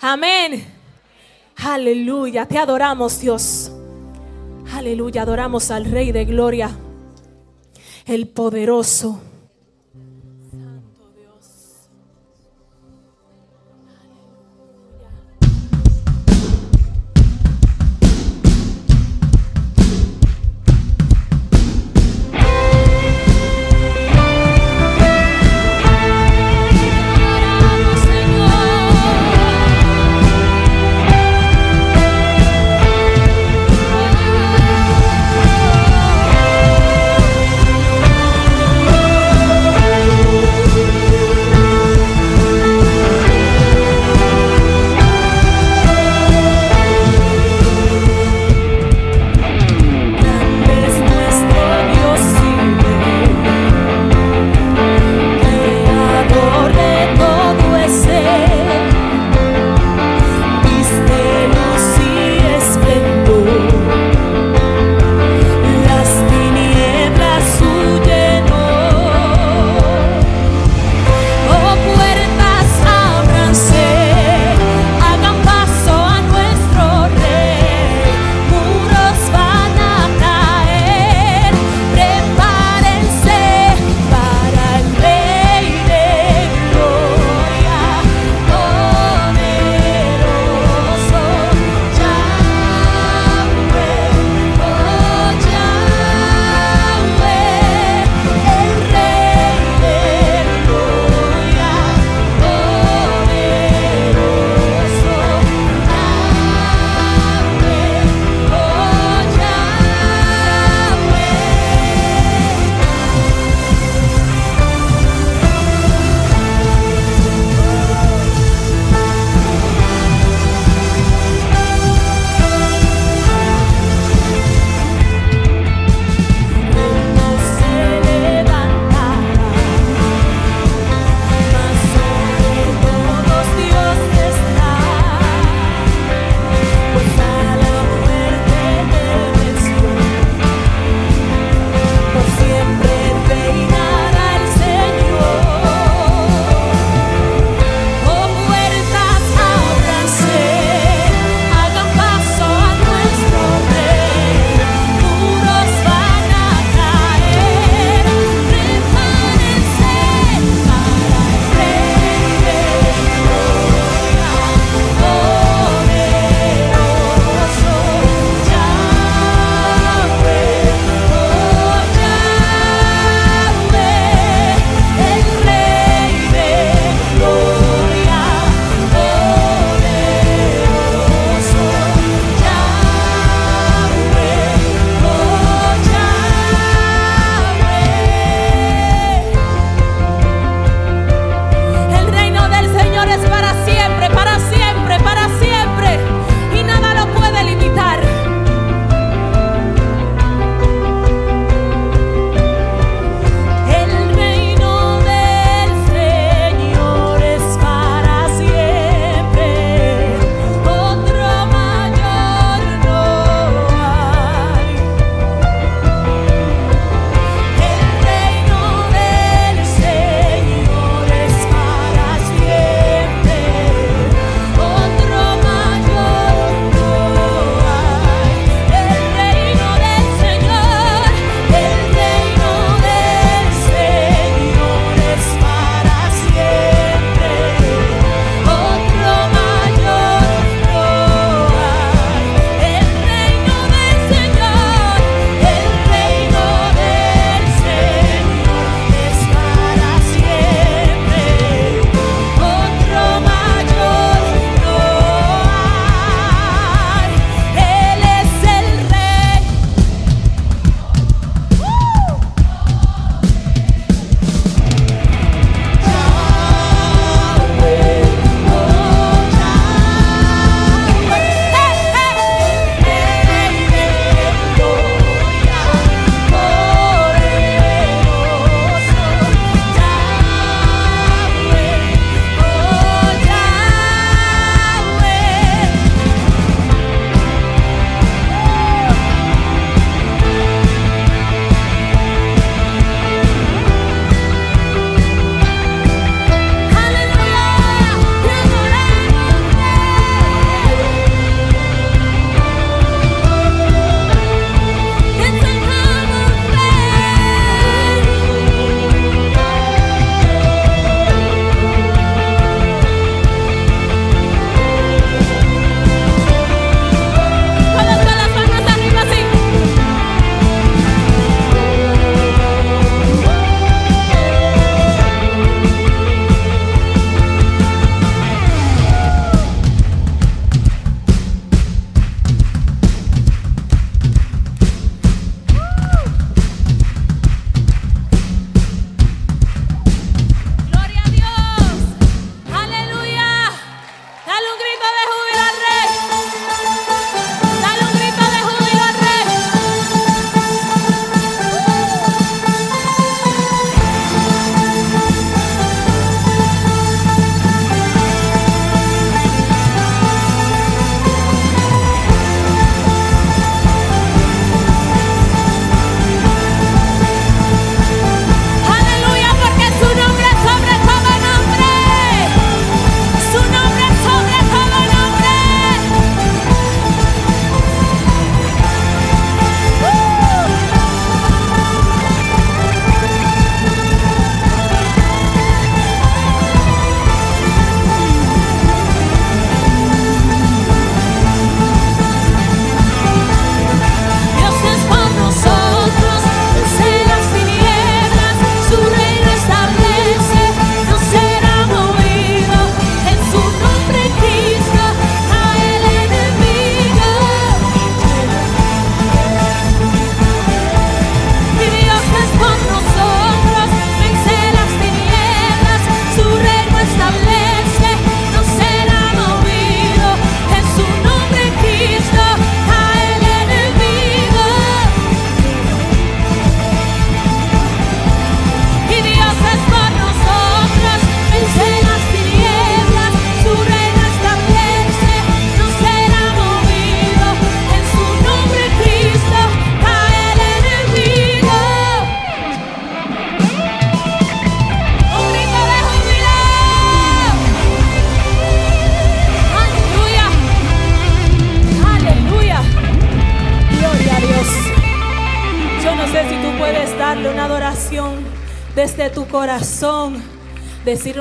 [0.00, 0.64] Amén.
[1.56, 2.46] Aleluya.
[2.46, 3.72] Te adoramos, Dios.
[4.72, 5.22] Aleluya.
[5.22, 6.70] Adoramos al Rey de Gloria.
[8.06, 9.20] El poderoso.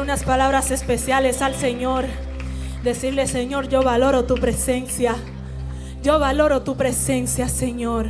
[0.03, 2.03] Unas palabras especiales al Señor.
[2.83, 5.15] Decirle, Señor, yo valoro tu presencia.
[6.03, 8.07] Yo valoro tu presencia, Señor.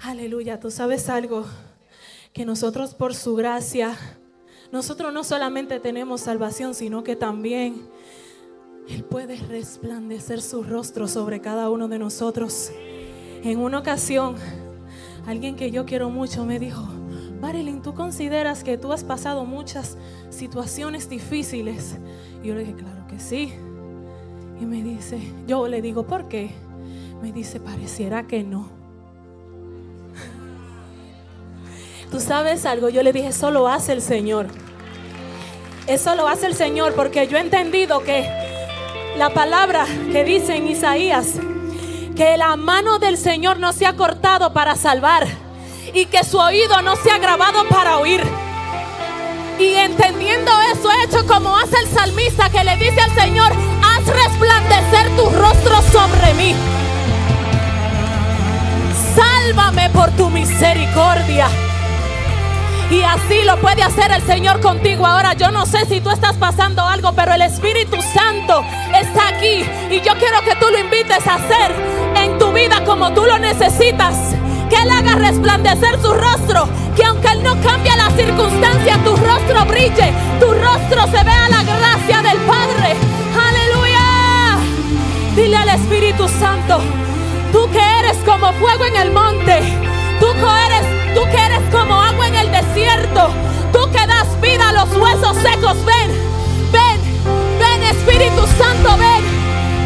[0.00, 1.44] Aleluya, tú sabes algo,
[2.32, 3.98] que nosotros por su gracia,
[4.72, 7.90] nosotros no solamente tenemos salvación, sino que también
[8.88, 12.72] Él puede resplandecer su rostro sobre cada uno de nosotros.
[13.42, 14.36] En una ocasión,
[15.26, 16.88] alguien que yo quiero mucho me dijo,
[17.40, 19.96] Marilyn, ¿tú consideras que tú has pasado muchas
[20.30, 21.96] situaciones difíciles?
[22.42, 23.52] Y yo le dije, claro que sí.
[24.60, 26.50] Y me dice, yo le digo, ¿por qué?
[27.22, 28.70] Me dice, pareciera que no.
[32.10, 34.46] Tú sabes algo, yo le dije, eso lo hace el Señor.
[35.86, 38.28] Eso lo hace el Señor porque yo he entendido que
[39.18, 41.34] la palabra que dice en Isaías,
[42.16, 45.26] que la mano del Señor no se ha cortado para salvar
[45.92, 48.22] y que su oído no se ha grabado para oír.
[49.58, 53.52] Y entendiendo eso, he hecho como hace el salmista que le dice al Señor,
[53.82, 56.54] haz resplandecer tu rostro sobre mí.
[59.14, 61.48] Sálvame por tu misericordia.
[62.90, 65.32] Y así lo puede hacer el Señor contigo ahora.
[65.32, 68.62] Yo no sé si tú estás pasando algo, pero el Espíritu Santo
[68.94, 69.64] está aquí.
[69.90, 71.74] Y yo quiero que tú lo invites a hacer
[72.14, 74.36] en tu vida como tú lo necesitas.
[74.68, 76.68] Que Él haga resplandecer su rostro.
[76.96, 80.12] Que aunque Él no cambie la circunstancia, tu rostro brille.
[80.40, 82.96] Tu rostro se vea la gracia del Padre.
[83.48, 84.58] Aleluya.
[85.36, 86.80] Dile al Espíritu Santo,
[87.52, 89.60] tú que eres como fuego en el monte.
[90.18, 93.28] Tú que eres, tú que eres como agua en el desierto.
[93.72, 95.76] Tú que das vida a los huesos secos.
[95.84, 96.10] Ven,
[96.72, 96.98] ven,
[97.60, 99.24] ven Espíritu Santo, ven.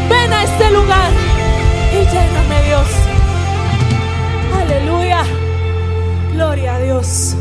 [0.09, 1.11] Ven a este lugar
[1.91, 3.20] y lléname Dios.
[4.71, 5.23] Aleluya.
[6.31, 7.35] Gloria a Dios.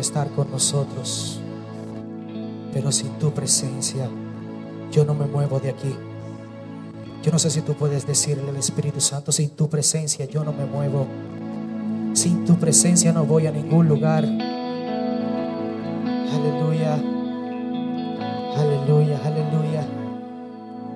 [0.00, 1.40] estar con nosotros,
[2.72, 4.08] pero sin tu presencia
[4.90, 5.94] yo no me muevo de aquí.
[7.22, 10.52] Yo no sé si tú puedes decirle al Espíritu Santo, sin tu presencia yo no
[10.52, 11.06] me muevo.
[12.14, 14.24] Sin tu presencia no voy a ningún lugar.
[16.32, 16.94] Aleluya.
[18.56, 19.86] Aleluya, aleluya.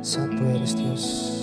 [0.00, 1.33] Santo eres Dios.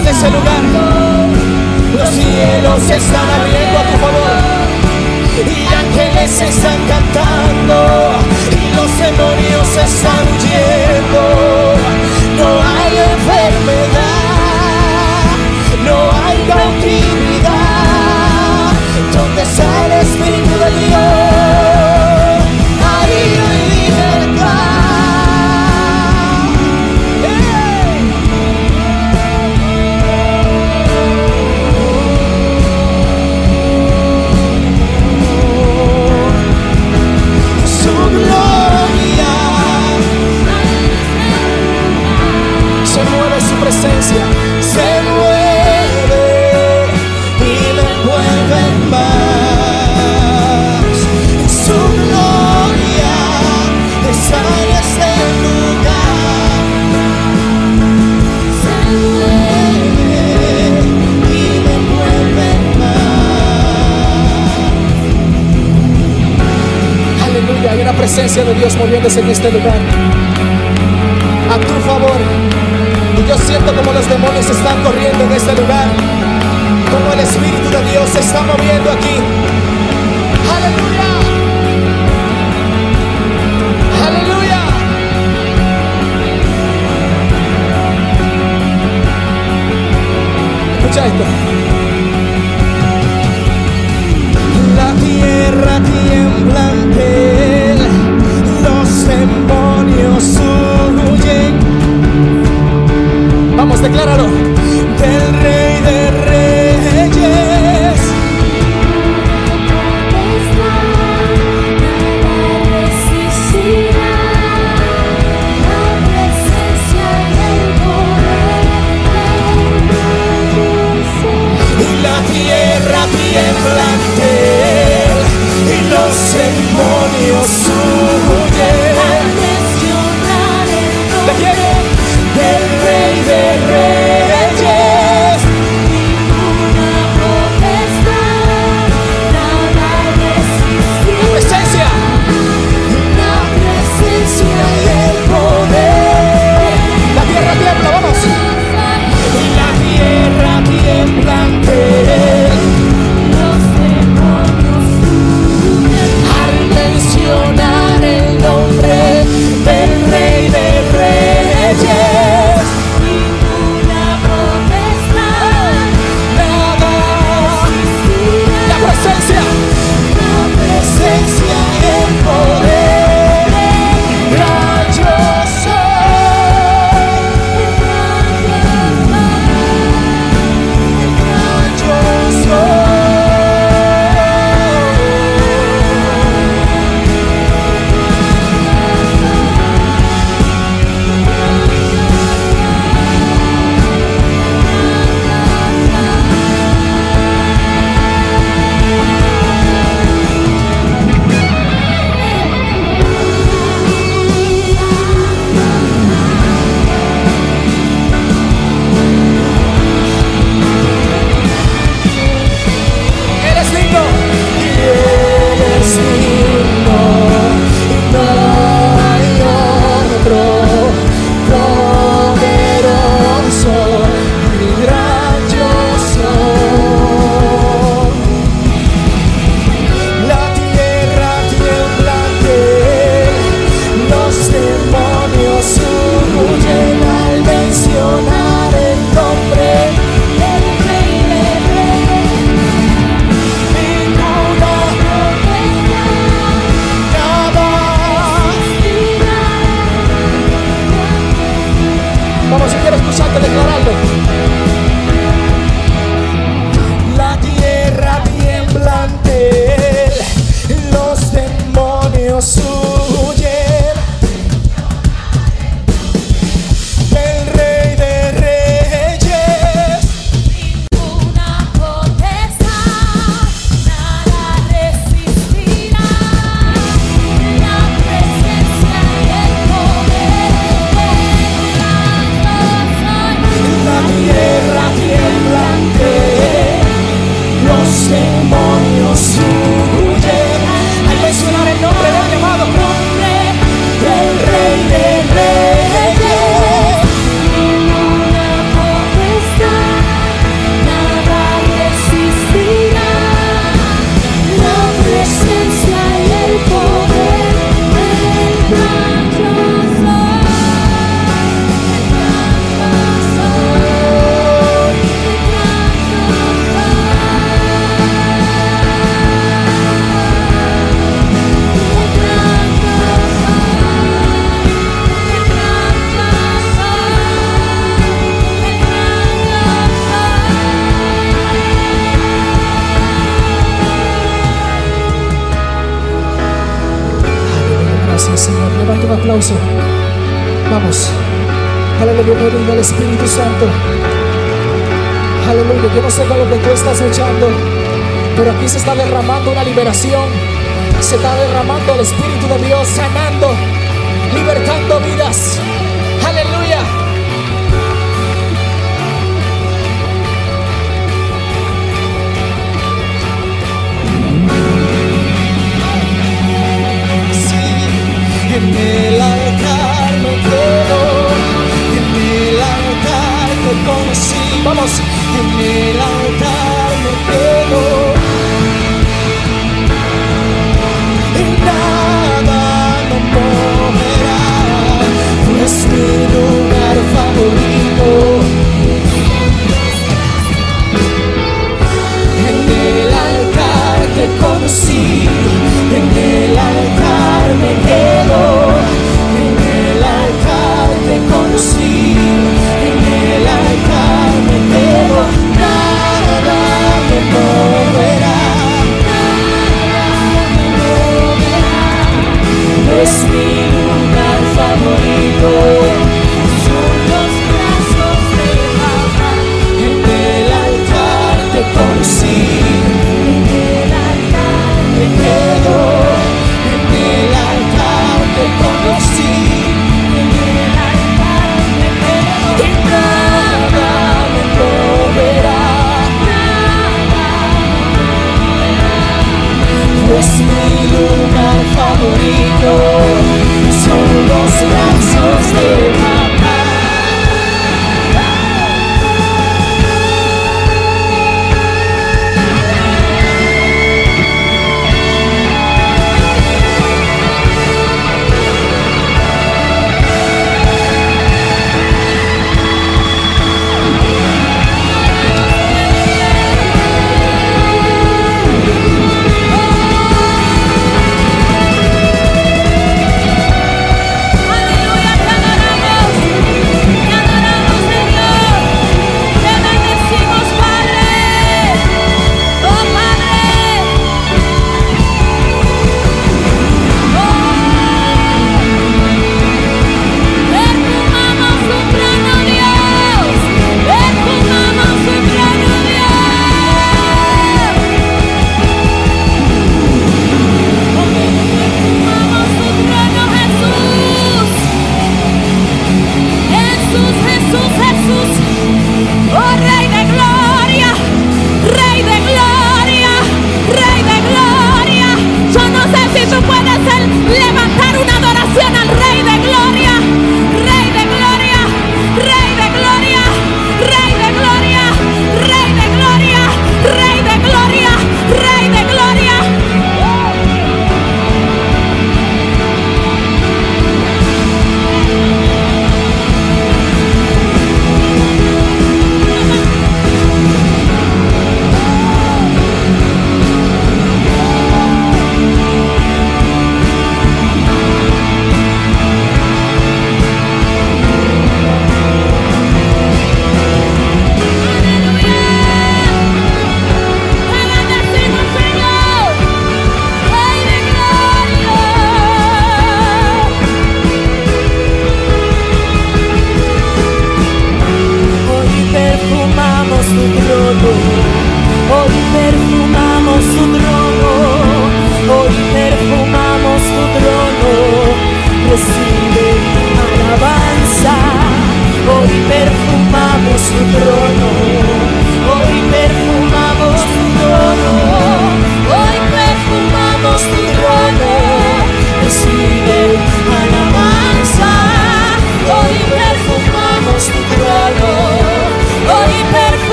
[0.00, 0.62] de ese lugar.
[1.94, 4.40] Los cielos están abriendo a tu favor.
[5.36, 8.12] Y ángeles están cantando.
[8.50, 11.22] Y los demonios están huyendo.
[12.38, 14.22] No hay enfermedad.
[15.84, 17.52] No hay cautividad.
[19.12, 20.41] ¿Dónde está el Espíritu?
[68.02, 69.78] presencia de Dios moviéndose en este lugar.
[71.52, 72.20] A tu favor.
[73.16, 75.86] Y yo siento como los demonios están corriendo en este lugar.
[76.90, 79.18] Como el Espíritu de Dios se está moviendo aquí.
[80.56, 81.10] Aleluya.
[84.04, 84.62] ¡Aleluya!
[90.80, 91.51] Escucha esto.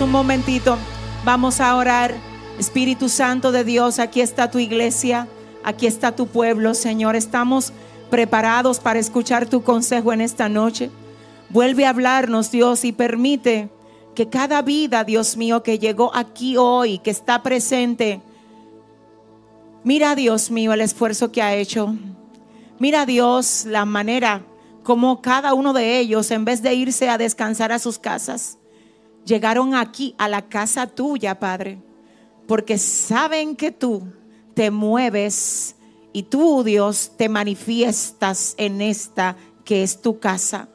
[0.00, 0.76] Un momentito.
[1.24, 2.14] Vamos a orar.
[2.58, 5.28] Espíritu Santo de Dios, aquí está tu iglesia.
[5.62, 7.16] Aquí está tu pueblo, Señor.
[7.16, 7.72] Estamos
[8.10, 10.90] preparados para escuchar tu consejo en esta noche.
[11.50, 13.68] Vuelve a hablarnos, Dios, y permite
[14.14, 18.20] que cada vida, Dios mío, que llegó aquí hoy, que está presente,
[19.82, 21.94] mira, Dios mío, el esfuerzo que ha hecho.
[22.78, 24.42] Mira, Dios, la manera
[24.82, 28.58] como cada uno de ellos, en vez de irse a descansar a sus casas,
[29.24, 31.78] llegaron aquí a la casa tuya, Padre,
[32.46, 34.02] porque saben que tú
[34.54, 35.76] te mueves
[36.12, 40.68] y tú, Dios, te manifiestas en esta que es tu casa.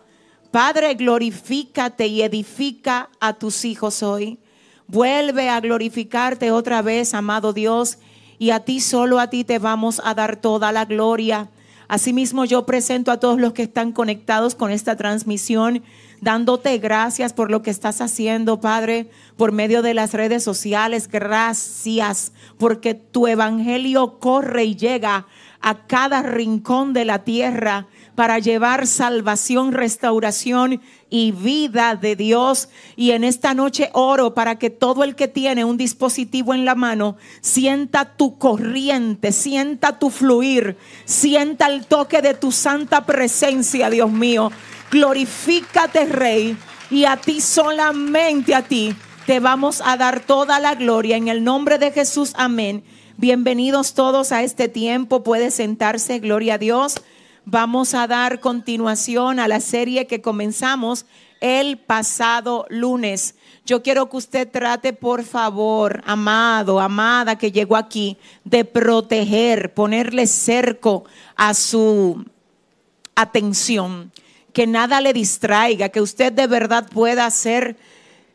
[0.52, 4.40] Padre, glorifícate y edifica a tus hijos hoy.
[4.88, 8.00] Vuelve a glorificarte otra vez, amado Dios,
[8.40, 11.50] y a ti solo a ti te vamos a dar toda la gloria.
[11.90, 15.82] Asimismo, yo presento a todos los que están conectados con esta transmisión,
[16.22, 21.08] dándote gracias por lo que estás haciendo, Padre, por medio de las redes sociales.
[21.08, 25.26] Gracias, porque tu evangelio corre y llega
[25.62, 32.70] a cada rincón de la tierra para llevar salvación, restauración y vida de Dios.
[32.96, 36.76] Y en esta noche oro para que todo el que tiene un dispositivo en la
[36.76, 44.12] mano sienta tu corriente, sienta tu fluir, sienta el toque de tu santa presencia, Dios
[44.12, 44.52] mío.
[44.92, 46.58] Glorifícate, Rey,
[46.90, 48.96] y a ti solamente a ti
[49.26, 52.34] te vamos a dar toda la gloria en el nombre de Jesús.
[52.36, 52.84] Amén.
[53.18, 55.24] Bienvenidos todos a este tiempo.
[55.24, 57.02] Puede sentarse, gloria a Dios.
[57.52, 61.08] Vamos a dar continuación a la serie que comenzamos
[61.42, 63.34] el pasado lunes.
[63.66, 70.28] Yo quiero que usted trate, por favor, amado, amada que llegó aquí, de proteger, ponerle
[70.28, 72.24] cerco a su
[73.16, 74.12] atención,
[74.54, 77.78] que nada le distraiga, que usted de verdad pueda ser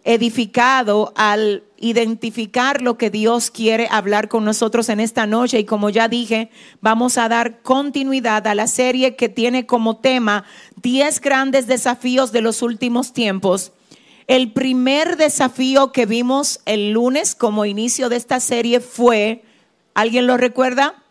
[0.02, 5.58] edificado al identificar lo que Dios quiere hablar con nosotros en esta noche.
[5.58, 10.44] Y como ya dije, vamos a dar continuidad a la serie que tiene como tema
[10.82, 13.72] 10 grandes desafíos de los últimos tiempos.
[14.26, 19.44] El primer desafío que vimos el lunes como inicio de esta serie fue,
[19.92, 21.02] ¿alguien lo recuerda?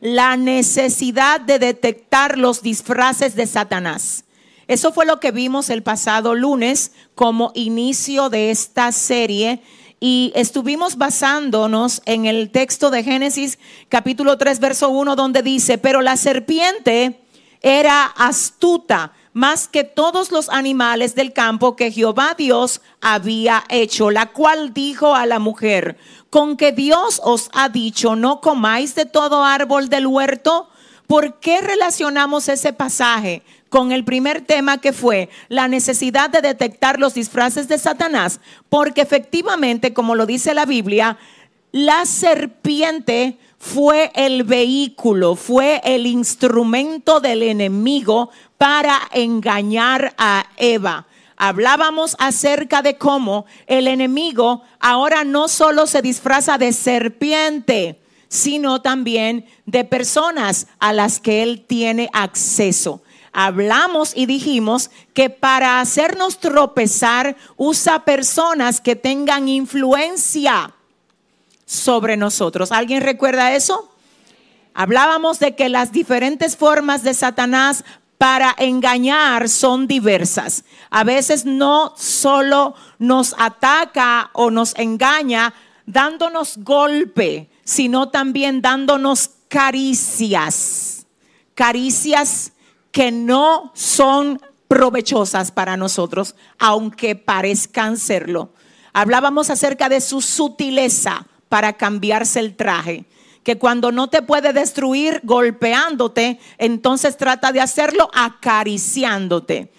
[0.00, 4.23] La necesidad de detectar los disfraces de Satanás.
[4.66, 9.62] Eso fue lo que vimos el pasado lunes como inicio de esta serie
[10.00, 13.58] y estuvimos basándonos en el texto de Génesis
[13.88, 17.20] capítulo 3 verso 1 donde dice, pero la serpiente
[17.60, 24.32] era astuta más que todos los animales del campo que Jehová Dios había hecho, la
[24.32, 25.98] cual dijo a la mujer,
[26.30, 30.68] con que Dios os ha dicho, no comáis de todo árbol del huerto.
[31.06, 33.42] ¿Por qué relacionamos ese pasaje
[33.74, 39.00] con el primer tema que fue la necesidad de detectar los disfraces de Satanás, porque
[39.00, 41.18] efectivamente, como lo dice la Biblia,
[41.72, 51.08] la serpiente fue el vehículo, fue el instrumento del enemigo para engañar a Eva.
[51.36, 59.46] Hablábamos acerca de cómo el enemigo ahora no solo se disfraza de serpiente, sino también
[59.66, 63.02] de personas a las que él tiene acceso
[63.34, 70.72] hablamos y dijimos que para hacernos tropezar usa personas que tengan influencia
[71.66, 72.72] sobre nosotros.
[72.72, 73.90] ¿Alguien recuerda eso?
[74.72, 77.84] Hablábamos de que las diferentes formas de Satanás
[78.18, 80.64] para engañar son diversas.
[80.90, 85.52] A veces no solo nos ataca o nos engaña
[85.86, 91.06] dándonos golpe, sino también dándonos caricias.
[91.54, 92.52] Caricias
[92.94, 98.52] que no son provechosas para nosotros, aunque parezcan serlo.
[98.92, 103.04] Hablábamos acerca de su sutileza para cambiarse el traje,
[103.42, 109.72] que cuando no te puede destruir golpeándote, entonces trata de hacerlo acariciándote.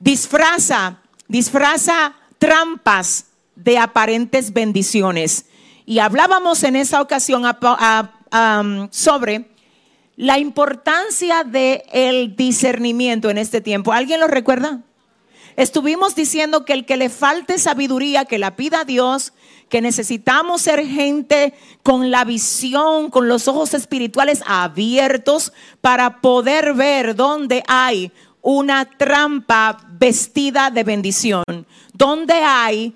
[0.00, 5.46] Disfraza, disfraza trampas de aparentes bendiciones.
[5.86, 7.44] Y hablábamos en esa ocasión
[8.90, 9.53] sobre
[10.16, 13.92] la importancia del el discernimiento en este tiempo.
[13.92, 14.80] ¿Alguien lo recuerda?
[15.56, 19.32] Estuvimos diciendo que el que le falte sabiduría, que la pida a Dios,
[19.68, 27.14] que necesitamos ser gente con la visión, con los ojos espirituales abiertos para poder ver
[27.14, 28.10] dónde hay
[28.42, 31.44] una trampa vestida de bendición,
[31.92, 32.94] donde hay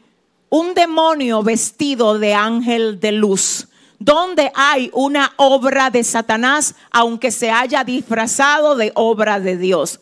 [0.51, 7.51] un demonio vestido de ángel de luz, donde hay una obra de Satanás, aunque se
[7.51, 10.01] haya disfrazado de obra de Dios.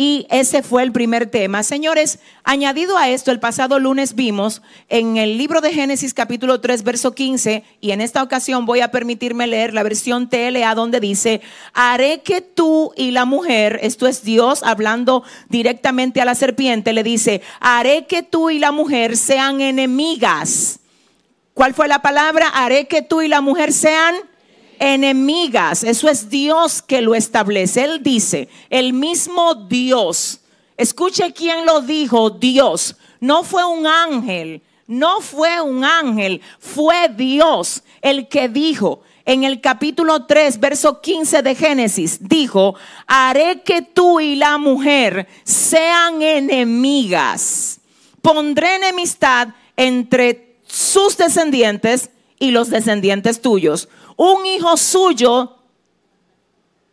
[0.00, 1.64] Y ese fue el primer tema.
[1.64, 6.84] Señores, añadido a esto, el pasado lunes vimos en el libro de Génesis capítulo 3,
[6.84, 11.40] verso 15, y en esta ocasión voy a permitirme leer la versión TLA donde dice,
[11.72, 17.02] haré que tú y la mujer, esto es Dios hablando directamente a la serpiente, le
[17.02, 20.78] dice, haré que tú y la mujer sean enemigas.
[21.58, 22.50] ¿Cuál fue la palabra?
[22.50, 24.14] Haré que tú y la mujer sean
[24.78, 25.82] enemigas.
[25.82, 27.82] Eso es Dios que lo establece.
[27.82, 30.38] Él dice, el mismo Dios.
[30.76, 32.94] Escuche quién lo dijo, Dios.
[33.18, 39.60] No fue un ángel, no fue un ángel, fue Dios el que dijo en el
[39.60, 42.76] capítulo 3, verso 15 de Génesis, dijo,
[43.08, 47.80] haré que tú y la mujer sean enemigas.
[48.22, 53.88] Pondré enemistad entre sus descendientes y los descendientes tuyos
[54.18, 55.54] un hijo suyo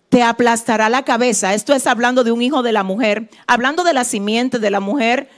[0.10, 1.56] te aplastará la cabeza.
[1.56, 4.80] Esto es hablando de un hijo de la mujer, hablando de la simiente de la
[4.80, 5.30] mujer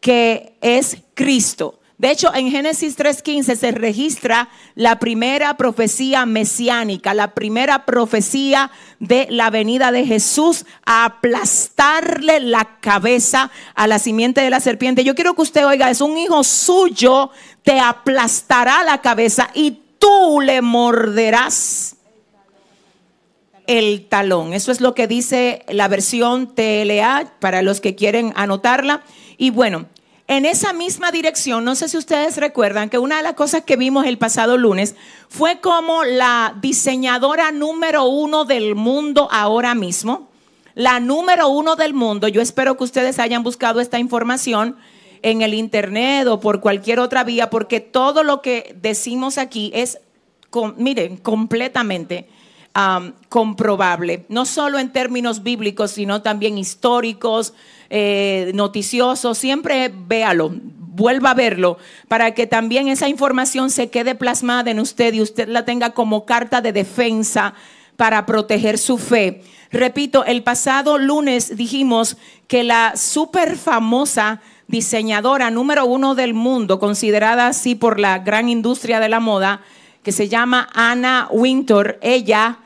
[0.00, 1.79] que es Cristo.
[2.00, 8.70] De hecho, en Génesis 3.15 se registra la primera profecía mesiánica, la primera profecía
[9.00, 15.04] de la venida de Jesús a aplastarle la cabeza a la simiente de la serpiente.
[15.04, 17.32] Yo quiero que usted oiga, es un hijo suyo,
[17.64, 21.96] te aplastará la cabeza y tú le morderás
[23.66, 24.54] el talón.
[24.54, 29.02] Eso es lo que dice la versión TLA para los que quieren anotarla.
[29.36, 29.84] Y bueno,
[30.30, 33.74] en esa misma dirección, no sé si ustedes recuerdan que una de las cosas que
[33.74, 34.94] vimos el pasado lunes
[35.28, 40.30] fue como la diseñadora número uno del mundo ahora mismo,
[40.76, 44.76] la número uno del mundo, yo espero que ustedes hayan buscado esta información
[45.22, 49.98] en el internet o por cualquier otra vía, porque todo lo que decimos aquí es,
[50.76, 52.28] miren, completamente
[53.28, 57.52] comprobable, no solo en términos bíblicos, sino también históricos,
[57.90, 59.36] eh, noticiosos.
[59.36, 60.54] Siempre véalo,
[61.00, 61.78] vuelva a verlo,
[62.08, 66.24] para que también esa información se quede plasmada en usted y usted la tenga como
[66.24, 67.54] carta de defensa
[67.96, 69.42] para proteger su fe.
[69.70, 72.16] Repito, el pasado lunes dijimos
[72.48, 79.00] que la súper famosa diseñadora número uno del mundo, considerada así por la gran industria
[79.00, 79.62] de la moda,
[80.02, 82.58] que se llama Anna Winter, ella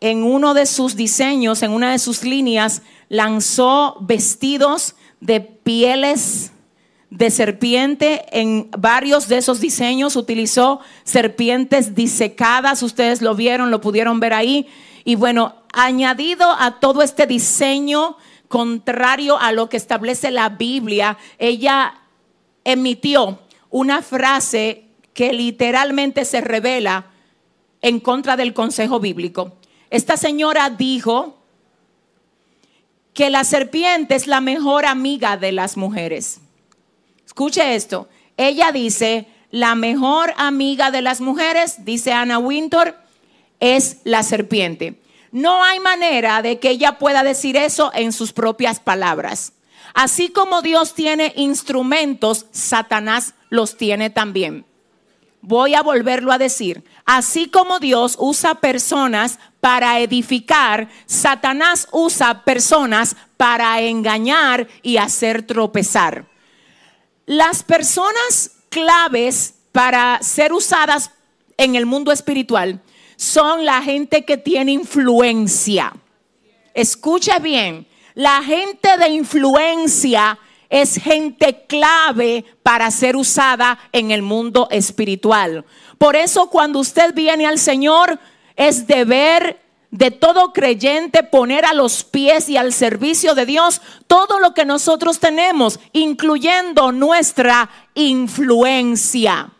[0.00, 6.52] en uno de sus diseños, en una de sus líneas, lanzó vestidos de pieles
[7.10, 8.24] de serpiente.
[8.32, 14.68] En varios de esos diseños utilizó serpientes disecadas, ustedes lo vieron, lo pudieron ver ahí.
[15.04, 18.16] Y bueno, añadido a todo este diseño,
[18.48, 21.94] contrario a lo que establece la Biblia, ella
[22.64, 23.40] emitió
[23.70, 27.06] una frase que literalmente se revela
[27.82, 29.52] en contra del consejo bíblico.
[29.90, 31.43] Esta señora dijo
[33.14, 36.40] que la serpiente es la mejor amiga de las mujeres.
[37.24, 38.08] Escuche esto.
[38.36, 42.96] Ella dice, la mejor amiga de las mujeres, dice Ana Winter,
[43.60, 45.00] es la serpiente.
[45.30, 49.52] No hay manera de que ella pueda decir eso en sus propias palabras.
[49.94, 54.66] Así como Dios tiene instrumentos, Satanás los tiene también.
[55.40, 56.84] Voy a volverlo a decir.
[57.04, 66.26] Así como Dios usa personas para edificar, Satanás usa personas para engañar y hacer tropezar.
[67.24, 71.12] Las personas claves para ser usadas
[71.56, 72.82] en el mundo espiritual
[73.16, 75.94] son la gente que tiene influencia.
[76.74, 80.38] Escucha bien, la gente de influencia
[80.68, 85.64] es gente clave para ser usada en el mundo espiritual.
[85.96, 88.18] Por eso cuando usted viene al Señor,
[88.56, 94.40] es deber de todo creyente poner a los pies y al servicio de Dios todo
[94.40, 99.50] lo que nosotros tenemos, incluyendo nuestra influencia.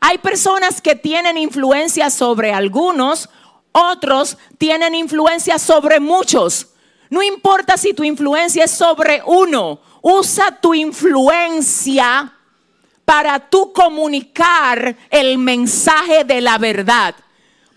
[0.00, 3.30] Hay personas que tienen influencia sobre algunos,
[3.72, 6.68] otros tienen influencia sobre muchos.
[7.08, 12.34] No importa si tu influencia es sobre uno, usa tu influencia
[13.06, 17.14] para tú comunicar el mensaje de la verdad.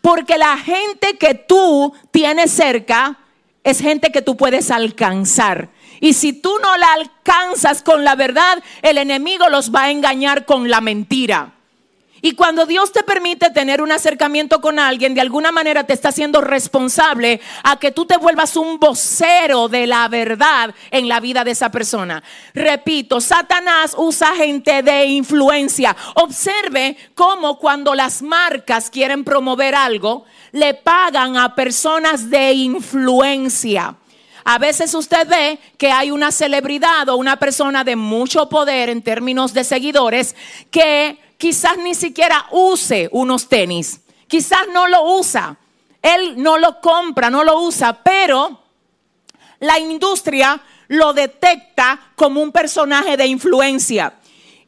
[0.02, 3.18] Porque la gente que tú tienes cerca
[3.64, 5.70] es gente que tú puedes alcanzar.
[6.00, 10.46] Y si tú no la alcanzas con la verdad, el enemigo los va a engañar
[10.46, 11.54] con la mentira.
[12.24, 16.10] Y cuando Dios te permite tener un acercamiento con alguien, de alguna manera te está
[16.10, 21.44] haciendo responsable a que tú te vuelvas un vocero de la verdad en la vida
[21.44, 22.22] de esa persona.
[22.54, 25.96] Repito, Satanás usa gente de influencia.
[26.16, 33.96] Observe cómo cuando las marcas quieren promover algo, le pagan a personas de influencia.
[34.44, 39.02] A veces usted ve que hay una celebridad o una persona de mucho poder en
[39.02, 40.36] términos de seguidores
[40.72, 45.58] que quizás ni siquiera use unos tenis, quizás no lo usa,
[46.00, 48.62] él no lo compra, no lo usa, pero
[49.60, 54.14] la industria lo detecta como un personaje de influencia.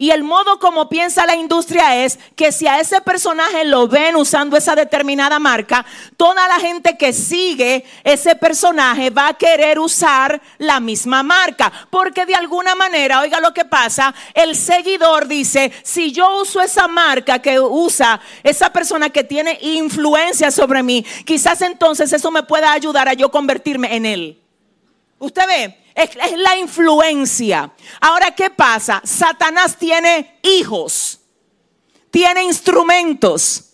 [0.04, 4.18] Y el modo como piensa la industria es que si a ese personaje lo ven
[4.18, 5.86] usando esa determinada marca,
[6.18, 11.72] toda la gente que sigue ese personaje va a querer usar la misma marca.
[11.90, 16.90] Porque de alguna manera, oiga lo que pasa, el seguidor dice, si yo uso esa
[16.90, 22.74] marca que usa esa persona que tiene influencia sobre mí, quizás entonces eso me pueda
[22.74, 24.42] ayudar a yo convertirme en él.
[25.18, 27.72] Usted ve, es, la influencia.
[28.02, 29.02] Ahora, ¿qué pasa?
[29.04, 31.20] Satanás tiene hijos,
[32.12, 33.72] tiene instrumentos.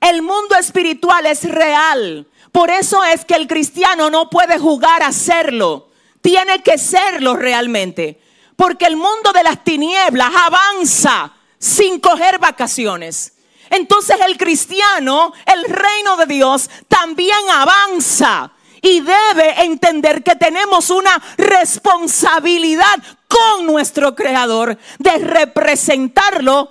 [0.00, 2.26] El mundo espiritual es real.
[2.52, 5.90] Por eso es que el cristiano no puede jugar a serlo.
[6.20, 8.20] Tiene que serlo realmente.
[8.56, 13.34] Porque el mundo de las tinieblas avanza sin coger vacaciones.
[13.70, 18.52] Entonces el cristiano, el reino de Dios, también avanza
[18.82, 26.70] y debe entender que tenemos una responsabilidad con nuestro Creador de representarlo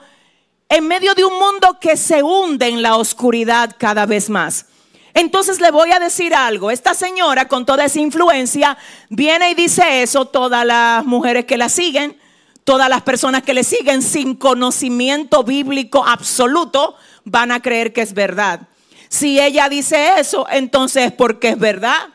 [0.67, 4.65] en medio de un mundo que se hunde en la oscuridad cada vez más.
[5.13, 6.69] Entonces le voy a decir algo.
[6.69, 8.77] Esta señora con toda esa influencia
[9.09, 12.19] viene y dice eso, todas las mujeres que la siguen,
[12.63, 18.13] todas las personas que le siguen sin conocimiento bíblico absoluto, van a creer que es
[18.13, 18.61] verdad.
[19.09, 22.09] Si ella dice eso, entonces es porque es verdad.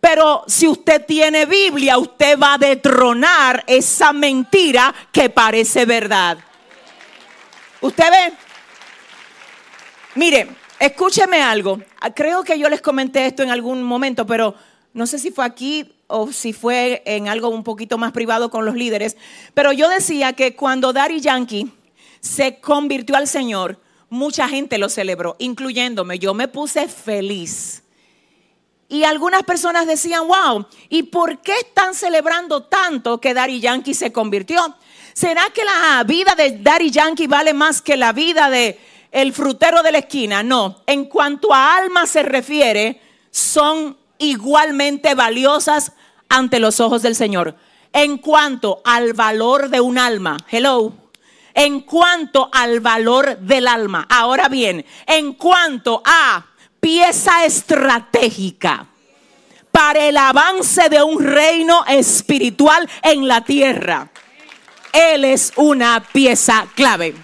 [0.00, 6.38] Pero si usted tiene Biblia, usted va a detronar esa mentira que parece verdad.
[7.80, 8.32] ¿Usted ve?
[10.16, 10.48] Mire,
[10.80, 11.80] escúcheme algo.
[12.14, 14.54] Creo que yo les comenté esto en algún momento, pero
[14.94, 18.64] no sé si fue aquí o si fue en algo un poquito más privado con
[18.64, 19.16] los líderes.
[19.54, 21.72] Pero yo decía que cuando Daddy Yankee
[22.20, 26.18] se convirtió al Señor, mucha gente lo celebró, incluyéndome.
[26.18, 27.82] Yo me puse feliz.
[28.88, 34.12] Y algunas personas decían, wow, ¿y por qué están celebrando tanto que Daddy Yankee se
[34.12, 34.76] convirtió?
[35.12, 38.78] ¿Será que la vida de Daddy Yankee vale más que la vida de
[39.10, 40.42] el frutero de la esquina?
[40.42, 43.00] No, en cuanto a alma se refiere,
[43.30, 45.92] son igualmente valiosas
[46.28, 47.56] ante los ojos del Señor.
[47.92, 50.92] En cuanto al valor de un alma, hello,
[51.56, 54.06] en cuanto al valor del alma.
[54.10, 56.44] Ahora bien, en cuanto a
[56.78, 58.86] pieza estratégica
[59.72, 64.10] para el avance de un reino espiritual en la tierra.
[64.92, 67.14] Él es una pieza clave.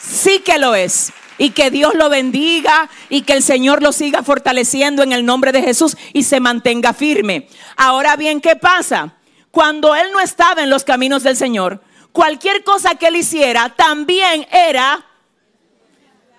[0.00, 1.12] Sí que lo es.
[1.36, 5.50] Y que Dios lo bendiga y que el Señor lo siga fortaleciendo en el nombre
[5.50, 7.48] de Jesús y se mantenga firme.
[7.76, 9.14] Ahora bien, ¿qué pasa?
[9.50, 11.82] Cuando Él no estaba en los caminos del Señor,
[12.14, 15.04] cualquier cosa que él hiciera también era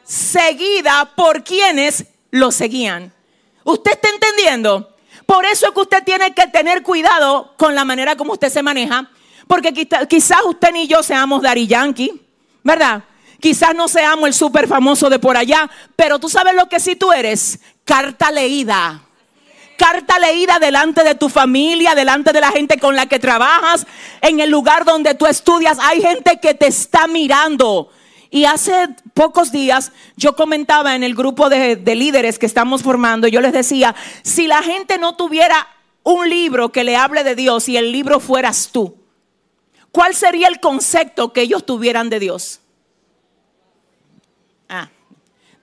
[0.05, 3.11] seguida por quienes lo seguían.
[3.65, 4.95] ¿Usted está entendiendo?
[5.26, 8.63] Por eso es que usted tiene que tener cuidado con la manera como usted se
[8.63, 9.11] maneja,
[9.47, 9.73] porque
[10.07, 12.21] quizás usted ni yo seamos Dari Yankee,
[12.63, 13.03] ¿verdad?
[13.41, 16.95] Quizás no seamos el súper famoso de por allá, pero tú sabes lo que sí
[16.95, 19.05] tú eres, carta leída
[19.78, 23.86] carta leída delante de tu familia, delante de la gente con la que trabajas,
[24.21, 25.78] en el lugar donde tú estudias.
[25.82, 27.89] Hay gente que te está mirando.
[28.30, 33.39] Y hace pocos días yo comentaba en el grupo de, líderes que estamos formando, yo
[33.39, 35.67] les decía, si la gente no tuviera
[36.03, 38.97] un libro que le hable de Dios y el libro fueras tú,
[39.91, 42.59] ¿cuál sería el concepto que ellos tuvieran de Dios?
[44.67, 44.89] Ah,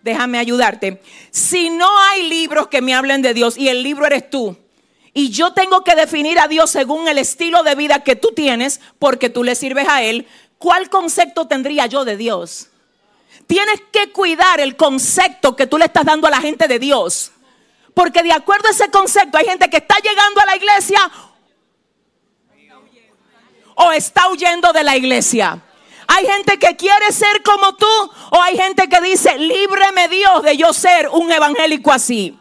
[0.02, 1.00] déjame ayudarte.
[1.30, 4.56] Si no hay libros que me hablen de Dios y el libro eres tú,
[5.14, 8.80] y yo tengo que definir a Dios según el estilo de vida que tú tienes,
[8.98, 10.26] porque tú le sirves a Él,
[10.58, 12.68] ¿cuál concepto tendría yo de Dios?
[13.46, 17.32] Tienes que cuidar el concepto que tú le estás dando a la gente de Dios.
[17.94, 21.10] Porque de acuerdo a ese concepto hay gente que está llegando a la iglesia
[23.74, 25.62] o está huyendo de la iglesia.
[26.14, 27.86] Hay gente que quiere ser como tú
[28.30, 32.38] o hay gente que dice, líbreme Dios de yo ser un evangélico así.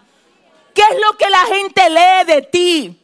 [0.74, 3.00] ¿Qué es lo que la gente lee de ti?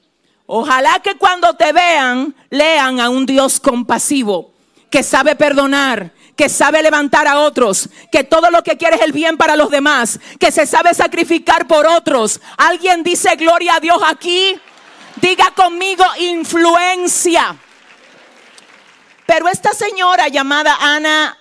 [0.46, 4.52] Ojalá que cuando te vean, lean a un Dios compasivo,
[4.90, 9.14] que sabe perdonar, que sabe levantar a otros, que todo lo que quiere es el
[9.14, 12.42] bien para los demás, que se sabe sacrificar por otros.
[12.58, 14.60] ¿Alguien dice gloria a Dios aquí?
[15.22, 17.58] Diga conmigo influencia.
[19.28, 21.38] Pero esta señora llamada Ana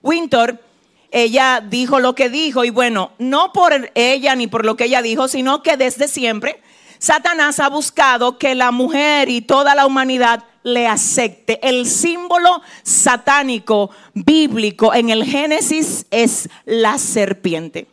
[0.00, 0.62] Winter,
[1.10, 5.02] ella dijo lo que dijo y bueno, no por ella ni por lo que ella
[5.02, 6.62] dijo, sino que desde siempre
[6.98, 11.58] Satanás ha buscado que la mujer y toda la humanidad le acepte.
[11.66, 17.86] El símbolo satánico bíblico en el Génesis es la serpiente.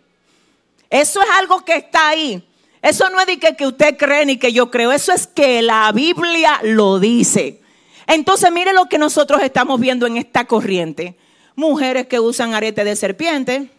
[0.90, 2.48] Eso es algo que está ahí.
[2.82, 4.92] Eso no es de que, que usted cree ni que yo creo.
[4.92, 7.65] Eso es que la Biblia lo dice.
[8.08, 11.18] Entonces mire lo que nosotros estamos viendo en esta corriente.
[11.56, 13.72] Mujeres que usan arete de serpiente.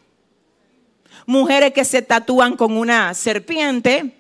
[1.27, 4.16] Mujeres que se tatúan con una serpiente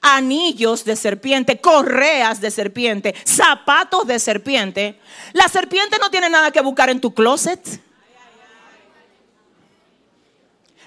[0.00, 4.98] anillos de serpiente, correas de serpiente, zapatos de serpiente.
[5.32, 7.60] La serpiente no tiene nada que buscar en tu closet.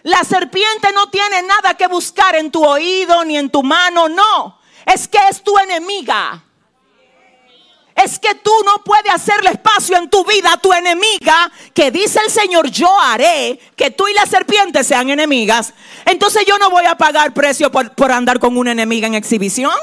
[0.03, 4.59] La serpiente no tiene nada que buscar en tu oído ni en tu mano, no.
[4.85, 6.43] Es que es tu enemiga
[7.95, 12.19] es que tú no puedes hacerle espacio en tu vida a tu enemiga, que dice
[12.25, 15.73] el Señor, yo haré que tú y la serpiente sean enemigas.
[16.05, 19.73] Entonces yo no voy a pagar precio por, andar con una enemiga en exhibición.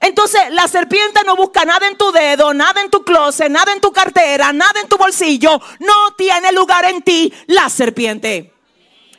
[0.00, 3.80] Entonces la serpiente no busca nada en tu dedo, nada en tu closet, nada en
[3.80, 5.60] tu cartera, nada en tu bolsillo.
[5.78, 8.52] No tiene lugar en ti la serpiente.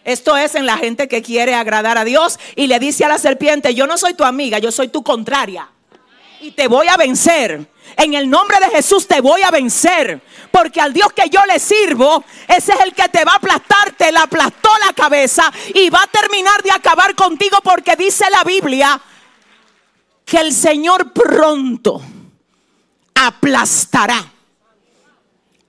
[0.04, 3.18] Esto es en la gente que quiere agradar a Dios y le dice a la
[3.18, 5.70] serpiente, yo no soy tu amiga, yo soy tu contraria
[6.42, 7.70] y te voy a vencer.
[7.98, 10.22] En el nombre de Jesús te voy a vencer.
[10.52, 13.92] Porque al Dios que yo le sirvo, ese es el que te va a aplastar,
[13.92, 18.44] te la aplastó la cabeza y va a terminar de acabar contigo porque dice la
[18.44, 19.00] Biblia
[20.26, 22.02] que el Señor pronto
[23.14, 24.26] aplastará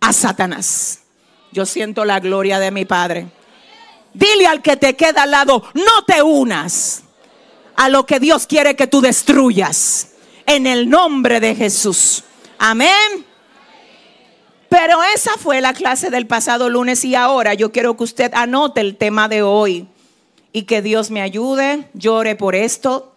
[0.00, 1.00] a Satanás.
[1.52, 3.26] Yo siento la gloria de mi Padre.
[4.14, 7.02] Dile al que te queda al lado, no te unas
[7.76, 10.11] a lo que Dios quiere que tú destruyas
[10.46, 12.24] en el nombre de Jesús.
[12.58, 13.26] Amén.
[14.68, 18.80] Pero esa fue la clase del pasado lunes y ahora yo quiero que usted anote
[18.80, 19.86] el tema de hoy
[20.52, 23.14] y que Dios me ayude, llore por esto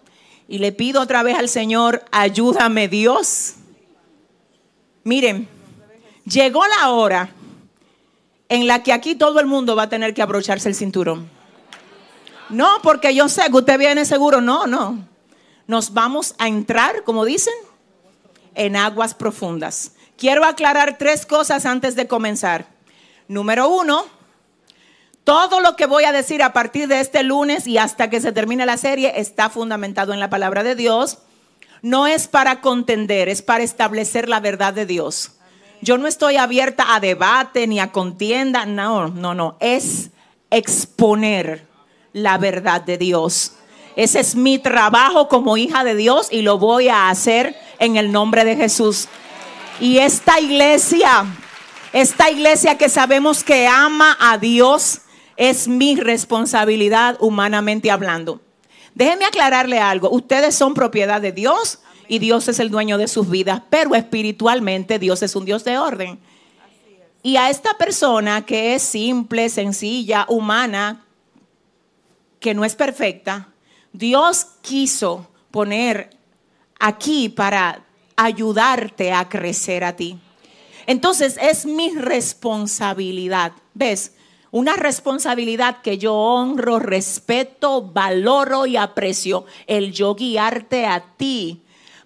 [0.47, 3.55] y le pido otra vez al Señor, ayúdame Dios.
[5.03, 5.47] Miren,
[6.25, 7.29] llegó la hora
[8.49, 11.29] en la que aquí todo el mundo va a tener que abrocharse el cinturón.
[12.49, 15.14] No, porque yo sé que usted viene seguro, no, no
[15.67, 17.53] nos vamos a entrar, como dicen,
[18.53, 19.93] en aguas profundas.
[20.17, 22.67] Quiero aclarar tres cosas antes de comenzar.
[23.27, 24.05] Número uno,
[25.23, 28.31] todo lo que voy a decir a partir de este lunes y hasta que se
[28.31, 31.17] termine la serie está fundamentado en la palabra de Dios.
[31.81, 35.31] No es para contender, es para establecer la verdad de Dios.
[35.81, 40.11] Yo no estoy abierta a debate ni a contienda, no, no, no, es
[40.49, 41.67] exponer
[42.13, 43.54] la verdad de Dios.
[43.95, 48.11] Ese es mi trabajo como hija de Dios y lo voy a hacer en el
[48.11, 49.07] nombre de Jesús.
[49.79, 51.25] Y esta iglesia,
[51.93, 55.01] esta iglesia que sabemos que ama a Dios,
[55.37, 58.41] es mi responsabilidad humanamente hablando.
[58.93, 60.09] Déjenme aclararle algo.
[60.09, 64.99] Ustedes son propiedad de Dios y Dios es el dueño de sus vidas, pero espiritualmente
[64.99, 66.19] Dios es un Dios de orden.
[67.23, 71.03] Y a esta persona que es simple, sencilla, humana,
[72.39, 73.49] que no es perfecta,
[73.97, 76.09] Dios quiso poner
[76.79, 77.83] aquí para
[78.15, 80.19] ayudarte a crecer a ti.
[80.87, 84.13] Entonces es mi responsabilidad, ¿ves?
[84.51, 91.61] Una responsabilidad que yo honro, respeto, valoro y aprecio, el yo guiarte a ti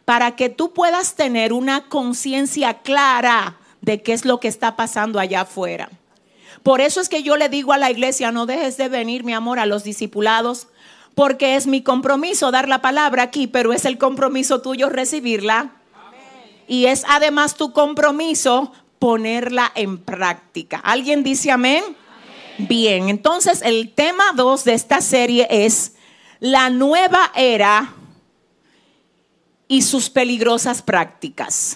[0.05, 5.19] para que tú puedas tener una conciencia clara de qué es lo que está pasando
[5.19, 5.89] allá afuera.
[6.63, 9.33] Por eso es que yo le digo a la iglesia, no dejes de venir, mi
[9.33, 10.67] amor, a los discipulados,
[11.19, 15.73] porque es mi compromiso dar la palabra aquí, pero es el compromiso tuyo recibirla.
[16.65, 20.77] Y es además tu compromiso ponerla en práctica.
[20.77, 21.83] ¿Alguien dice amén?
[22.57, 25.95] Bien, entonces el tema 2 de esta serie es
[26.39, 27.93] la nueva era
[29.67, 31.75] y sus peligrosas prácticas.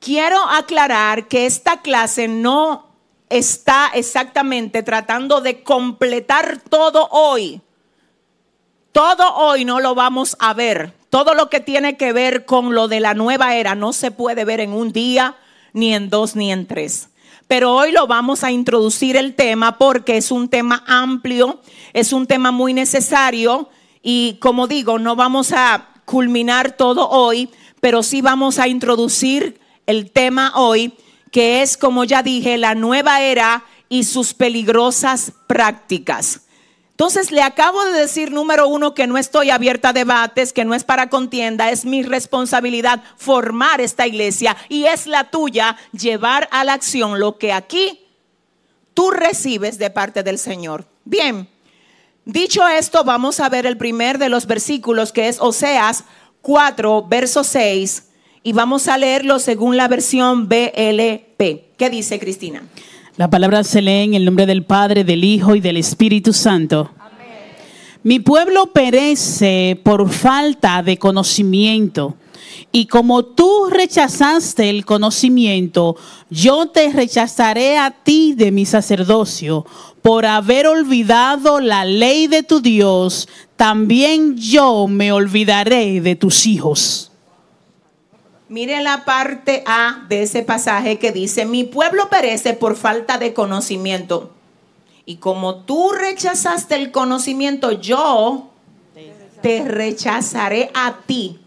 [0.00, 2.87] Quiero aclarar que esta clase no
[3.30, 7.60] está exactamente tratando de completar todo hoy.
[8.92, 10.92] Todo hoy no lo vamos a ver.
[11.10, 14.44] Todo lo que tiene que ver con lo de la nueva era no se puede
[14.44, 15.36] ver en un día,
[15.72, 17.08] ni en dos, ni en tres.
[17.46, 21.62] Pero hoy lo vamos a introducir el tema porque es un tema amplio,
[21.94, 23.70] es un tema muy necesario
[24.02, 27.48] y como digo, no vamos a culminar todo hoy,
[27.80, 30.94] pero sí vamos a introducir el tema hoy,
[31.30, 36.42] que es, como ya dije, la nueva era y sus peligrosas prácticas.
[36.98, 40.74] Entonces le acabo de decir, número uno, que no estoy abierta a debates, que no
[40.74, 46.64] es para contienda, es mi responsabilidad formar esta iglesia y es la tuya llevar a
[46.64, 48.04] la acción lo que aquí
[48.94, 50.86] tú recibes de parte del Señor.
[51.04, 51.48] Bien,
[52.24, 56.02] dicho esto, vamos a ver el primer de los versículos que es Oseas
[56.42, 58.07] 4, verso 6,
[58.42, 61.76] y vamos a leerlo según la versión BLP.
[61.76, 62.62] ¿Qué dice Cristina?
[63.16, 66.90] La palabra se lee en el nombre del Padre, del Hijo y del Espíritu Santo.
[68.04, 72.16] Mi pueblo perece por falta de conocimiento.
[72.70, 75.96] Y como tú rechazaste el conocimiento,
[76.30, 79.66] yo te rechazaré a ti de mi sacerdocio.
[80.00, 87.07] Por haber olvidado la ley de tu Dios, también yo me olvidaré de tus hijos.
[88.48, 93.34] Mire la parte A de ese pasaje que dice, mi pueblo perece por falta de
[93.34, 94.32] conocimiento.
[95.04, 98.50] Y como tú rechazaste el conocimiento, yo
[99.42, 101.38] te rechazaré a ti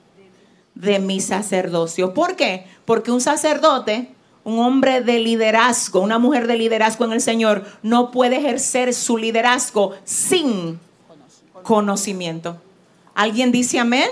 [0.76, 2.14] de mi sacerdocio.
[2.14, 2.66] ¿Por qué?
[2.86, 4.10] Porque un sacerdote,
[4.44, 9.18] un hombre de liderazgo, una mujer de liderazgo en el Señor, no puede ejercer su
[9.18, 10.80] liderazgo sin
[11.64, 12.58] conocimiento.
[13.14, 14.10] ¿Alguien dice amén?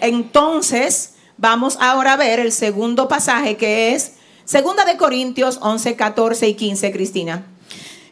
[0.00, 6.48] Entonces, Vamos ahora a ver el segundo pasaje que es Segunda de Corintios 11, 14
[6.48, 7.46] y 15, Cristina.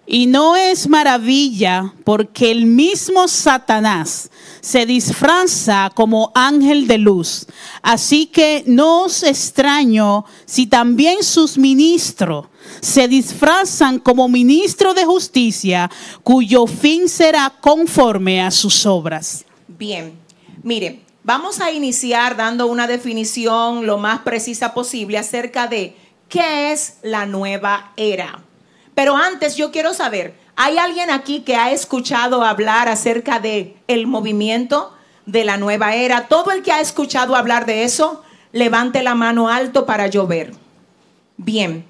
[0.06, 4.30] Y no es maravilla porque el mismo Satanás
[4.60, 7.46] se disfraza como ángel de luz.
[7.82, 12.46] Así que no os extraño si también sus ministros
[12.80, 15.90] se disfrazan como ministros de justicia,
[16.22, 19.44] cuyo fin será conforme a sus obras.
[19.66, 20.12] Bien,
[20.62, 25.96] mire, Vamos a iniciar dando una definición lo más precisa posible acerca de
[26.28, 28.44] qué es la nueva era.
[28.94, 34.06] Pero antes yo quiero saber, ¿hay alguien aquí que ha escuchado hablar acerca de el
[34.06, 34.94] movimiento
[35.24, 36.28] de la nueva era?
[36.28, 38.22] Todo el que ha escuchado hablar de eso,
[38.52, 40.52] levante la mano alto para yo ver.
[41.38, 41.84] Bien.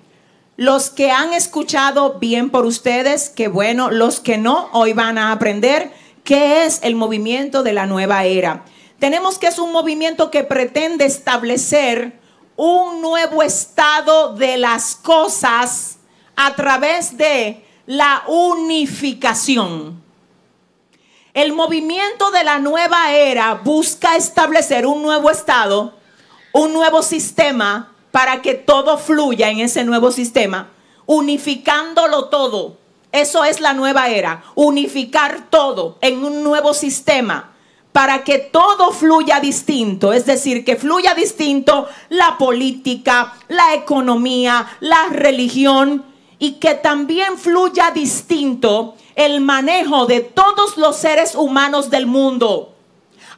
[0.57, 5.31] Los que han escuchado bien por ustedes, que bueno, los que no, hoy van a
[5.31, 5.93] aprender
[6.25, 8.65] qué es el movimiento de la nueva era.
[8.99, 12.19] Tenemos que es un movimiento que pretende establecer
[12.57, 15.99] un nuevo estado de las cosas
[16.35, 20.03] a través de la unificación.
[21.35, 25.95] El movimiento de la nueva era busca establecer un nuevo estado,
[26.53, 30.71] un nuevo sistema para que todo fluya en ese nuevo sistema,
[31.05, 32.79] unificándolo todo.
[33.13, 37.56] Eso es la nueva era, unificar todo en un nuevo sistema
[37.97, 45.07] para que todo fluya distinto, es decir, que fluya distinto la política, la economía, la
[45.09, 46.05] religión
[46.39, 52.75] y que también fluya distinto el manejo de todos los seres humanos del mundo.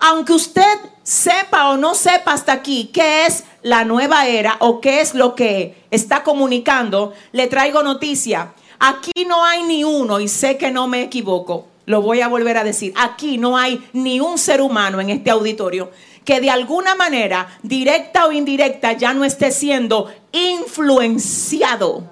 [0.01, 5.01] Aunque usted sepa o no sepa hasta aquí qué es la nueva era o qué
[5.01, 8.55] es lo que está comunicando, le traigo noticia.
[8.81, 12.59] Aquí no hay ni uno y sé que no me equivoco lo voy a volver
[12.59, 15.91] a decir, aquí no hay ni un ser humano en este auditorio
[16.23, 22.05] que de alguna manera, directa o indirecta, ya no esté siendo influenciado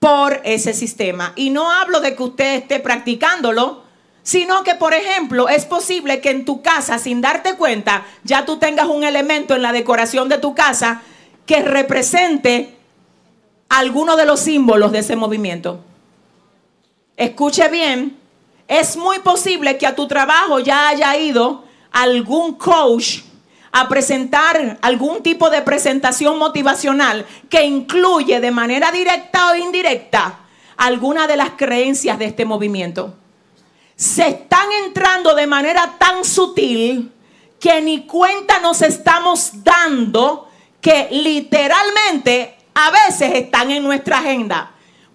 [0.00, 1.32] por ese sistema.
[1.36, 3.84] Y no hablo de que usted esté practicándolo,
[4.24, 8.58] sino que, por ejemplo, es posible que en tu casa, sin darte cuenta, ya tú
[8.58, 11.02] tengas un elemento en la decoración de tu casa
[11.46, 12.76] que represente
[13.68, 15.84] alguno de los símbolos de ese movimiento.
[17.20, 18.18] Escuche bien,
[18.66, 23.18] es muy posible que a tu trabajo ya haya ido algún coach
[23.72, 30.38] a presentar algún tipo de presentación motivacional que incluye de manera directa o indirecta
[30.78, 33.14] alguna de las creencias de este movimiento.
[33.96, 37.12] Se están entrando de manera tan sutil
[37.60, 40.48] que ni cuenta nos estamos dando
[40.80, 44.70] que literalmente a veces están en nuestra agenda.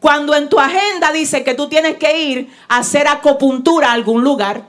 [0.06, 4.23] Cuando en tu agenda dice que tú tienes que ir a hacer acupuntura a algún
[4.23, 4.61] lugar.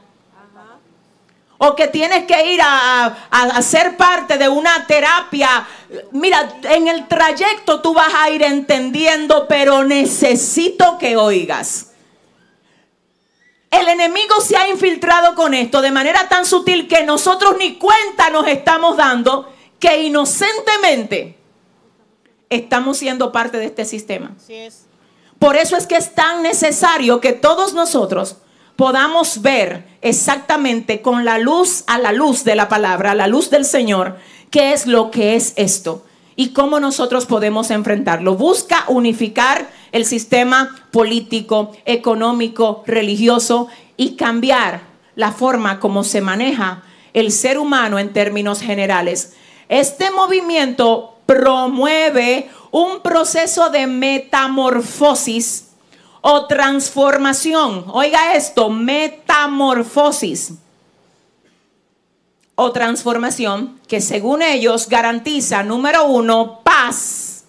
[1.59, 5.69] O que tienes que ir a, a, ser parte de una terapia.
[6.13, 11.89] Mira, en el trayecto tú vas a ir entendiendo, pero necesito que oigas.
[13.71, 18.31] El enemigo se ha infiltrado con esto de manera tan sutil que nosotros ni cuenta
[18.31, 21.37] nos estamos dando que inocentemente
[22.49, 24.35] estamos siendo parte de este sistema.
[24.35, 24.86] Así es.
[25.39, 28.37] Por eso es que es tan necesario que todos nosotros
[28.77, 33.51] podamos ver exactamente con la luz, a la luz de la palabra, a la luz
[33.51, 34.17] del Señor,
[34.51, 36.05] qué es lo que es esto
[36.37, 38.37] y cómo nosotros podemos enfrentarlo.
[38.37, 44.83] Busca unificar el sistema político, económico, religioso y cambiar
[45.15, 46.83] la forma como se maneja
[47.15, 49.35] el ser humano en términos generales.
[49.71, 55.69] Este movimiento promueve un proceso de metamorfosis
[56.21, 57.87] o transformación.
[57.89, 60.53] Oiga esto, metamorfosis
[62.55, 67.45] o transformación que según ellos garantiza, número uno, paz,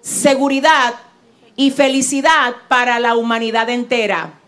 [0.00, 0.94] seguridad
[1.56, 4.38] y felicidad para la humanidad entera.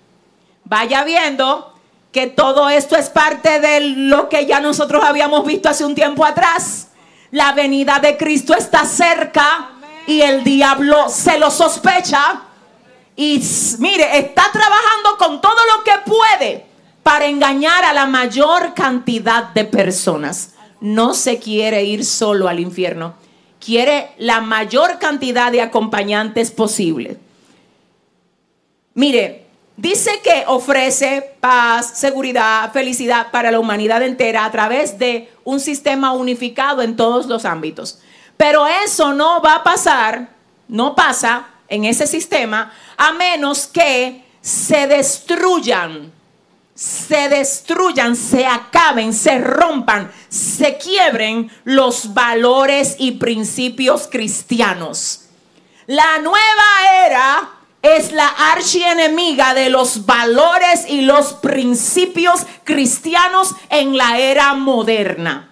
[0.63, 1.75] Vaya viendo
[2.13, 6.25] que todo esto es parte de lo que ya nosotros habíamos visto hace un tiempo
[6.25, 6.91] atrás.
[7.33, 9.71] La venida de Cristo está cerca
[10.11, 12.43] y el diablo se lo sospecha.
[13.15, 13.41] Y
[13.79, 16.67] mire, está trabajando con todo lo que puede
[17.05, 20.55] para engañar a la mayor cantidad de personas.
[20.81, 23.15] No se quiere ir solo al infierno,
[23.65, 27.17] quiere la mayor cantidad de acompañantes posible.
[28.95, 29.47] Mire,
[29.77, 36.13] dice que ofrece paz, seguridad, felicidad para la humanidad entera a través de un sistema
[36.13, 38.01] unificado en todos los ámbitos.
[38.41, 40.31] Pero eso no va a pasar,
[40.67, 46.11] no pasa en ese sistema a menos que se destruyan
[46.75, 55.27] se destruyan, se acaben, se rompan, se quiebren los valores y principios cristianos.
[55.87, 57.51] La nueva era
[57.83, 65.50] es la archienemiga de los valores y los principios cristianos en la era moderna.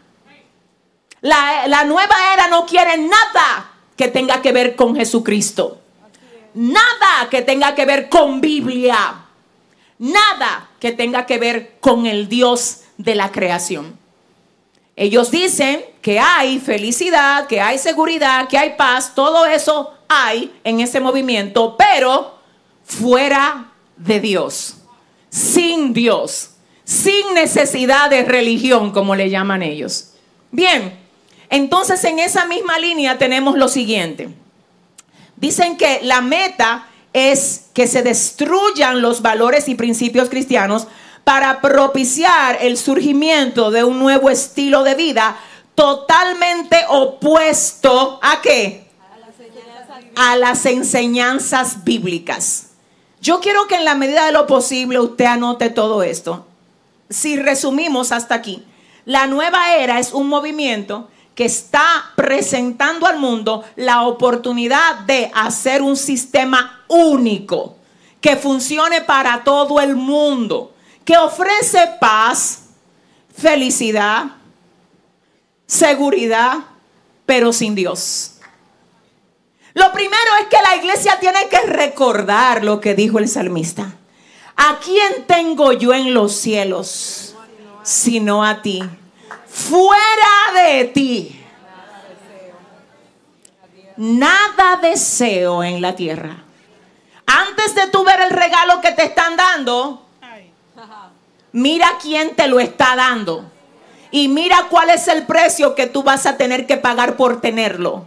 [1.21, 5.81] La, nueva era no quiere nada que tenga que ver con Jesucristo.
[6.55, 9.25] Nada que tenga que ver con Biblia
[9.99, 13.99] nada que tenga que ver con el Dios de la creación.
[14.97, 20.81] Ellos dicen que hay felicidad, que hay seguridad, que hay paz, todo eso hay en
[20.81, 22.39] ese movimiento, pero
[22.85, 24.77] fuera de Dios,
[25.29, 26.51] sin Dios,
[26.83, 30.15] sin necesidad de religión, como le llaman ellos.
[30.51, 30.98] Bien,
[31.51, 34.29] entonces en esa misma línea tenemos lo siguiente.
[35.37, 40.89] Dicen que la meta es que se destruyan los valores y principios cristianos
[41.25, 45.37] para propiciar el surgimiento de un nuevo estilo de vida
[45.75, 48.89] totalmente opuesto a qué?
[50.17, 52.71] A las enseñanzas bíblicas.
[53.21, 56.47] Yo quiero que en la medida de lo posible usted anote todo esto.
[57.11, 58.65] Si resumimos hasta aquí,
[59.05, 61.09] la nueva era es un movimiento
[61.39, 67.77] que está presentando al mundo la oportunidad de hacer un sistema único
[68.21, 70.75] que funcione para todo el mundo,
[71.05, 72.71] que ofrece paz,
[73.33, 74.25] felicidad,
[75.65, 76.55] seguridad,
[77.25, 78.33] pero sin Dios.
[79.75, 83.95] Lo primero es que la iglesia tiene que recordar lo que dijo el salmista.
[84.57, 87.37] ¿A quién tengo yo en los cielos
[87.85, 88.83] sino a ti?
[89.47, 91.35] Fuera de ti.
[93.97, 96.37] Nada deseo en la tierra.
[97.27, 100.07] Antes de tú ver el regalo que te están dando,
[101.53, 103.45] mira quién te lo está dando.
[104.11, 108.07] Y mira cuál es el precio que tú vas a tener que pagar por tenerlo.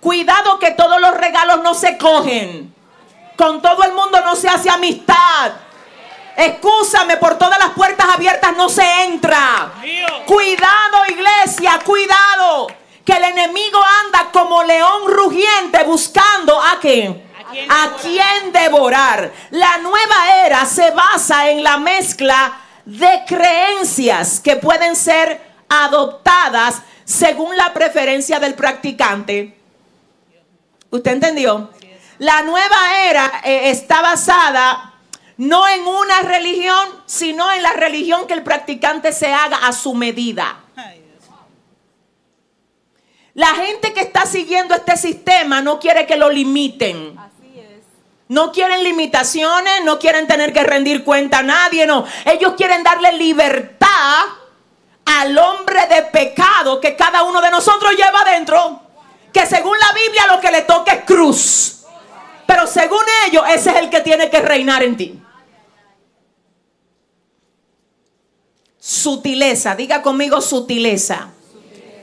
[0.00, 2.74] Cuidado que todos los regalos no se cogen.
[3.36, 5.52] Con todo el mundo no se hace amistad.
[6.36, 9.72] Excúsame, por todas las puertas abiertas no se entra.
[10.26, 12.68] Cuidado, iglesia, cuidado.
[13.04, 17.24] Que el enemigo anda como león rugiente buscando a qué?
[17.70, 19.32] A quién devorar.
[19.50, 27.56] La nueva era se basa en la mezcla de creencias que pueden ser adoptadas según
[27.56, 29.56] la preferencia del practicante.
[30.90, 31.70] ¿Usted entendió?
[32.18, 34.95] La nueva era eh, está basada
[35.38, 39.94] no en una religión, sino en la religión que el practicante se haga a su
[39.94, 40.62] medida.
[43.34, 47.18] La gente que está siguiendo este sistema no quiere que lo limiten.
[48.28, 52.06] No quieren limitaciones, no quieren tener que rendir cuenta a nadie, no.
[52.24, 54.24] Ellos quieren darle libertad
[55.04, 58.80] al hombre de pecado que cada uno de nosotros lleva adentro.
[59.32, 61.84] Que según la Biblia lo que le toca es cruz.
[62.46, 65.22] Pero según ellos, ese es el que tiene que reinar en ti.
[68.88, 71.30] Sutileza, diga conmigo sutileza.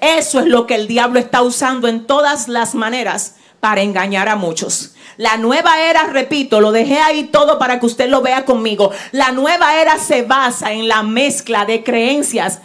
[0.02, 4.36] Eso es lo que el diablo está usando en todas las maneras para engañar a
[4.36, 4.94] muchos.
[5.16, 8.92] La nueva era, repito, lo dejé ahí todo para que usted lo vea conmigo.
[9.14, 12.60] La nueva era se basa en la mezcla de creencias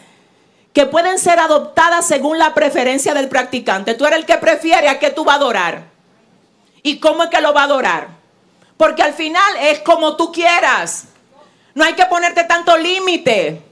[0.73, 3.95] que pueden ser adoptadas según la preferencia del practicante.
[3.95, 5.85] Tú eres el que prefiere a qué tú vas a adorar.
[6.83, 8.09] ¿Y cómo es que lo va a adorar?
[8.77, 11.05] Porque al final es como tú quieras.
[11.77, 13.68] No hay que ponerte tanto límite.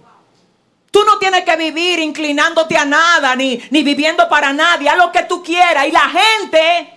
[0.97, 5.13] Tú no tienes que vivir inclinándote a nada, ni, ni viviendo para nadie, a lo
[5.13, 5.87] que tú quieras.
[5.87, 6.95] Y la gente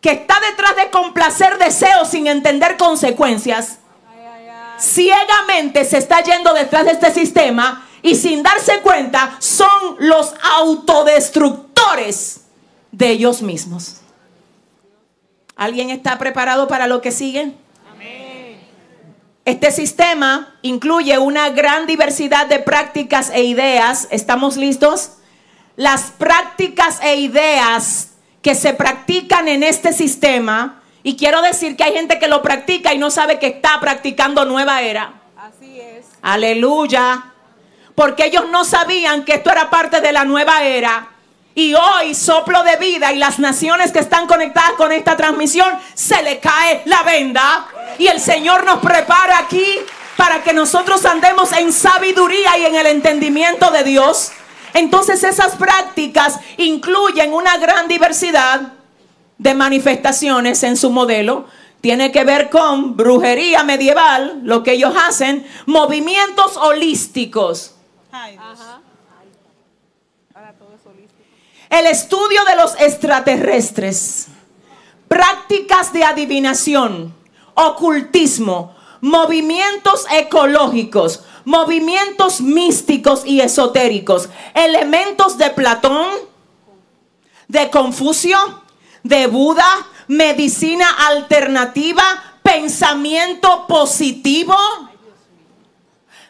[0.00, 3.80] que está detrás de complacer deseos sin entender consecuencias,
[4.78, 12.46] ciegamente se está yendo detrás de este sistema y sin darse cuenta son los autodestructores
[12.92, 13.96] de ellos mismos.
[15.54, 17.52] ¿Alguien está preparado para lo que sigue?
[19.48, 24.06] Este sistema incluye una gran diversidad de prácticas e ideas.
[24.10, 25.12] ¿Estamos listos?
[25.74, 28.10] Las prácticas e ideas
[28.42, 32.92] que se practican en este sistema, y quiero decir que hay gente que lo practica
[32.92, 35.14] y no sabe que está practicando nueva era.
[35.34, 36.04] Así es.
[36.20, 37.32] Aleluya.
[37.94, 41.08] Porque ellos no sabían que esto era parte de la nueva era.
[41.58, 46.22] Y hoy, soplo de vida y las naciones que están conectadas con esta transmisión, se
[46.22, 47.66] le cae la venda.
[47.98, 49.66] Y el Señor nos prepara aquí
[50.16, 54.30] para que nosotros andemos en sabiduría y en el entendimiento de Dios.
[54.72, 58.74] Entonces esas prácticas incluyen una gran diversidad
[59.38, 61.46] de manifestaciones en su modelo.
[61.80, 67.74] Tiene que ver con brujería medieval, lo que ellos hacen, movimientos holísticos.
[71.70, 74.28] El estudio de los extraterrestres,
[75.06, 77.14] prácticas de adivinación,
[77.54, 86.08] ocultismo, movimientos ecológicos, movimientos místicos y esotéricos, elementos de Platón,
[87.48, 88.38] de Confucio,
[89.02, 89.66] de Buda,
[90.08, 92.02] medicina alternativa,
[92.42, 94.56] pensamiento positivo.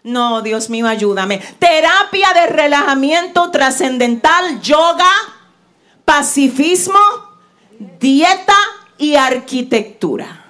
[0.03, 1.39] No, Dios mío, ayúdame.
[1.59, 5.11] Terapia de relajamiento trascendental, yoga,
[6.05, 6.99] pacifismo,
[7.99, 8.57] dieta
[8.97, 10.45] y arquitectura.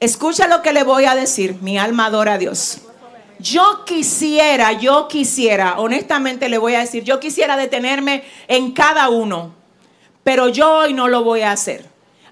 [0.00, 2.82] Escucha lo que le voy a decir, mi alma adora a Dios.
[3.40, 9.54] Yo quisiera, yo quisiera, honestamente le voy a decir, yo quisiera detenerme en cada uno,
[10.24, 11.88] pero yo hoy no lo voy a hacer.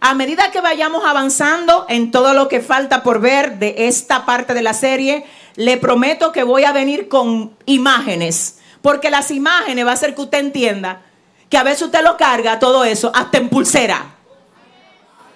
[0.08, 4.54] A medida que vayamos avanzando en todo lo que falta por ver de esta parte
[4.54, 5.24] de la serie,
[5.56, 10.20] le prometo que voy a venir con imágenes, porque las imágenes va a hacer que
[10.20, 11.02] usted entienda
[11.48, 14.14] que a veces usted lo carga todo eso hasta en pulsera.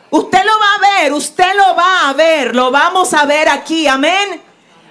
[0.09, 3.89] Usted lo va a ver, usted lo va a ver, lo vamos a ver aquí,
[3.89, 4.41] amén.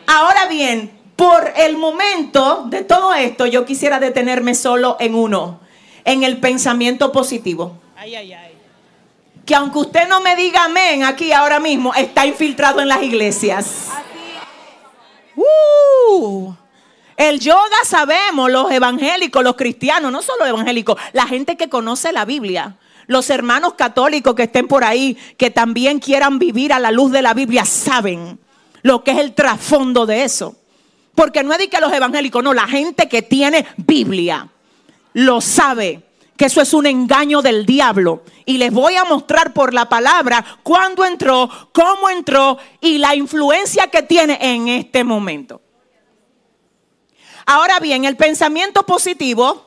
[0.08, 5.62] Ahora bien, por el momento de todo esto, yo quisiera detenerme solo en uno,
[6.04, 7.78] en el pensamiento positivo.
[7.96, 8.49] Ay, ay, ay.
[9.50, 13.88] Que aunque usted no me diga amén aquí ahora mismo, está infiltrado en las iglesias.
[15.36, 16.54] Uh,
[17.18, 22.26] el yoga sabemos, los evangélicos, los cristianos, no solo evangélicos, la gente que conoce la
[22.26, 22.78] Biblia
[23.08, 27.24] los hermanos católicos que estén por ahí, que también quieran vivir a la luz de
[27.24, 28.38] la Biblia, saben
[28.84, 30.58] lo que es el trasfondo de eso.
[31.16, 34.48] Porque no es de que los evangélicos, no, la gente que tiene Biblia
[35.14, 36.04] lo sabe
[36.40, 38.24] que eso es un engaño del diablo.
[38.45, 43.88] Y les voy a mostrar por la palabra cuándo entró, cómo entró y la influencia
[43.88, 45.61] que tiene en este momento.
[47.45, 49.66] Ahora bien, el pensamiento positivo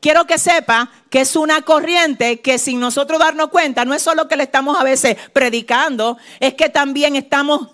[0.00, 4.26] quiero que sepa que es una corriente que sin nosotros darnos cuenta, no es solo
[4.26, 7.68] que le estamos a veces predicando, es que también estamos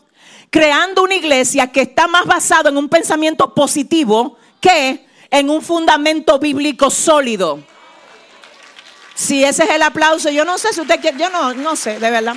[0.50, 6.40] creando una iglesia que está más basada en un pensamiento positivo que en un fundamento
[6.40, 7.70] bíblico sólido.
[9.14, 11.98] Si ese es el aplauso, yo no sé si usted quiere, yo no, no sé,
[11.98, 12.36] de verdad.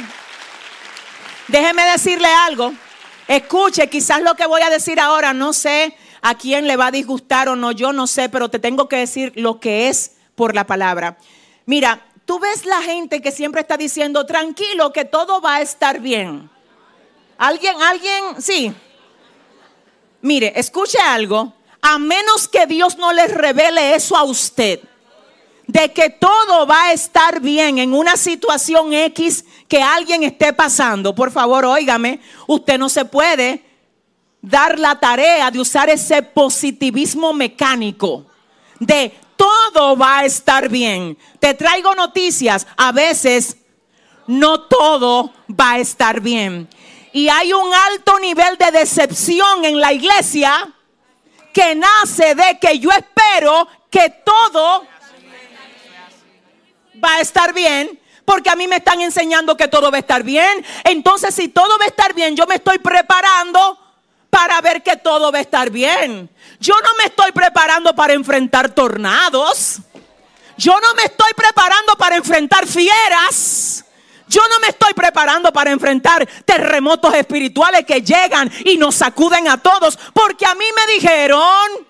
[1.47, 2.73] Déjeme decirle algo.
[3.27, 6.91] Escuche, quizás lo que voy a decir ahora, no sé a quién le va a
[6.91, 10.56] disgustar o no, yo no sé, pero te tengo que decir lo que es por
[10.56, 11.18] la palabra.
[11.65, 15.99] Mira, tú ves la gente que siempre está diciendo, tranquilo, que todo va a estar
[15.99, 16.49] bien.
[17.38, 18.41] ¿Alguien, alguien?
[18.41, 18.73] Sí.
[20.22, 21.53] Mire, escuche algo.
[21.81, 24.80] A menos que Dios no le revele eso a usted,
[25.68, 31.16] de que todo va a estar bien en una situación X que alguien esté pasando,
[31.16, 33.64] por favor, óigame, usted no se puede
[34.42, 38.26] dar la tarea de usar ese positivismo mecánico
[38.80, 41.18] de todo va a estar bien.
[41.40, 43.58] Te traigo noticias, a veces
[44.28, 46.70] no todo va a estar bien.
[47.12, 50.74] Y hay un alto nivel de decepción en la iglesia
[51.54, 54.86] que nace de que yo espero que todo
[57.06, 57.99] va a estar bien.
[58.26, 60.65] Porque a mí me están enseñando que todo va a estar bien.
[60.84, 63.77] Entonces, si todo va a estar bien, yo me estoy preparando
[64.32, 66.30] para ver que todo va a estar bien.
[66.60, 69.77] Yo no me estoy preparando para enfrentar tornados.
[70.57, 73.86] Yo no me estoy preparando para enfrentar fieras.
[74.27, 79.57] Yo no me estoy preparando para enfrentar terremotos espirituales que llegan y nos sacuden a
[79.57, 79.99] todos.
[80.14, 81.86] Porque a mí me dijeron,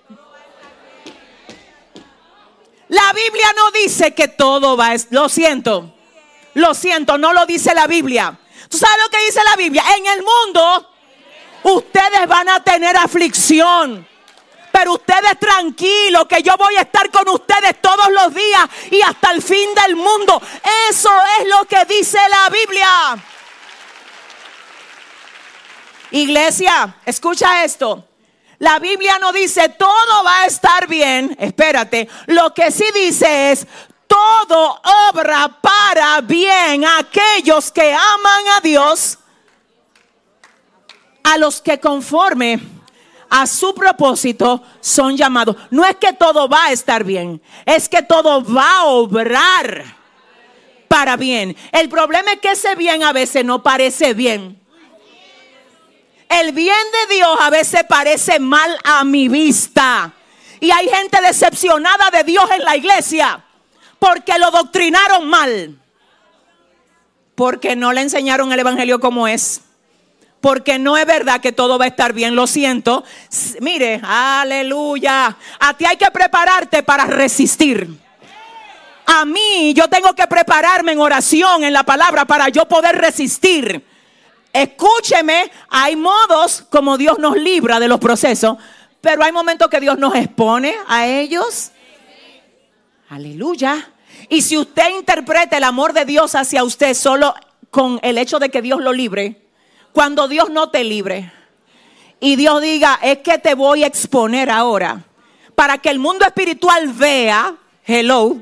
[2.88, 4.94] la Biblia no dice que todo va.
[5.10, 5.92] Lo siento,
[6.54, 8.38] lo siento, no lo dice la Biblia.
[8.68, 9.82] ¿Tú sabes lo que dice la Biblia?
[9.96, 10.90] En el mundo
[11.64, 14.06] ustedes van a tener aflicción.
[14.70, 19.30] Pero ustedes tranquilos, que yo voy a estar con ustedes todos los días y hasta
[19.32, 20.40] el fin del mundo.
[20.90, 21.10] Eso
[21.40, 23.24] es lo que dice la Biblia.
[26.10, 28.04] Iglesia, escucha esto.
[28.58, 31.36] La Biblia no dice todo va a estar bien.
[31.38, 32.08] Espérate.
[32.26, 33.66] Lo que sí dice es
[34.06, 34.80] todo
[35.10, 39.18] obra para bien a aquellos que aman a Dios,
[41.22, 42.60] a los que conforme
[43.28, 45.56] a su propósito son llamados.
[45.70, 49.84] No es que todo va a estar bien, es que todo va a obrar
[50.88, 51.56] para bien.
[51.72, 54.60] El problema es que ese bien a veces no parece bien.
[56.28, 56.76] El bien
[57.08, 60.12] de Dios a veces parece mal a mi vista.
[60.60, 63.44] Y hay gente decepcionada de Dios en la iglesia
[63.98, 65.78] porque lo doctrinaron mal.
[67.34, 69.62] Porque no le enseñaron el evangelio como es
[70.46, 73.02] porque no es verdad que todo va a estar bien, lo siento.
[73.58, 75.36] Mire, aleluya.
[75.58, 77.88] A ti hay que prepararte para resistir.
[79.06, 83.84] A mí yo tengo que prepararme en oración, en la palabra, para yo poder resistir.
[84.56, 88.56] Escúcheme, hay modos como Dios nos libra de los procesos,
[89.02, 91.72] pero hay momentos que Dios nos expone a ellos.
[93.10, 93.92] Aleluya.
[94.30, 97.34] Y si usted interpreta el amor de Dios hacia usted solo
[97.70, 99.46] con el hecho de que Dios lo libre,
[99.92, 101.30] cuando Dios no te libre
[102.18, 105.04] y Dios diga, es que te voy a exponer ahora
[105.54, 107.54] para que el mundo espiritual vea,
[107.84, 108.38] hello,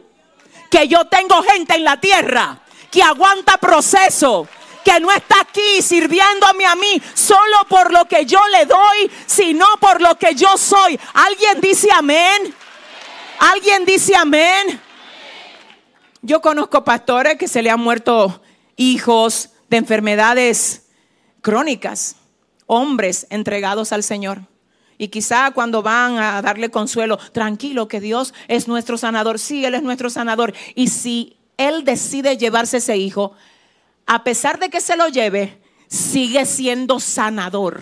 [0.70, 2.60] que yo tengo gente en la tierra
[2.90, 4.46] que aguanta proceso,
[4.84, 9.66] que no está aquí sirviéndome a mí solo por lo que yo le doy, sino
[9.80, 10.98] por lo que yo soy.
[11.14, 12.54] ¿Alguien dice amén?
[13.38, 14.80] ¿Alguien dice amén?
[16.22, 18.42] Yo conozco pastores que se le han muerto
[18.76, 20.86] hijos de enfermedades
[21.40, 22.16] crónicas,
[22.66, 24.42] hombres entregados al Señor.
[24.96, 29.38] Y quizá cuando van a darle consuelo, tranquilo que Dios es nuestro sanador.
[29.38, 30.54] Sí, Él es nuestro sanador.
[30.74, 33.32] Y si Él decide llevarse ese hijo,
[34.06, 35.58] a pesar de que se lo lleve,
[35.88, 37.80] sigue siendo sanador.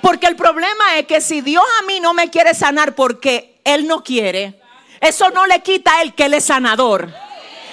[0.00, 3.86] Porque el problema es que si Dios a mí no me quiere sanar porque Él
[3.86, 4.60] no quiere,
[5.00, 7.12] eso no le quita a Él que Él es sanador.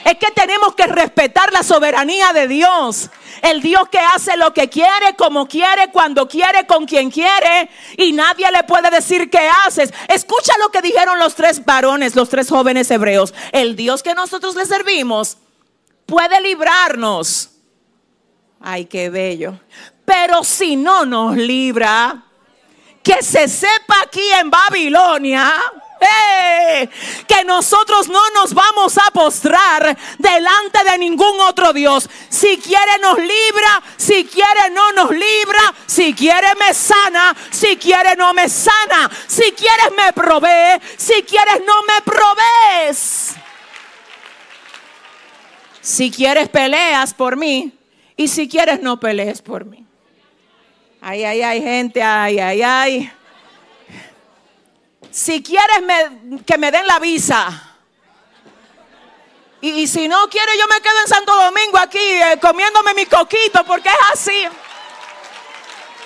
[0.05, 3.09] Es que tenemos que respetar la soberanía de Dios.
[3.41, 7.69] El Dios que hace lo que quiere, como quiere, cuando quiere, con quien quiere.
[7.97, 9.93] Y nadie le puede decir qué haces.
[10.07, 13.33] Escucha lo que dijeron los tres varones, los tres jóvenes hebreos.
[13.51, 15.39] El Dios que nosotros le servimos
[16.07, 17.51] puede librarnos.
[18.59, 19.59] Ay, qué bello.
[20.03, 22.23] Pero si no nos libra,
[23.03, 25.53] que se sepa aquí en Babilonia
[27.27, 32.09] que nosotros no nos vamos a postrar delante de ningún otro Dios.
[32.29, 38.15] Si quiere nos libra, si quiere no nos libra, si quiere me sana, si quiere
[38.15, 43.35] no me sana, si quieres me provee, si quieres no me provees.
[45.87, 47.71] Si quieres peleas por mí
[48.17, 49.85] y si quieres no pelees por mí.
[50.99, 53.11] Ay, ay, ay, gente, ay, ay, ay.
[55.09, 55.77] Si quieres
[56.45, 57.77] que me den la visa.
[59.61, 63.63] Y, si no quiere, yo me quedo en Santo Domingo aquí eh, comiéndome mi coquito
[63.63, 64.43] porque es así.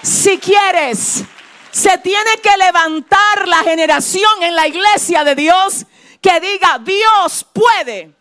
[0.03, 1.23] Si quieres,
[1.71, 5.87] se tiene que levantar la generación en la iglesia de Dios
[6.21, 8.20] que diga, Dios puede.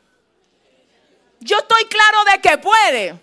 [1.41, 3.15] Yo estoy claro de que puede.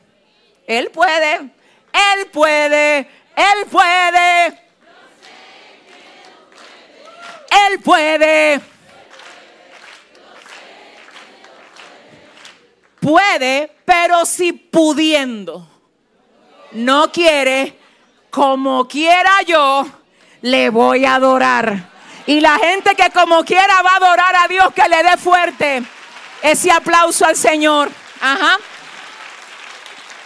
[0.65, 4.47] Él puede, Él puede, Él puede.
[7.67, 8.61] Él puede.
[12.99, 15.69] Puede, pero si pudiendo.
[16.71, 17.77] No quiere,
[18.29, 19.85] como quiera yo,
[20.41, 21.89] le voy a adorar.
[22.25, 25.83] Y la gente que como quiera va a adorar a Dios, que le dé fuerte
[26.41, 27.89] ese aplauso al Señor.
[28.21, 28.57] Ajá.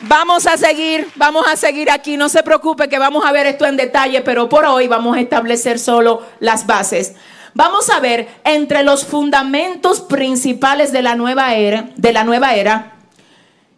[0.01, 2.17] Vamos a seguir, vamos a seguir aquí.
[2.17, 5.21] No se preocupe que vamos a ver esto en detalle, pero por hoy vamos a
[5.21, 7.13] establecer solo las bases.
[7.53, 12.93] Vamos a ver entre los fundamentos principales de la nueva era, de la nueva era,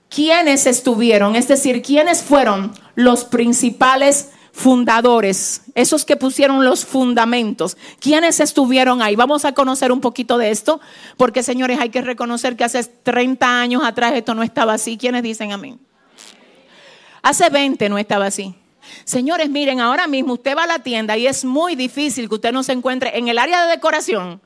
[0.10, 7.76] quiénes estuvieron, es decir, quiénes fueron los principales fundadores, esos que pusieron los fundamentos.
[8.00, 9.16] ¿Quiénes estuvieron ahí?
[9.16, 10.80] Vamos a conocer un poquito de esto,
[11.18, 14.96] porque señores, hay que reconocer que hace 30 años atrás esto no estaba así.
[14.96, 15.80] ¿Quiénes dicen amén?
[17.24, 18.54] Hace 20 no estaba así.
[19.06, 22.54] Señores, miren, ahora mismo usted va a la tienda y es muy difícil que usted
[22.54, 24.40] no se encuentre en el área de decoración.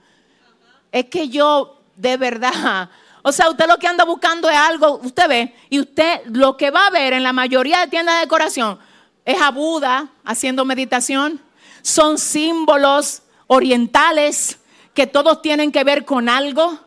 [0.90, 2.90] Es que yo, de verdad,
[3.24, 6.72] o sea, usted lo que anda buscando es algo, usted ve, y usted lo que
[6.72, 8.80] va a ver en la mayoría de tiendas de decoración
[9.28, 11.42] es a Buda haciendo meditación.
[11.82, 14.58] Son símbolos orientales
[14.94, 16.80] que todos tienen que ver con algo.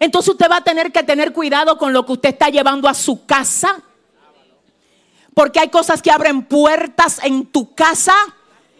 [0.00, 2.94] Entonces usted va a tener que tener cuidado con lo que usted está llevando a
[2.94, 3.82] su casa.
[5.34, 8.14] Porque hay cosas que abren puertas en tu casa.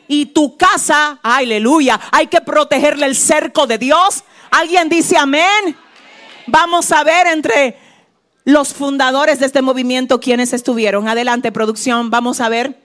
[0.09, 4.25] Y tu casa, aleluya, hay que protegerle el cerco de Dios.
[4.51, 5.77] ¿Alguien dice amén?
[6.47, 7.79] Vamos a ver entre
[8.45, 11.09] los fundadores de este movimiento quienes estuvieron.
[11.09, 12.82] Adelante, producción, vamos a ver.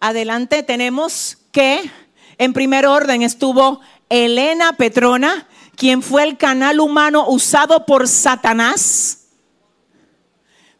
[0.00, 1.90] Adelante, tenemos que
[2.38, 9.26] en primer orden estuvo Elena Petrona, quien fue el canal humano usado por Satanás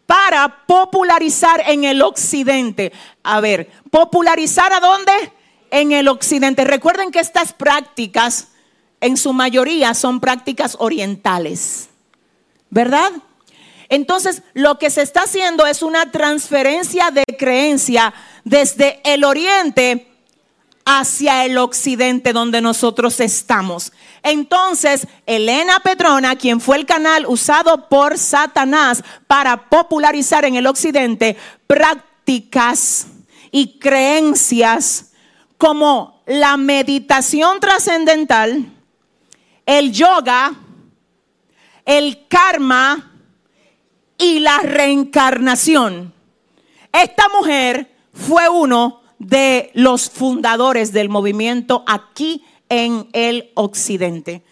[0.06, 2.92] para popularizar en el occidente.
[3.22, 5.12] A ver, popularizar a dónde?
[5.70, 6.64] En el occidente.
[6.64, 8.48] Recuerden que estas prácticas
[9.00, 11.88] en su mayoría son prácticas orientales,
[12.70, 13.10] ¿verdad?
[13.88, 18.12] Entonces, lo que se está haciendo es una transferencia de creencia
[18.44, 20.08] desde el oriente
[20.84, 23.92] hacia el occidente donde nosotros estamos.
[24.22, 31.36] Entonces, Elena Petrona, quien fue el canal usado por Satanás para popularizar en el occidente
[31.66, 33.08] prácticas
[33.50, 35.10] y creencias
[35.58, 38.72] como la meditación trascendental,
[39.64, 40.52] el yoga,
[41.84, 43.15] el karma
[44.18, 46.12] y la reencarnación.
[46.92, 54.42] Esta mujer fue uno de los fundadores del movimiento aquí en el occidente.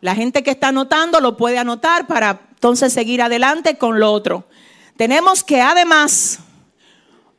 [0.00, 4.46] La gente que está anotando lo puede anotar para entonces seguir adelante con lo otro.
[4.96, 6.40] Tenemos que además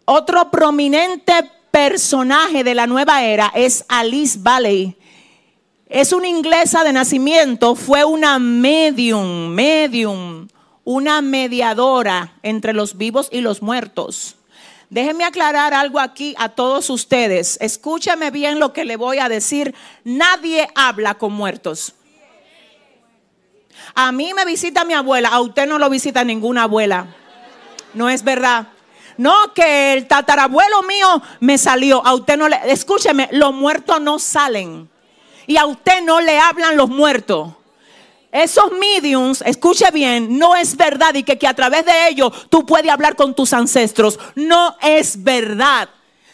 [0.05, 1.33] otro prominente
[1.71, 4.97] personaje de la nueva era es Alice Valley.
[5.87, 10.47] Es una inglesa de nacimiento, fue una medium, medium,
[10.83, 14.35] una mediadora entre los vivos y los muertos.
[14.89, 17.57] Déjenme aclarar algo aquí a todos ustedes.
[17.61, 19.73] Escúchame bien lo que le voy a decir.
[20.03, 21.93] Nadie habla con muertos.
[23.95, 27.07] A mí me visita mi abuela, a usted no lo visita ninguna abuela.
[27.93, 28.67] No es verdad.
[29.17, 32.05] No, que el tatarabuelo mío me salió.
[32.05, 32.59] A usted no le.
[32.65, 34.89] Escúcheme, los muertos no salen
[35.47, 37.49] y a usted no le hablan los muertos.
[38.31, 42.65] Esos mediums, escuche bien, no es verdad y que, que a través de ellos tú
[42.65, 44.17] puedes hablar con tus ancestros.
[44.35, 45.89] No es verdad.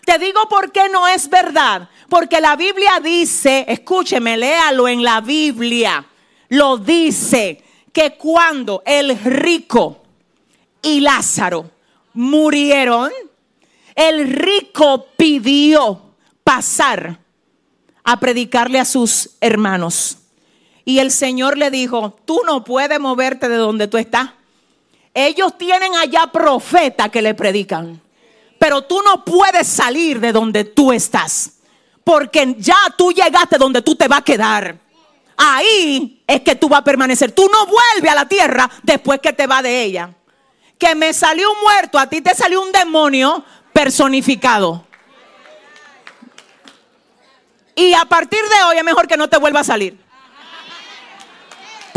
[0.06, 1.90] Te digo por qué no es verdad.
[2.08, 6.06] Porque la Biblia dice, escúcheme, léalo en la Biblia.
[6.50, 10.04] Lo dice que cuando el rico
[10.82, 11.70] y Lázaro
[12.14, 13.12] murieron,
[13.96, 16.14] el rico pidió
[16.44, 17.20] pasar
[18.04, 20.17] a predicarle a sus hermanos.
[20.88, 24.30] Y el Señor le dijo, tú no puedes moverte de donde tú estás.
[25.14, 28.02] Ellos tienen allá profeta que le predican.
[28.58, 31.58] Pero tú no puedes salir de donde tú estás.
[32.06, 34.78] Porque ya tú llegaste donde tú te vas a quedar.
[35.36, 37.34] Ahí es que tú vas a permanecer.
[37.34, 40.12] Tú no vuelves a la tierra después que te va de ella.
[40.78, 43.44] Que me salió un muerto, a ti te salió un demonio
[43.74, 44.86] personificado.
[47.76, 50.07] Y a partir de hoy es mejor que no te vuelva a salir.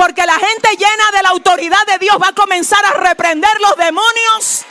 [0.00, 3.76] Porque la gente llena de la autoridad de Dios va a comenzar a reprender los
[3.76, 4.64] demonios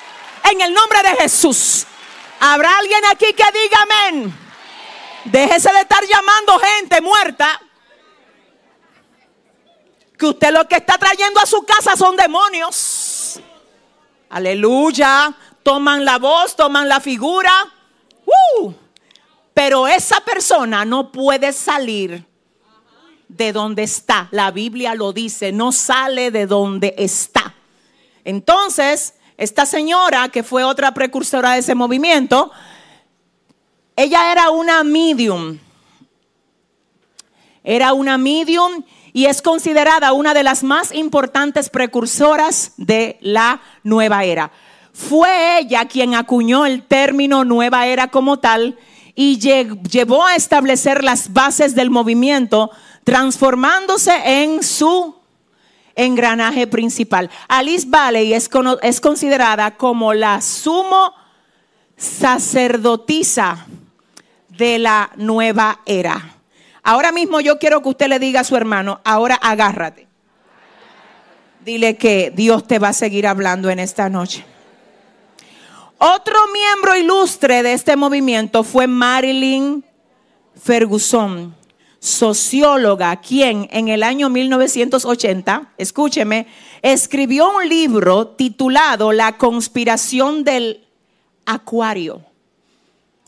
[0.50, 1.86] en el nombre de Jesús.
[2.40, 4.36] ¿Habrá alguien aquí que diga amén?
[5.26, 7.62] Déjese de estar llamando gente muerta.
[10.18, 13.40] Que usted lo que está trayendo a su casa son demonios.
[14.32, 15.32] Aleluya.
[15.62, 17.52] Toman la voz, toman la figura.
[18.26, 18.74] Uh,
[19.54, 22.29] pero esa persona no puede salir
[23.30, 24.28] de donde está.
[24.32, 27.56] La Biblia lo dice, no sale de donde está.
[28.26, 32.52] Entonces, esta señora, que fue otra precursora de ese movimiento,
[33.96, 35.58] ella era una medium.
[37.64, 38.84] Era una medium
[39.14, 44.52] y es considerada una de las más importantes precursoras de la nueva era.
[44.94, 48.78] Fue ella quien acuñó el término nueva era como tal
[49.16, 52.72] y llevó a establecer las bases del movimiento,
[53.10, 55.16] transformándose en su
[55.96, 57.32] engranaje principal.
[57.48, 58.48] Alice Valley es,
[58.84, 61.16] es considerada como la sumo
[61.98, 63.66] sacerdotisa
[64.50, 66.36] de la nueva era.
[66.84, 70.08] Ahora mismo yo quiero que usted le diga a su hermano, ahora agárrate.
[71.66, 74.46] Dile que Dios te va a seguir hablando en esta noche.
[75.98, 79.84] Otro miembro ilustre de este movimiento fue Marilyn
[80.62, 81.56] Ferguson,
[82.00, 86.48] socióloga, quien en el año 1980, escúcheme,
[86.82, 90.86] escribió un libro titulado La conspiración del
[91.46, 92.22] acuario.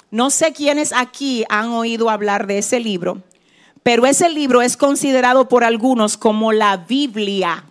[0.09, 3.21] No sé quiénes aquí han oído hablar de ese libro,
[3.83, 7.65] pero ese libro es considerado por algunos como la Biblia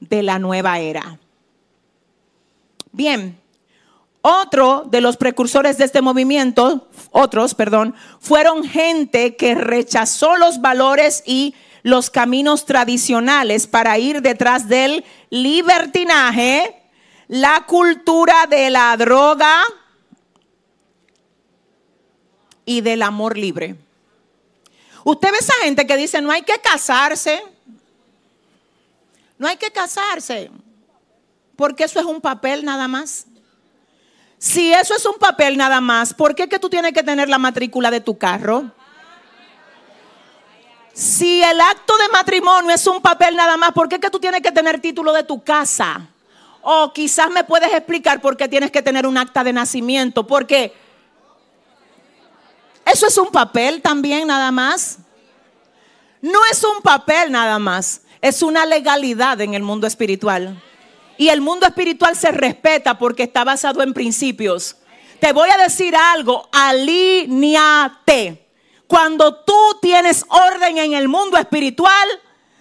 [0.00, 1.18] de la nueva era.
[2.90, 3.38] Bien,
[4.22, 11.22] otro de los precursores de este movimiento, otros, perdón, fueron gente que rechazó los valores
[11.26, 16.80] y los caminos tradicionales para ir detrás del libertinaje,
[17.26, 19.60] la cultura de la droga
[22.64, 23.74] y del amor libre.
[25.04, 27.42] Usted ve esa gente que dice, no hay que casarse,
[29.36, 30.48] no hay que casarse,
[31.56, 33.26] porque eso es un papel nada más.
[34.42, 37.38] Si eso es un papel nada más, ¿por qué que tú tienes que tener la
[37.38, 38.72] matrícula de tu carro?
[40.92, 44.42] Si el acto de matrimonio es un papel nada más, ¿por qué que tú tienes
[44.42, 46.08] que tener título de tu casa?
[46.60, 50.74] O quizás me puedes explicar por qué tienes que tener un acta de nacimiento, porque
[52.84, 54.98] eso es un papel también nada más.
[56.20, 60.60] No es un papel nada más, es una legalidad en el mundo espiritual.
[61.18, 64.76] Y el mundo espiritual se respeta porque está basado en principios.
[65.20, 68.48] Te voy a decir algo, alíñate.
[68.86, 72.08] Cuando tú tienes orden en el mundo espiritual,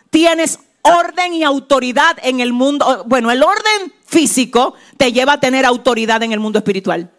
[0.10, 3.04] tienes orden y autoridad en el mundo.
[3.08, 7.12] Bueno, el orden físico te lleva a tener autoridad en el mundo espiritual.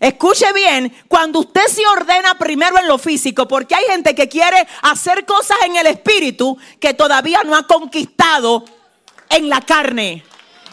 [0.00, 4.66] Escuche bien, cuando usted se ordena primero en lo físico, porque hay gente que quiere
[4.82, 8.64] hacer cosas en el espíritu que todavía no ha conquistado
[9.30, 10.24] en la carne.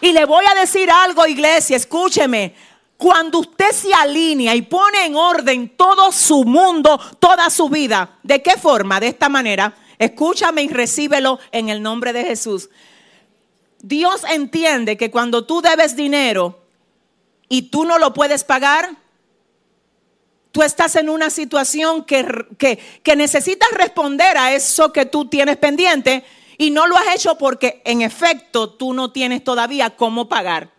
[0.02, 2.53] Y le voy a decir algo, iglesia, escúcheme.
[2.98, 8.41] Cuando usted se alinea y pone en orden todo su mundo, toda su vida, ¿de
[8.41, 8.99] qué forma?
[8.99, 9.76] De esta manera.
[9.98, 12.69] Escúchame y recíbelo en el nombre de Jesús.
[13.80, 16.60] Dios entiende que cuando tú debes dinero
[17.49, 18.95] y tú no lo puedes pagar,
[20.52, 22.26] tú estás en una situación que,
[22.57, 26.23] que, que necesitas responder a eso que tú tienes pendiente
[26.57, 30.72] y no lo has hecho porque en efecto tú no tienes todavía cómo pagar.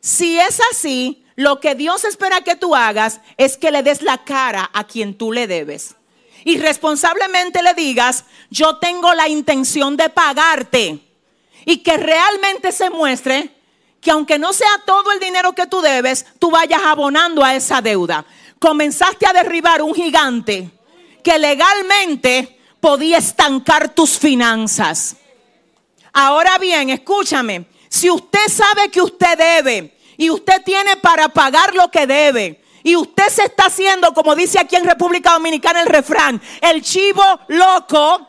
[0.00, 4.24] Si es así, lo que Dios espera que tú hagas es que le des la
[4.24, 5.94] cara a quien tú le debes.
[6.44, 11.00] Y responsablemente le digas, yo tengo la intención de pagarte.
[11.66, 13.54] Y que realmente se muestre
[14.00, 17.82] que aunque no sea todo el dinero que tú debes, tú vayas abonando a esa
[17.82, 18.24] deuda.
[18.58, 20.70] Comenzaste a derribar un gigante
[21.22, 25.16] que legalmente podía estancar tus finanzas.
[26.12, 31.90] Ahora bien, escúchame, si usted sabe que usted debe y usted tiene para pagar lo
[31.90, 36.40] que debe, y usted se está haciendo, como dice aquí en República Dominicana el refrán,
[36.60, 38.26] el chivo loco,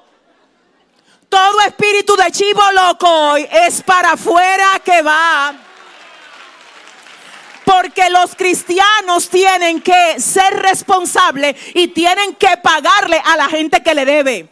[1.29, 5.70] todo espíritu de chivo loco hoy es para afuera que va.
[7.65, 13.93] Porque los cristianos tienen que ser responsables y tienen que pagarle a la gente que
[13.93, 14.49] le debe.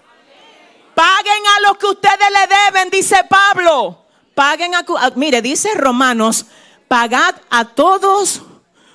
[0.93, 4.05] Paguen a los que ustedes le deben, dice Pablo.
[4.35, 6.45] Paguen a, mire, dice Romanos,
[6.87, 8.41] pagad a todos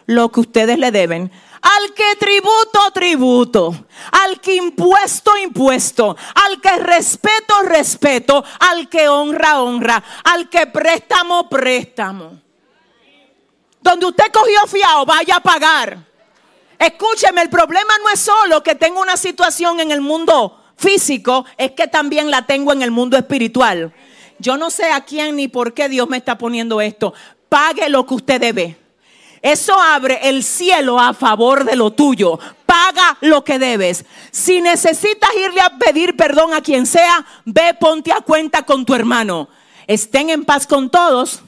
[0.06, 1.32] lo que ustedes le deben.
[1.64, 3.86] Al que tributo, tributo.
[4.12, 6.14] Al que impuesto, impuesto.
[6.34, 8.44] Al que respeto, respeto.
[8.60, 10.04] Al que honra, honra.
[10.24, 12.43] Al que préstamo, préstamo.
[13.85, 15.98] Donde usted cogió fiado, vaya a pagar.
[16.78, 21.73] Escúcheme, el problema no es solo que tengo una situación en el mundo físico, es
[21.73, 23.93] que también la tengo en el mundo espiritual.
[24.39, 27.12] Yo no sé a quién ni por qué Dios me está poniendo esto.
[27.51, 28.78] Pague lo que usted debe.
[29.43, 32.39] Eso abre el cielo a favor de lo tuyo.
[32.65, 34.06] Paga lo que debes.
[34.31, 38.94] Si necesitas irle a pedir perdón a quien sea, ve, ponte a cuenta con tu
[38.94, 39.51] hermano.
[39.86, 41.43] Estén en paz con todos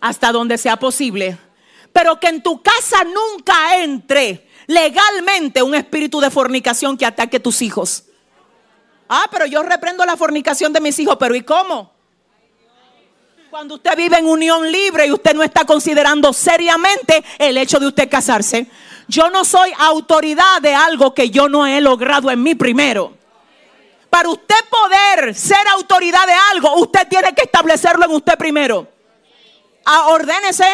[0.00, 1.38] hasta donde sea posible.
[1.92, 7.62] Pero que en tu casa nunca entre legalmente un espíritu de fornicación que ataque tus
[7.62, 8.04] hijos.
[9.08, 11.92] Ah, pero yo reprendo la fornicación de mis hijos, pero ¿y cómo?
[13.50, 17.88] Cuando usted vive en unión libre y usted no está considerando seriamente el hecho de
[17.88, 18.66] usted casarse.
[19.08, 23.12] Yo no soy autoridad de algo que yo no he logrado en mí primero.
[24.08, 28.86] para usted poder ser autoridad de algo, usted tiene que establecerlo en usted primero.
[29.84, 30.66] Ah, ordénese,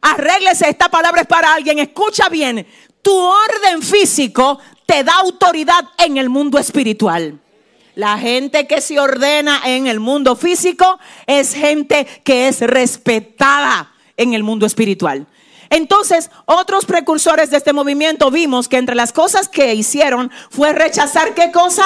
[0.00, 2.66] arréglese, esta palabra es para alguien, escucha bien,
[3.02, 7.38] tu orden físico te da autoridad en el mundo espiritual.
[7.94, 14.34] La gente que se ordena en el mundo físico es gente que es respetada en
[14.34, 15.26] el mundo espiritual.
[15.70, 21.34] Entonces, otros precursores de este movimiento vimos que entre las cosas que hicieron fue rechazar
[21.34, 21.84] qué cosa?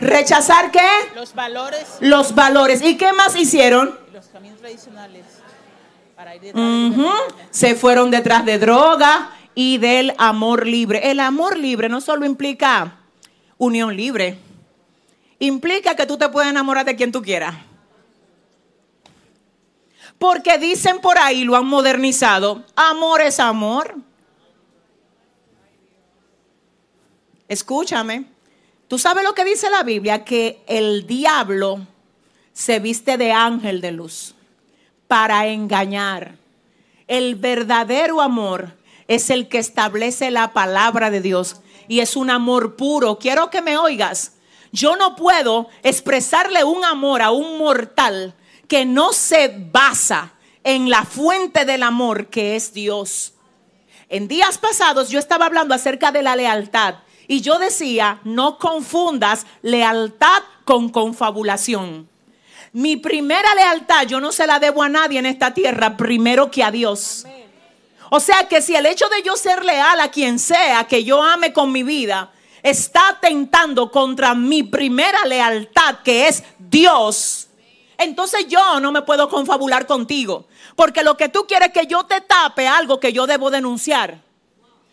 [0.00, 0.88] ¿Rechazar qué?
[1.14, 2.82] Los valores Los valores.
[2.82, 3.98] ¿Y qué más hicieron?
[4.12, 5.24] los caminos tradicionales
[7.50, 11.10] Se fueron detrás de droga y del amor libre.
[11.10, 12.98] El amor libre no solo implica
[13.56, 14.38] unión libre,
[15.38, 17.54] implica que tú te puedes enamorar de quien tú quieras.
[20.18, 23.94] Porque dicen por ahí, lo han modernizado, amor es amor.
[27.46, 28.24] Escúchame,
[28.88, 31.86] tú sabes lo que dice la Biblia, que el diablo
[32.52, 34.34] se viste de ángel de luz
[35.08, 36.36] para engañar.
[37.08, 38.76] El verdadero amor
[39.08, 41.56] es el que establece la palabra de Dios
[41.88, 43.18] y es un amor puro.
[43.18, 44.34] Quiero que me oigas.
[44.70, 48.34] Yo no puedo expresarle un amor a un mortal
[48.68, 53.32] que no se basa en la fuente del amor que es Dios.
[54.10, 59.46] En días pasados yo estaba hablando acerca de la lealtad y yo decía, no confundas
[59.62, 62.08] lealtad con confabulación.
[62.72, 66.62] Mi primera lealtad yo no se la debo a nadie en esta tierra, primero que
[66.62, 67.26] a Dios.
[68.10, 71.22] O sea que si el hecho de yo ser leal a quien sea que yo
[71.22, 72.32] ame con mi vida
[72.62, 77.48] está atentando contra mi primera lealtad que es Dios,
[77.98, 80.46] entonces yo no me puedo confabular contigo.
[80.76, 84.22] Porque lo que tú quieres es que yo te tape algo que yo debo denunciar.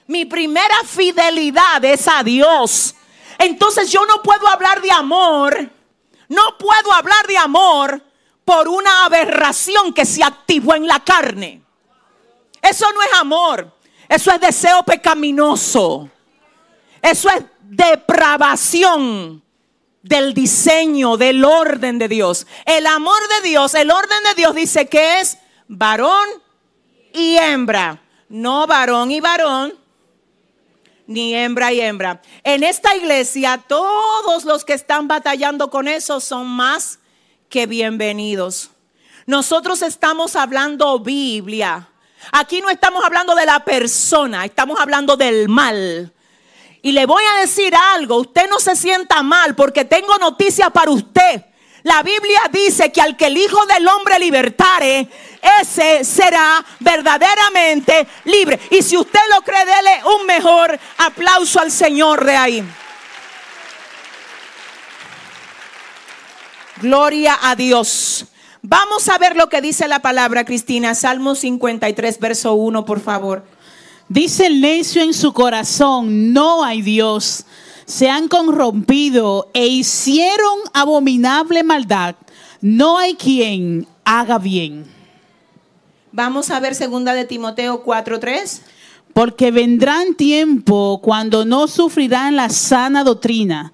[0.08, 2.96] Mi primera fidelidad es a Dios.
[3.38, 5.70] Entonces yo no puedo hablar de amor.
[6.36, 8.04] No puedo hablar de amor
[8.44, 11.62] por una aberración que se activó en la carne.
[12.62, 13.74] Eso no es amor.
[14.10, 16.10] Eso es deseo pecaminoso.
[17.02, 19.44] Eso es depravación
[20.02, 22.46] del diseño, del orden de Dios.
[22.66, 25.38] El amor de Dios, el orden de Dios dice que es
[25.68, 26.28] varón
[27.14, 28.02] y hembra.
[28.30, 29.74] No varón y varón,
[31.08, 32.22] ni hembra y hembra.
[32.44, 37.00] En esta iglesia, todos los que están batallando con eso son más
[37.50, 38.72] que bienvenidos.
[39.26, 41.90] Nosotros estamos hablando Biblia.
[42.32, 46.12] Aquí no estamos hablando de la persona, estamos hablando del mal.
[46.82, 50.92] Y le voy a decir algo, usted no se sienta mal porque tengo noticia para
[50.92, 51.46] usted.
[51.86, 55.08] La Biblia dice que al que el Hijo del Hombre libertare,
[55.62, 58.60] ese será verdaderamente libre.
[58.72, 62.64] Y si usted lo cree, dele un mejor aplauso al Señor de ahí.
[66.82, 68.26] Gloria a Dios.
[68.64, 70.96] Vamos a ver lo que dice la palabra, Cristina.
[70.96, 73.46] Salmo 53, verso 1, por favor.
[74.10, 77.46] Dice el necio en su corazón, no hay Dios.
[77.86, 82.16] Se han corrompido e hicieron abominable maldad.
[82.62, 84.86] No hay quien haga bien.
[86.12, 88.62] Vamos a ver segunda de Timoteo 4:3.
[89.14, 93.74] Porque vendrán tiempo cuando no sufrirán la sana doctrina,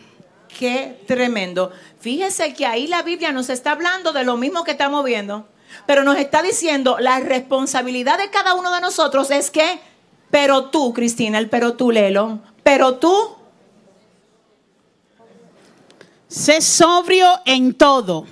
[0.57, 1.71] Qué tremendo.
[1.99, 5.47] Fíjese que ahí la Biblia nos está hablando de lo mismo que estamos viendo,
[5.85, 9.79] pero nos está diciendo la responsabilidad de cada uno de nosotros es que,
[10.29, 13.35] pero tú, Cristina, el pero tú, Lelo, pero tú,
[16.31, 18.25] Sé sobrio en todo,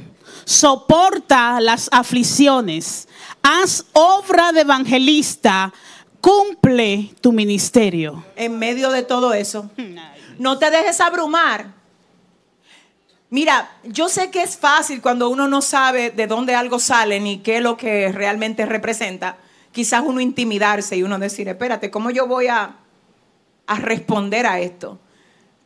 [0.45, 3.09] soporta las aflicciones,
[3.43, 5.73] haz obra de evangelista,
[6.21, 8.23] cumple tu ministerio.
[8.37, 9.69] en medio de todo eso,
[10.37, 11.73] no te dejes abrumar.
[13.31, 17.39] Mira, yo sé que es fácil cuando uno no sabe de dónde algo sale ni
[17.39, 19.37] qué es lo que realmente representa.
[19.71, 22.77] Quizás uno intimidarse y uno decir, espérate, ¿cómo yo voy a,
[23.67, 24.99] a responder a esto?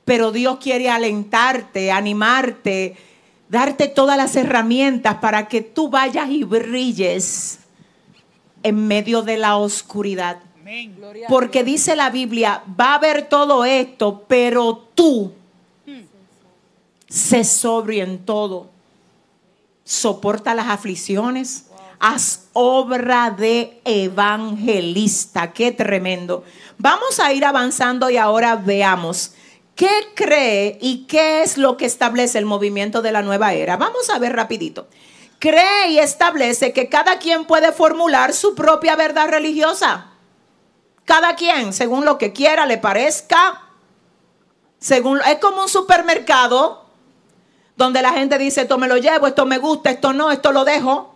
[0.03, 2.97] Pero Dios quiere alentarte, animarte,
[3.47, 7.59] darte todas las herramientas para que tú vayas y brilles
[8.61, 10.39] en medio de la oscuridad.
[11.29, 15.33] Porque dice la Biblia, va a haber todo esto, pero tú
[17.13, 18.71] sé sobrio en todo.
[19.85, 21.65] soporta las aflicciones,
[21.99, 25.51] haz obra de evangelista.
[25.51, 26.43] Qué tremendo.
[26.77, 29.33] Vamos a ir avanzando y ahora veamos
[29.75, 33.77] qué cree y qué es lo que establece el movimiento de la nueva era.
[33.77, 34.87] Vamos a ver rapidito.
[35.37, 40.11] Cree y establece que cada quien puede formular su propia verdad religiosa.
[41.03, 43.61] Cada quien, según lo que quiera, le parezca.
[44.79, 46.82] Según, es como un supermercado
[47.75, 50.63] donde la gente dice, esto me lo llevo, esto me gusta, esto no, esto lo
[50.65, 51.15] dejo.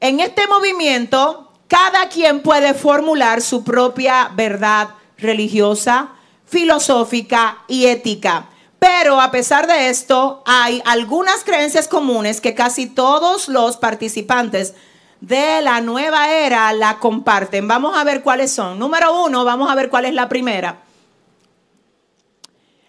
[0.00, 6.10] En este movimiento, cada quien puede formular su propia verdad religiosa,
[6.46, 8.46] filosófica y ética.
[8.78, 14.74] Pero a pesar de esto, hay algunas creencias comunes que casi todos los participantes
[15.20, 17.68] de la nueva era la comparten.
[17.68, 18.78] Vamos a ver cuáles son.
[18.78, 20.78] Número uno, vamos a ver cuál es la primera.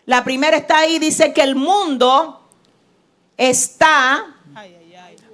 [0.06, 2.42] La primera está ahí, dice que el mundo
[3.38, 4.36] está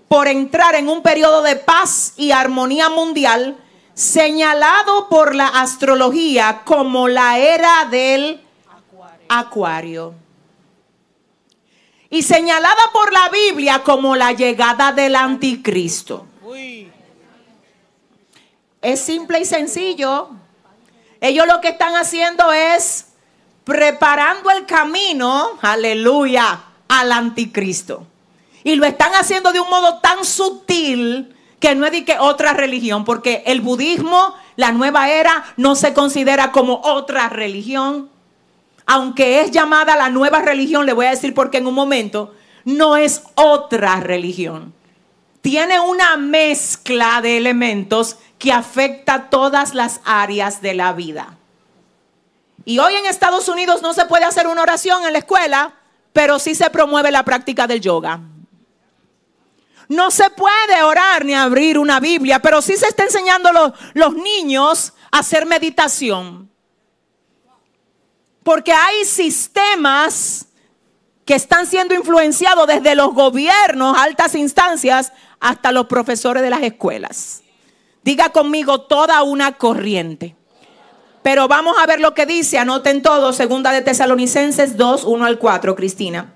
[0.07, 3.57] por entrar en un periodo de paz y armonía mundial
[3.93, 8.41] señalado por la astrología como la era del
[9.27, 10.13] acuario.
[12.09, 16.25] Y señalada por la Biblia como la llegada del anticristo.
[18.81, 20.29] Es simple y sencillo.
[21.19, 23.06] Ellos lo que están haciendo es
[23.67, 28.07] preparando el camino, aleluya, al anticristo.
[28.63, 32.53] Y lo están haciendo de un modo tan sutil que no es de que otra
[32.53, 38.09] religión, porque el budismo, la nueva era, no se considera como otra religión.
[38.85, 42.33] Aunque es llamada la nueva religión, le voy a decir porque en un momento,
[42.63, 44.73] no es otra religión.
[45.41, 51.36] Tiene una mezcla de elementos que afecta todas las áreas de la vida.
[52.65, 55.73] Y hoy en Estados Unidos no se puede hacer una oración en la escuela,
[56.13, 58.19] pero sí se promueve la práctica del yoga.
[59.87, 64.13] No se puede orar ni abrir una Biblia, pero sí se está enseñando los, los
[64.15, 66.51] niños a hacer meditación.
[68.43, 70.47] Porque hay sistemas
[71.25, 77.43] que están siendo influenciados desde los gobiernos, altas instancias, hasta los profesores de las escuelas.
[78.03, 80.35] Diga conmigo toda una corriente.
[81.27, 85.37] Pero vamos a ver lo que dice, anoten todo, segunda de Tesalonicenses 2, 1 al
[85.37, 86.33] 4, Cristina.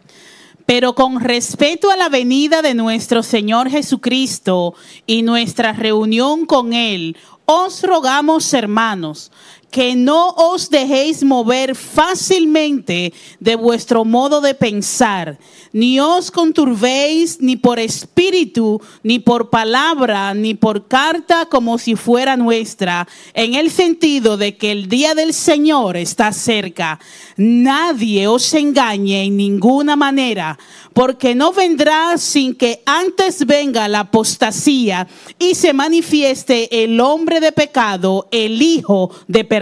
[0.66, 4.74] Pero con respecto a la venida de nuestro Señor Jesucristo
[5.08, 7.16] y nuestra reunión con Él,
[7.46, 9.32] os rogamos, hermanos,
[9.72, 15.40] que no os dejéis mover fácilmente de vuestro modo de pensar,
[15.72, 22.36] ni os conturbéis ni por espíritu, ni por palabra, ni por carta como si fuera
[22.36, 27.00] nuestra, en el sentido de que el día del Señor está cerca.
[27.38, 30.60] Nadie os engañe en ninguna manera,
[30.94, 35.08] porque no vendrá sin que antes venga la apostasía
[35.40, 39.61] y se manifieste el hombre de pecado, el hijo de perdición,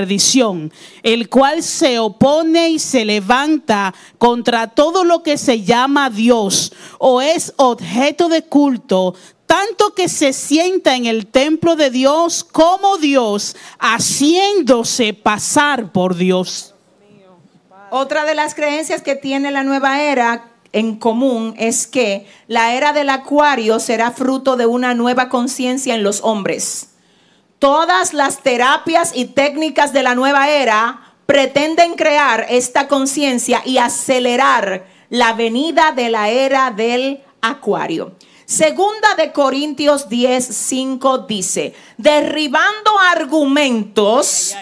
[1.03, 7.21] el cual se opone y se levanta contra todo lo que se llama Dios o
[7.21, 9.15] es objeto de culto,
[9.45, 16.75] tanto que se sienta en el templo de Dios como Dios, haciéndose pasar por Dios.
[17.91, 22.93] Otra de las creencias que tiene la nueva era en común es que la era
[22.93, 26.88] del acuario será fruto de una nueva conciencia en los hombres.
[27.59, 34.87] Todas las terapias y técnicas de la nueva era pretenden crear esta conciencia y acelerar
[35.09, 38.13] la venida de la era del acuario.
[38.45, 44.55] Segunda de Corintios 10, 5 dice, derribando argumentos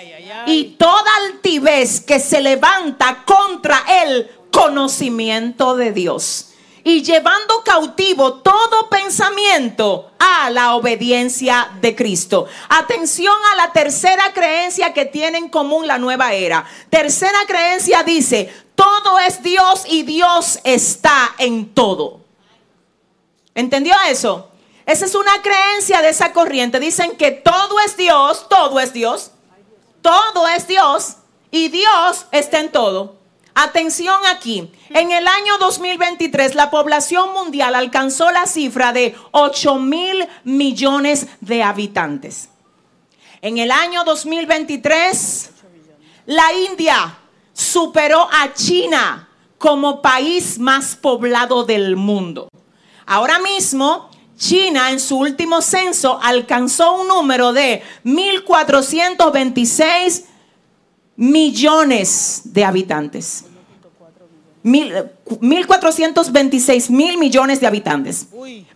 [0.48, 6.48] y toda altivez que se levanta contra el conocimiento de Dios
[6.88, 12.48] y llevando cautivo todo pensamiento a la obediencia de Cristo.
[12.70, 16.66] Atención a la tercera creencia que tiene en común la nueva era.
[16.90, 22.22] Tercera creencia dice, todo es Dios y Dios está en todo.
[23.54, 24.50] ¿Entendió eso?
[24.86, 26.80] Esa es una creencia de esa corriente.
[26.80, 29.32] Dicen que todo es Dios, todo es Dios,
[30.02, 31.18] todo es Dios
[31.52, 33.18] y Dios está en todo.
[33.60, 40.28] Atención aquí, en el año 2023 la población mundial alcanzó la cifra de 8 mil
[40.44, 42.50] millones de habitantes.
[43.42, 45.50] En el año 2023
[46.28, 47.18] la India
[47.52, 49.28] superó a China
[49.58, 52.50] como país más poblado del mundo.
[53.08, 60.26] Ahora mismo China en su último censo alcanzó un número de 1.426
[61.18, 63.47] millones de habitantes.
[64.68, 64.94] Mil-
[65.26, 68.28] 1.426 mil millones de habitantes.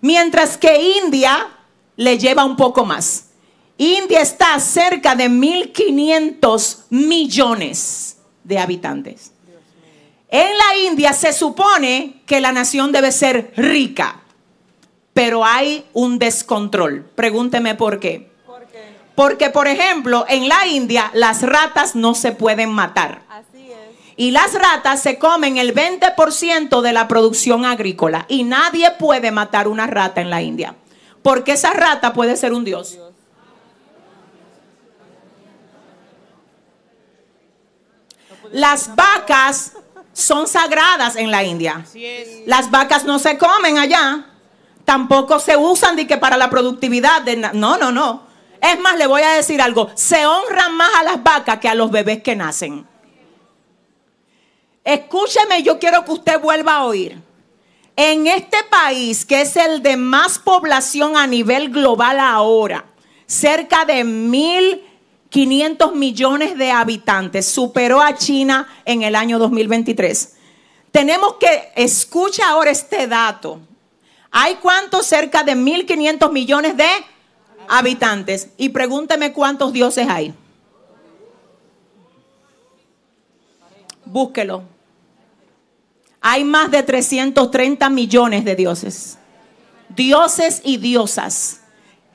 [0.02, 1.48] Mientras que India
[1.98, 3.26] le lleva un poco más.
[3.78, 9.32] India está cerca de 1.500 millones de habitantes.
[10.30, 14.22] En la India se supone que la nación debe ser rica,
[15.14, 17.04] pero hay un descontrol.
[17.16, 18.32] Pregúnteme por qué.
[19.16, 23.24] Porque, por ejemplo, en la India las ratas no se pueden matar.
[24.16, 28.26] Y las ratas se comen el 20% de la producción agrícola.
[28.28, 30.76] Y nadie puede matar una rata en la India.
[31.22, 32.98] Porque esa rata puede ser un dios.
[38.52, 39.74] Las vacas
[40.14, 41.86] son sagradas en la India.
[42.46, 44.26] Las vacas no se comen allá.
[44.84, 47.22] Tampoco se usan de que para la productividad.
[47.22, 48.24] De no, no, no.
[48.62, 49.90] Es más, le voy a decir algo.
[49.96, 52.88] Se honran más a las vacas que a los bebés que nacen.
[54.84, 57.22] Escúcheme, yo quiero que usted vuelva a oír.
[57.96, 62.86] En este país, que es el de más población a nivel global ahora,
[63.28, 70.36] cerca de 1.500 millones de habitantes, superó a China en el año 2023.
[70.92, 73.60] Tenemos que, escucha ahora este dato.
[74.32, 75.06] ¿Hay cuántos?
[75.06, 76.88] Cerca de 1.500 millones de
[77.68, 78.50] habitantes.
[78.58, 80.34] Y pregúnteme cuántos dioses hay.
[84.06, 84.71] Búsquelo.
[86.22, 89.18] Hay más de 330 millones de dioses.
[89.90, 91.62] Dioses y diosas.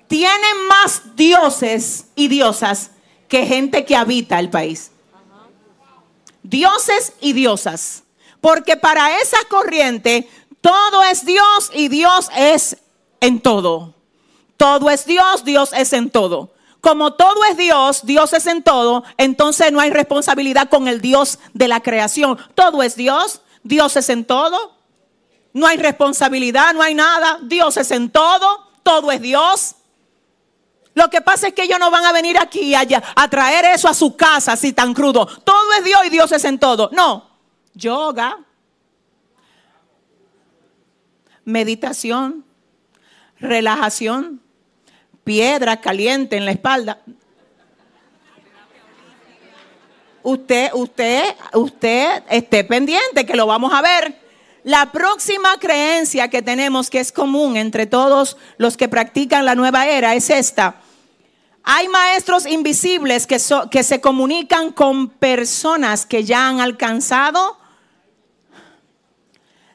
[0.07, 2.93] Tienen más dioses y diosas
[3.29, 4.93] que gente que habita el país.
[6.45, 8.05] Dioses y diosas.
[8.41, 10.29] Porque para esa corriente
[10.61, 12.77] todo es Dios y Dios es
[13.21, 13.95] en todo.
[14.57, 16.55] Todo es Dios, Dios es en todo.
[16.81, 21.41] Como todo es Dios, Dios es en todo, entonces no hay responsabilidad con el Dios
[21.53, 22.39] de la creación.
[22.55, 24.77] Todo es Dios, Dios es en todo.
[25.53, 27.39] No hay responsabilidad, no hay nada.
[27.43, 29.75] Dios es en todo, todo es Dios.
[30.95, 33.95] Lo que pasa es que ellos no van a venir aquí a traer eso a
[33.95, 35.27] su casa así tan crudo.
[35.27, 36.91] Todo es Dios y Dios es en todo.
[36.93, 37.29] No,
[37.75, 38.39] yoga,
[41.45, 42.45] meditación,
[43.39, 44.41] relajación,
[45.25, 47.03] piedra caliente en la espalda.
[50.27, 51.23] Usted, usted,
[51.55, 54.19] usted esté pendiente que lo vamos a ver.
[54.65, 59.87] La próxima creencia que tenemos que es común entre todos los que practican la nueva
[59.87, 60.81] era es esta.
[61.63, 63.41] Hay maestros invisibles que,
[63.71, 67.57] que se comunican con personas que ya han alcanzado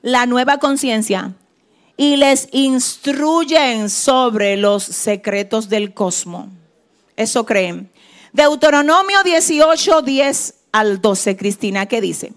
[0.02, 1.34] la nueva conciencia
[1.96, 6.50] y les instruyen sobre los secretos del cosmos.
[7.16, 7.91] Eso creen.
[8.34, 12.34] Deuteronomio 18, 10 al 12, Cristina, ¿qué dice?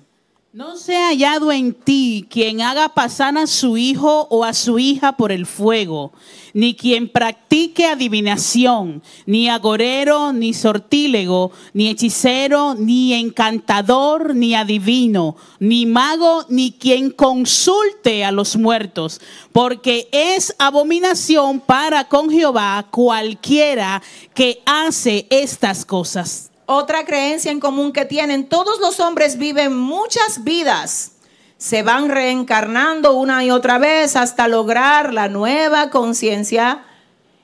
[0.55, 5.17] No sea hallado en ti quien haga pasar a su hijo o a su hija
[5.17, 6.13] por el fuego,
[6.53, 15.87] ni quien practique adivinación, ni agorero, ni sortílego, ni hechicero, ni encantador, ni adivino, ni
[15.87, 19.21] mago, ni quien consulte a los muertos,
[19.51, 24.01] porque es abominación para con Jehová cualquiera
[24.35, 26.53] que hace estas cosas.
[26.67, 31.13] Otra creencia en común que tienen, todos los hombres viven muchas vidas.
[31.59, 36.85] Se van reencarnando una y otra vez hasta lograr la nueva conciencia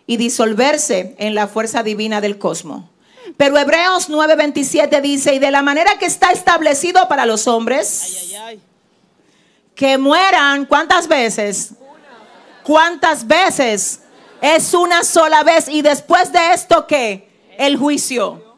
[0.07, 2.85] y disolverse en la fuerza divina del cosmos.
[3.37, 8.35] Pero Hebreos 9:27 dice, y de la manera que está establecido para los hombres,
[9.75, 11.73] que mueran, ¿cuántas veces?
[12.65, 14.01] ¿Cuántas veces?
[14.41, 15.69] Es una sola vez.
[15.69, 17.29] Y después de esto, ¿qué?
[17.59, 18.50] El juicio.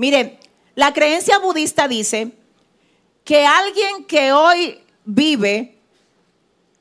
[0.00, 0.40] Mire,
[0.76, 2.32] la creencia budista dice
[3.22, 5.78] que alguien que hoy vive,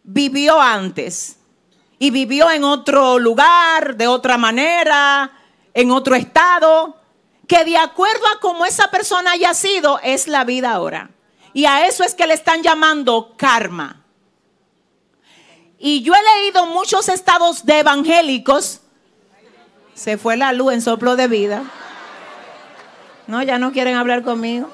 [0.03, 1.35] vivió antes
[1.97, 5.33] y vivió en otro lugar, de otra manera,
[5.73, 6.95] en otro estado,
[7.45, 11.09] que de acuerdo a cómo esa persona haya sido, es la vida ahora.
[11.51, 14.01] Y a eso es que le están llamando karma.
[15.77, 18.79] Y yo he leído muchos estados de evangélicos.
[19.93, 21.69] Se fue la luz en soplo de vida.
[23.29, 24.67] No, ya no quieren hablar conmigo.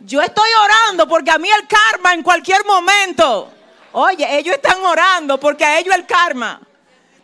[0.00, 3.50] Yo estoy orando porque a mí el karma en cualquier momento.
[3.92, 6.60] Oye, ellos están orando porque a ellos el karma.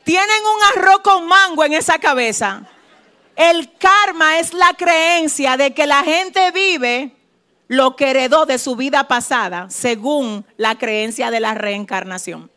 [0.04, 2.62] Tienen un arroz con mango en esa cabeza.
[3.36, 7.14] El karma es la creencia de que la gente vive
[7.68, 12.50] lo que heredó de su vida pasada según la creencia de la reencarnación.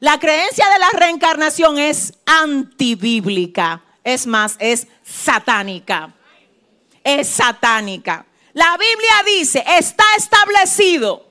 [0.00, 3.83] La creencia de la reencarnación es antibíblica.
[4.04, 6.12] Es más, es satánica.
[7.02, 8.26] es satánica.
[8.52, 11.26] La Biblia dice, está establecido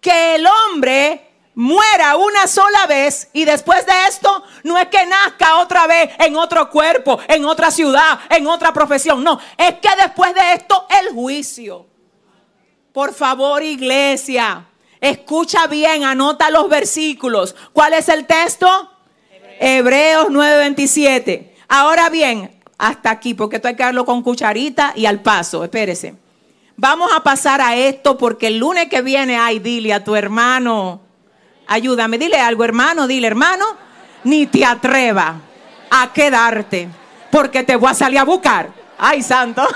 [0.00, 5.58] que el hombre muera una sola vez y después de esto no es que nazca
[5.58, 9.22] otra vez en otro cuerpo, en otra ciudad, en otra profesión.
[9.24, 11.86] No, es que después de esto el juicio.
[12.92, 14.66] Por favor, iglesia,
[15.00, 17.54] escucha bien, anota los versículos.
[17.72, 18.90] ¿Cuál es el texto?
[19.60, 21.57] Hebreos 9:27.
[21.68, 26.14] Ahora bien, hasta aquí, porque esto hay que darlo con cucharita y al paso, espérese.
[26.76, 31.02] Vamos a pasar a esto porque el lunes que viene, ay, dile a tu hermano,
[31.70, 33.66] Ayúdame, dile algo, hermano, dile, hermano,
[34.24, 35.38] ni te atreva
[35.90, 36.88] a quedarte,
[37.30, 38.70] porque te voy a salir a buscar.
[38.96, 39.68] Ay, santo.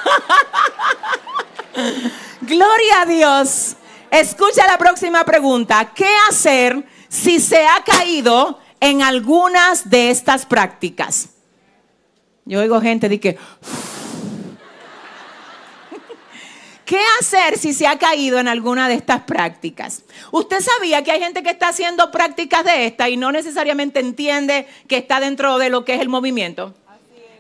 [2.41, 3.77] Gloria a Dios.
[4.11, 5.93] Escucha la próxima pregunta.
[5.95, 11.29] ¿Qué hacer si se ha caído en algunas de estas prácticas?
[12.45, 13.39] Yo oigo gente de que...
[16.85, 20.03] ¿Qué hacer si se ha caído en alguna de estas prácticas?
[20.31, 24.67] Usted sabía que hay gente que está haciendo prácticas de esta y no necesariamente entiende
[24.89, 26.75] que está dentro de lo que es el movimiento.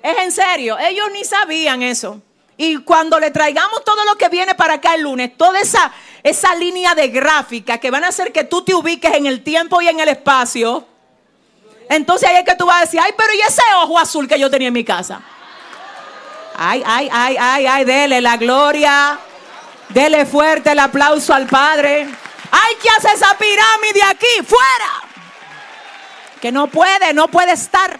[0.03, 0.17] Es.
[0.19, 2.23] en serio, ellos ni sabían eso.
[2.57, 5.93] Y cuando le traigamos todo lo que viene para acá el lunes, toda esa,
[6.23, 9.83] esa línea de gráfica que van a hacer que tú te ubiques en el tiempo
[9.83, 10.87] y en el espacio,
[11.97, 14.39] entonces ahí es que tú vas a decir, ay, pero ¿y ese ojo azul que
[14.39, 15.21] yo tenía en mi casa?
[16.55, 19.19] Ay, ay, ay, ay, ay, dele la gloria.
[19.89, 22.03] Dele fuerte el aplauso al Padre.
[22.51, 25.11] Hay que hacer esa pirámide aquí, fuera.
[26.41, 27.99] Que no puede, no puede estar.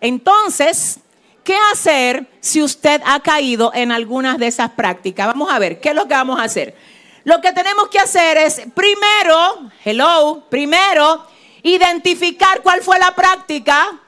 [0.00, 1.00] Entonces,
[1.44, 5.26] ¿qué hacer si usted ha caído en algunas de esas prácticas?
[5.26, 6.76] Vamos a ver, ¿qué es lo que vamos a hacer?
[7.24, 11.26] Lo que tenemos que hacer es, primero, hello, primero,
[11.62, 14.00] identificar cuál fue la práctica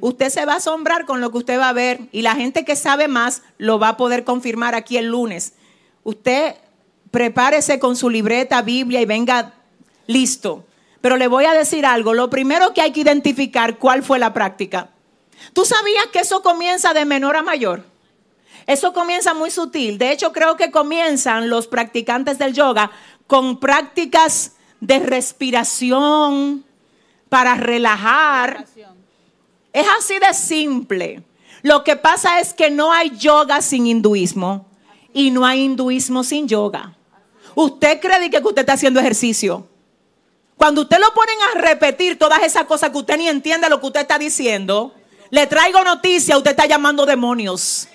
[0.00, 2.64] Usted se va a asombrar con lo que usted va a ver y la gente
[2.64, 5.54] que sabe más lo va a poder confirmar aquí el lunes.
[6.04, 6.54] Usted
[7.10, 9.52] prepárese con su libreta, Biblia y venga
[10.06, 10.64] listo.
[11.02, 14.32] Pero le voy a decir algo, lo primero que hay que identificar cuál fue la
[14.32, 14.90] práctica.
[15.52, 17.84] ¿Tú sabías que eso comienza de menor a mayor?
[18.66, 19.98] Eso comienza muy sutil.
[19.98, 22.90] De hecho, creo que comienzan los practicantes del yoga
[23.30, 26.64] con prácticas de respiración
[27.28, 28.66] para relajar.
[29.72, 31.22] Es así de simple.
[31.62, 34.66] Lo que pasa es que no hay yoga sin hinduismo
[35.14, 36.96] y no hay hinduismo sin yoga.
[37.54, 39.64] Usted cree que usted está haciendo ejercicio.
[40.56, 43.86] Cuando usted lo ponen a repetir todas esas cosas que usted ni entiende lo que
[43.86, 44.92] usted está diciendo,
[45.30, 47.86] le traigo noticia, usted está llamando demonios.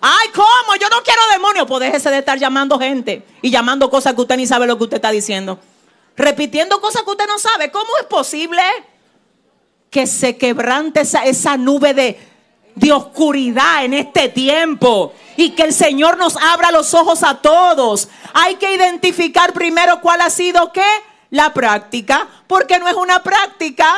[0.00, 0.76] Ay, ¿cómo?
[0.80, 1.66] Yo no quiero demonios.
[1.66, 4.84] Pues déjese de estar llamando gente y llamando cosas que usted ni sabe lo que
[4.84, 5.58] usted está diciendo.
[6.16, 7.70] Repitiendo cosas que usted no sabe.
[7.70, 8.62] ¿Cómo es posible?
[9.90, 12.18] que se quebrante esa, nube de,
[12.76, 18.08] de oscuridad en este tiempo y que el Señor nos abra los ojos a todos.
[18.32, 20.86] Hay que identificar primero cuál ha sido qué,
[21.30, 23.92] la práctica, porque no es una práctica.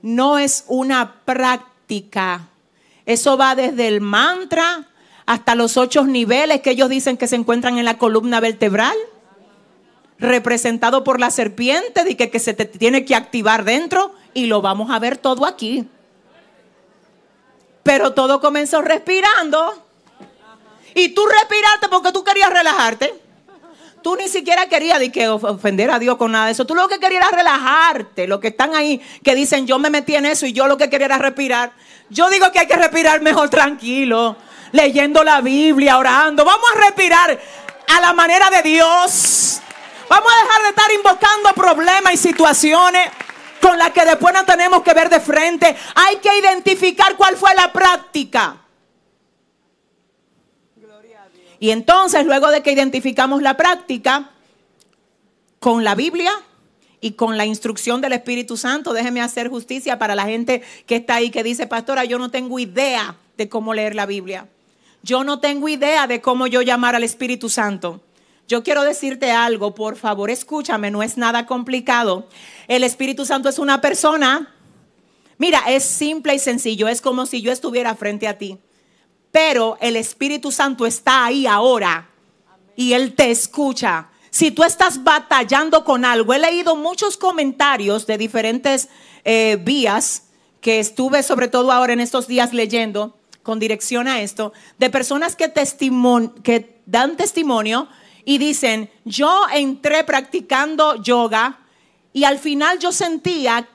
[0.00, 2.48] No es una práctica.
[3.06, 4.88] Eso va desde el mantra
[5.24, 8.96] hasta los ocho niveles que ellos dicen que se encuentran en la columna vertebral
[10.18, 14.62] representado por la serpiente, de que, que se te tiene que activar dentro y lo
[14.62, 15.88] vamos a ver todo aquí.
[17.82, 19.82] Pero todo comenzó respirando.
[20.94, 23.14] Y tú respiraste porque tú querías relajarte.
[24.06, 26.64] Tú ni siquiera querías que ofender a Dios con nada de eso.
[26.64, 28.28] Tú lo que querías era relajarte.
[28.28, 30.88] Los que están ahí que dicen yo me metí en eso y yo lo que
[30.88, 31.72] quería era respirar.
[32.08, 34.36] Yo digo que hay que respirar mejor tranquilo,
[34.70, 36.44] leyendo la Biblia, orando.
[36.44, 37.36] Vamos a respirar
[37.88, 39.60] a la manera de Dios.
[40.08, 43.10] Vamos a dejar de estar invocando problemas y situaciones
[43.60, 45.76] con las que después no tenemos que ver de frente.
[45.96, 48.65] Hay que identificar cuál fue la práctica.
[51.66, 54.30] Y entonces, luego de que identificamos la práctica,
[55.58, 56.30] con la Biblia
[57.00, 61.16] y con la instrucción del Espíritu Santo, déjeme hacer justicia para la gente que está
[61.16, 64.48] ahí, que dice, pastora, yo no tengo idea de cómo leer la Biblia.
[65.02, 68.00] Yo no tengo idea de cómo yo llamar al Espíritu Santo.
[68.46, 72.28] Yo quiero decirte algo, por favor, escúchame, no es nada complicado.
[72.68, 74.54] El Espíritu Santo es una persona.
[75.36, 78.60] Mira, es simple y sencillo, es como si yo estuviera frente a ti.
[79.36, 82.08] Pero el Espíritu Santo está ahí ahora
[82.74, 84.08] y Él te escucha.
[84.30, 88.88] Si tú estás batallando con algo, he leído muchos comentarios de diferentes
[89.26, 90.28] eh, vías
[90.62, 95.36] que estuve sobre todo ahora en estos días leyendo con dirección a esto, de personas
[95.36, 95.52] que,
[96.42, 97.88] que dan testimonio
[98.24, 101.60] y dicen, yo entré practicando yoga
[102.14, 103.68] y al final yo sentía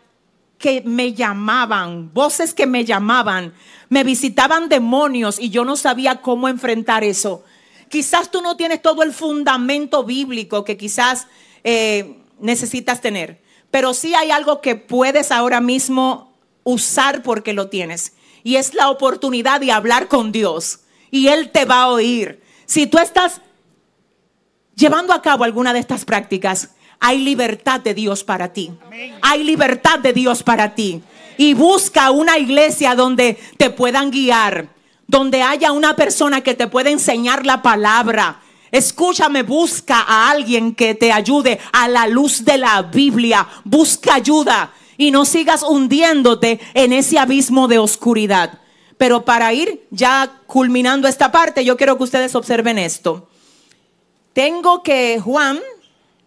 [0.61, 3.53] que me llamaban, voces que me llamaban,
[3.89, 7.43] me visitaban demonios y yo no sabía cómo enfrentar eso.
[7.89, 11.27] Quizás tú no tienes todo el fundamento bíblico que quizás
[11.65, 16.31] eh, necesitas tener, pero sí hay algo que puedes ahora mismo
[16.63, 18.13] usar porque lo tienes.
[18.43, 20.81] Y es la oportunidad de hablar con Dios.
[21.11, 22.41] Y Él te va a oír.
[22.65, 23.41] Si tú estás
[24.75, 26.71] llevando a cabo alguna de estas prácticas,
[27.03, 28.71] hay libertad de Dios para ti.
[29.23, 31.01] Hay libertad de Dios para ti.
[31.35, 34.69] Y busca una iglesia donde te puedan guiar,
[35.07, 38.39] donde haya una persona que te pueda enseñar la palabra.
[38.69, 43.47] Escúchame, busca a alguien que te ayude a la luz de la Biblia.
[43.63, 48.59] Busca ayuda y no sigas hundiéndote en ese abismo de oscuridad.
[48.97, 53.27] Pero para ir ya culminando esta parte, yo quiero que ustedes observen esto.
[54.33, 55.59] Tengo que Juan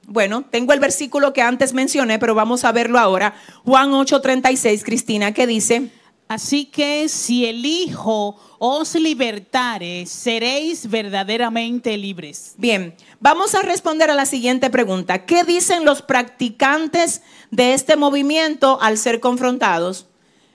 [0.06, 3.34] bueno, tengo el versículo que antes mencioné, pero vamos a verlo ahora.
[3.64, 5.90] Juan 8:36, Cristina, que dice,
[6.26, 12.54] Así que si el Hijo os libertare, seréis verdaderamente libres.
[12.56, 15.26] Bien, vamos a responder a la siguiente pregunta.
[15.26, 17.20] ¿Qué dicen los practicantes
[17.50, 20.06] de este movimiento al ser confrontados?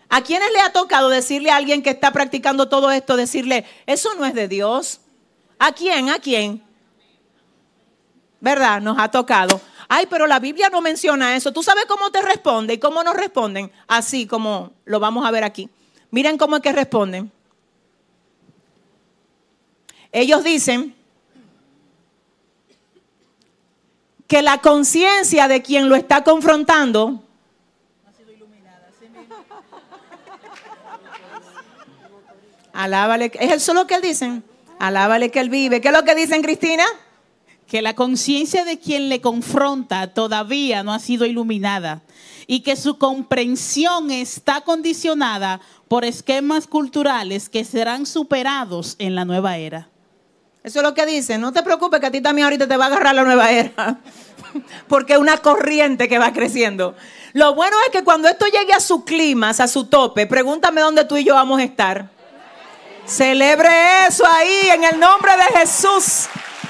[0.09, 4.09] ¿A quiénes le ha tocado decirle a alguien que está practicando todo esto, decirle, eso
[4.15, 5.01] no es de Dios?
[5.59, 6.09] ¿A quién?
[6.09, 6.63] ¿A quién?
[8.41, 8.81] ¿Verdad?
[8.81, 9.61] Nos ha tocado.
[9.87, 11.51] Ay, pero la Biblia no menciona eso.
[11.51, 13.71] ¿Tú sabes cómo te responde y cómo nos responden?
[13.87, 15.69] Así como lo vamos a ver aquí.
[16.11, 17.31] Miren cómo es que responden.
[20.11, 20.95] Ellos dicen
[24.27, 27.19] que la conciencia de quien lo está confrontando
[32.73, 34.43] Alábale, es eso lo que él dicen.
[34.77, 35.81] Alábale que él vive.
[35.81, 36.85] ¿Qué es lo que dicen, Cristina?
[37.69, 42.01] Que la conciencia de quien le confronta todavía no ha sido iluminada
[42.47, 49.57] y que su comprensión está condicionada por esquemas culturales que serán superados en la nueva
[49.57, 49.87] era.
[50.63, 51.37] Eso es lo que dice.
[51.37, 53.99] No te preocupes que a ti también ahorita te va a agarrar la nueva era.
[54.87, 56.95] Porque es una corriente que va creciendo.
[57.33, 61.05] Lo bueno es que cuando esto llegue a su clima, a su tope, pregúntame dónde
[61.05, 62.09] tú y yo vamos a estar.
[63.05, 63.69] Celebre
[64.07, 66.27] eso ahí en el nombre de Jesús.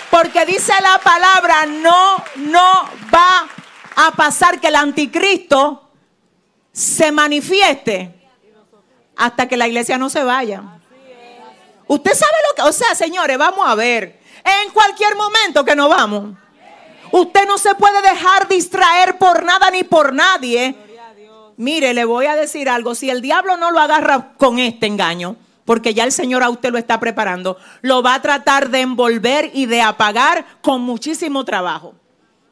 [0.10, 3.48] Porque dice la palabra, no, no va
[3.96, 5.90] a pasar que el anticristo
[6.72, 8.16] se manifieste
[9.16, 10.64] hasta que la iglesia no se vaya.
[11.88, 15.90] Usted sabe lo que, o sea, señores, vamos a ver, en cualquier momento que nos
[15.90, 16.36] vamos.
[17.12, 20.76] Usted no se puede dejar distraer por nada ni por nadie.
[21.58, 25.36] Mire, le voy a decir algo, si el diablo no lo agarra con este engaño,
[25.70, 29.52] porque ya el Señor a usted lo está preparando, lo va a tratar de envolver
[29.54, 31.94] y de apagar con muchísimo trabajo.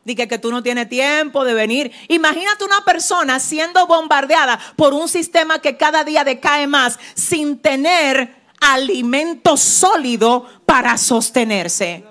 [0.05, 1.91] Dice que tú no tienes tiempo de venir.
[2.09, 8.35] Imagínate una persona siendo bombardeada por un sistema que cada día decae más sin tener
[8.61, 12.05] alimento sólido para sostenerse.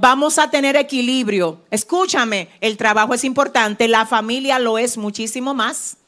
[0.00, 1.60] Vamos a tener equilibrio.
[1.70, 5.98] Escúchame, el trabajo es importante, la familia lo es muchísimo más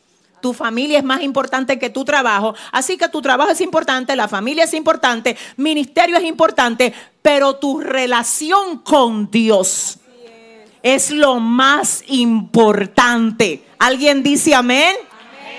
[0.44, 2.54] tu familia es más importante que tu trabajo.
[2.70, 6.92] Así que tu trabajo es importante, la familia es importante, ministerio es importante,
[7.22, 10.00] pero tu relación con Dios
[10.82, 13.64] es lo más importante.
[13.78, 14.94] ¿Alguien dice amén?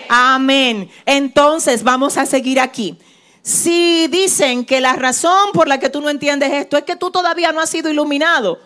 [0.07, 0.88] Amén.
[1.07, 2.99] Entonces vamos a seguir aquí.
[3.41, 7.10] Si dicen que la razón por la que tú no entiendes esto es que tú
[7.10, 8.60] todavía no has sido iluminado,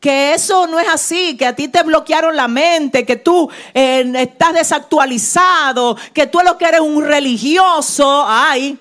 [0.00, 4.12] que eso no es así, que a ti te bloquearon la mente, que tú eh,
[4.16, 8.24] estás desactualizado, que tú lo que eres un religioso.
[8.26, 8.78] Ay,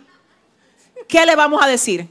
[1.07, 2.07] ¿qué le vamos a decir?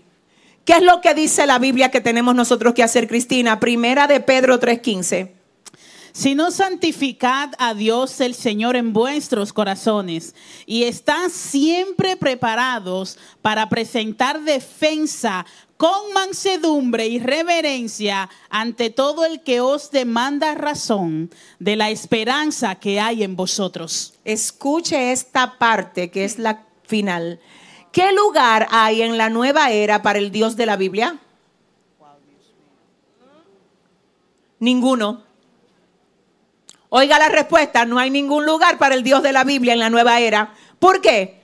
[0.64, 3.60] ¿Qué es lo que dice la Biblia que tenemos nosotros que hacer, Cristina?
[3.60, 5.36] Primera de Pedro 3:15.
[6.16, 10.34] Si no santificad a Dios el Señor en vuestros corazones
[10.64, 15.44] y están siempre preparados para presentar defensa
[15.76, 23.00] con mansedumbre y reverencia ante todo el que os demanda razón de la esperanza que
[23.00, 24.14] hay en vosotros.
[24.24, 27.40] Escuche esta parte que es la final.
[27.92, 31.18] ¿Qué lugar hay en la nueva era para el Dios de la Biblia?
[34.58, 35.24] Ninguno.
[36.88, 39.90] Oiga la respuesta, no hay ningún lugar para el Dios de la Biblia en la
[39.90, 40.54] nueva era.
[40.78, 41.42] ¿Por qué?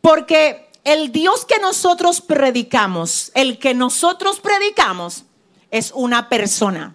[0.00, 5.24] Porque el Dios que nosotros predicamos, el que nosotros predicamos,
[5.70, 6.94] es una persona.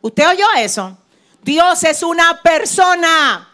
[0.00, 0.98] ¿Usted oyó eso?
[1.42, 3.48] Dios es una persona.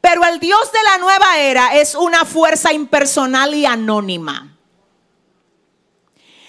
[0.00, 4.56] Pero el Dios de la nueva era es una fuerza impersonal y anónima.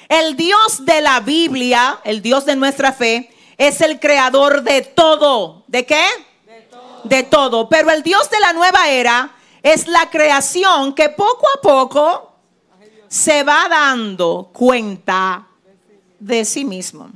[0.07, 5.63] El Dios de la Biblia, el Dios de nuestra fe, es el creador de todo.
[5.67, 6.05] ¿De qué?
[7.03, 7.67] De todo.
[7.67, 12.32] Pero el Dios de la nueva era es la creación que poco a poco
[13.13, 15.45] se va dando cuenta
[16.17, 17.11] de sí mismo.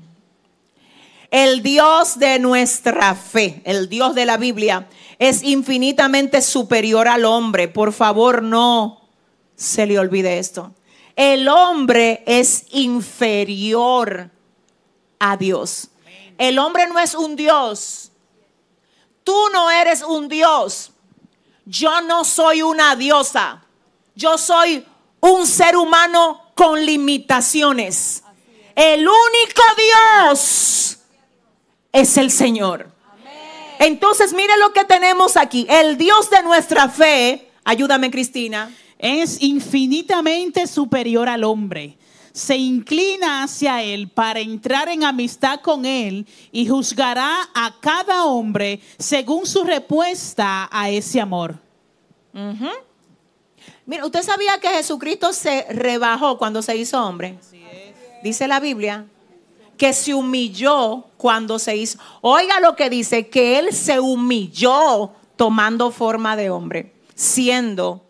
[1.32, 4.88] El Dios de nuestra fe, el Dios de la Biblia,
[5.18, 7.68] es infinitamente superior al hombre.
[7.68, 9.02] Por favor, no
[9.56, 10.72] se le olvide esto.
[11.16, 14.30] El hombre es inferior
[15.18, 15.88] a Dios.
[16.38, 18.12] El hombre no es un Dios.
[19.24, 20.92] Tú no eres un Dios.
[21.66, 23.64] Yo no soy una diosa.
[24.14, 24.86] Yo soy
[25.20, 28.24] un ser humano con limitaciones.
[28.76, 31.00] El único Dios
[31.92, 32.92] es el Señor.
[33.80, 35.66] Entonces, mire lo que tenemos aquí.
[35.70, 41.98] El Dios de nuestra fe, ayúdame Cristina, es infinitamente superior al hombre.
[42.34, 48.80] Se inclina hacia él para entrar en amistad con él y juzgará a cada hombre
[49.00, 51.60] según su respuesta a ese amor.
[53.88, 57.40] Mira, ¿usted sabía que Jesucristo se rebajó cuando se hizo hombre?
[58.22, 59.08] Dice la Biblia
[59.78, 61.98] que se humilló cuando se hizo.
[62.20, 68.04] Oiga lo que dice, que él se humilló tomando forma de hombre, siendo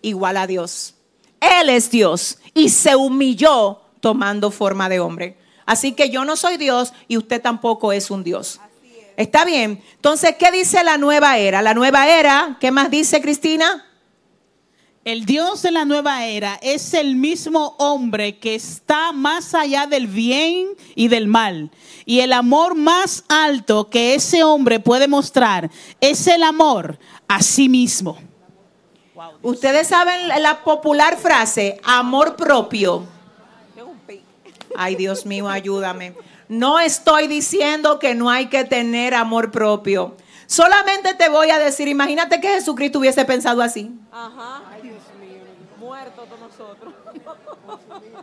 [0.00, 0.94] igual a Dios.
[1.40, 5.36] Él es Dios y se humilló tomando forma de hombre.
[5.66, 8.60] Así que yo no soy Dios y usted tampoco es un Dios.
[9.18, 9.82] ¿Está bien?
[9.96, 11.60] Entonces, ¿qué dice la nueva era?
[11.60, 13.85] La nueva era, ¿qué más dice Cristina?
[15.06, 20.08] El Dios de la nueva era es el mismo hombre que está más allá del
[20.08, 21.70] bien y del mal.
[22.04, 25.70] Y el amor más alto que ese hombre puede mostrar
[26.00, 28.18] es el amor a sí mismo.
[29.42, 33.06] Ustedes saben la popular frase, amor propio.
[34.76, 36.16] Ay, Dios mío, ayúdame.
[36.48, 40.16] No estoy diciendo que no hay que tener amor propio.
[40.48, 43.92] Solamente te voy a decir, imagínate que Jesucristo hubiese pensado así.
[44.12, 44.62] Ajá.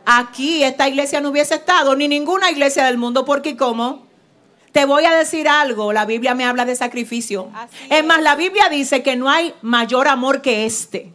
[0.06, 4.06] Aquí esta iglesia no hubiese estado, ni ninguna iglesia del mundo, porque ¿cómo?
[4.72, 7.52] Te voy a decir algo, la Biblia me habla de sacrificio.
[7.90, 8.04] es.
[8.04, 11.14] más, la Biblia dice que no hay mayor amor que este.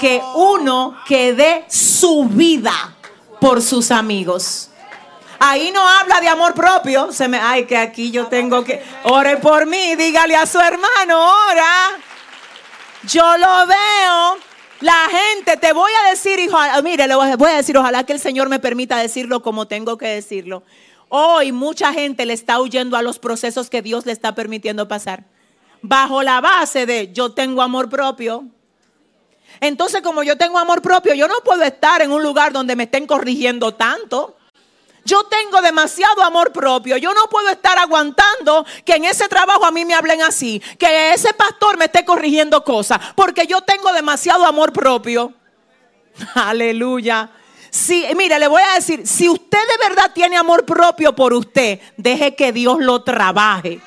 [0.00, 2.94] que uno que dé su vida
[3.40, 4.70] por sus amigos.
[5.38, 7.12] Ahí no habla de amor propio.
[7.12, 8.82] Se me, ay, que aquí yo tengo que.
[9.04, 12.13] Ore por mí, dígale a su hermano, ora.
[13.08, 14.38] Yo lo veo
[14.80, 18.20] la gente, te voy a decir, hijo, mire, le voy a decir, ojalá que el
[18.20, 20.62] Señor me permita decirlo como tengo que decirlo.
[21.08, 25.24] Hoy mucha gente le está huyendo a los procesos que Dios le está permitiendo pasar.
[25.82, 28.44] Bajo la base de yo tengo amor propio.
[29.60, 32.84] Entonces, como yo tengo amor propio, yo no puedo estar en un lugar donde me
[32.84, 34.36] estén corrigiendo tanto.
[35.04, 36.96] Yo tengo demasiado amor propio.
[36.96, 40.62] Yo no puedo estar aguantando que en ese trabajo a mí me hablen así.
[40.78, 42.98] Que ese pastor me esté corrigiendo cosas.
[43.14, 45.32] Porque yo tengo demasiado amor propio.
[46.34, 47.30] Aleluya.
[47.70, 51.80] Si, mire, le voy a decir, si usted de verdad tiene amor propio por usted,
[51.96, 53.80] deje que Dios lo trabaje.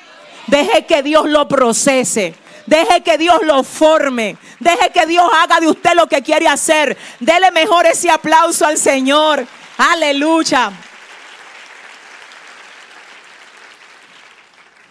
[0.46, 2.34] Deje que Dios lo procese.
[2.66, 4.36] Deje que Dios lo forme.
[4.60, 6.96] Deje que Dios haga de usted lo que quiere hacer.
[7.18, 9.46] Dele mejor ese aplauso al Señor.
[9.78, 10.70] Aleluya.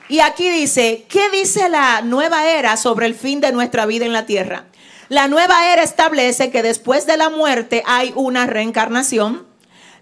[0.10, 4.14] Y aquí dice, ¿qué dice la nueva era sobre el fin de nuestra vida en
[4.14, 4.66] la tierra?
[5.10, 9.46] La nueva era establece que después de la muerte hay una reencarnación.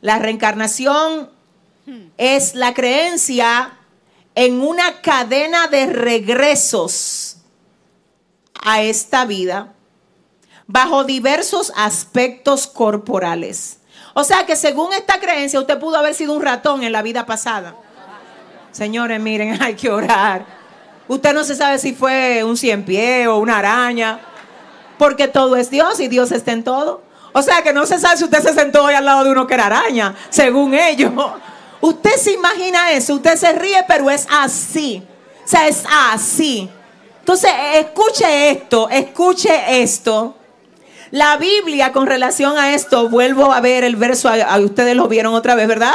[0.02, 1.30] La reencarnación
[2.18, 3.74] es la creencia
[4.36, 7.38] en una cadena de regresos
[8.64, 9.74] a esta vida
[10.68, 13.78] bajo diversos aspectos corporales.
[14.14, 17.26] O sea que según esta creencia usted pudo haber sido un ratón en la vida
[17.26, 17.76] pasada.
[18.76, 20.46] Señores, miren, hay que orar.
[21.08, 24.20] Usted no se sabe si fue un cien pie o una araña,
[24.98, 27.02] porque todo es Dios y Dios está en todo.
[27.32, 29.48] O sea que no se sabe si usted se sentó hoy al lado de uno
[29.48, 31.14] que era araña, según ellos.
[31.82, 35.04] Usted se imagina eso, usted se ríe, pero es así.
[35.44, 36.68] O sea, es así.
[37.20, 40.36] Entonces, escuche esto, escuche esto.
[41.12, 44.32] La Biblia con relación a esto, vuelvo a ver el verso,
[44.64, 45.94] ustedes lo vieron otra vez, ¿verdad?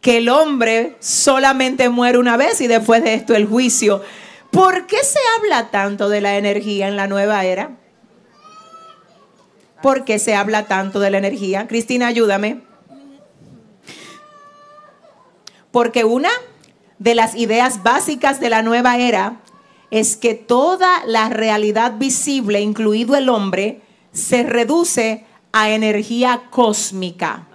[0.00, 4.02] Que el hombre solamente muere una vez y después de esto el juicio.
[4.50, 7.76] ¿Por qué se habla tanto de la energía en la nueva era?
[9.82, 11.66] ¿Por qué se habla tanto de la energía?
[11.66, 12.62] Cristina, ayúdame.
[15.70, 16.30] Porque una
[16.98, 19.40] de las ideas básicas de la nueva era
[19.90, 23.82] es que toda la realidad visible, incluido el hombre,
[24.12, 27.49] se reduce a energía cósmica.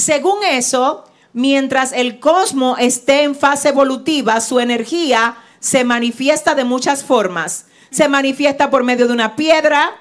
[0.00, 7.04] Según eso, Mientras el cosmos esté en fase evolutiva, su energía se manifiesta de muchas
[7.04, 7.66] formas.
[7.90, 9.92] Se manifiesta por medio de una piedra,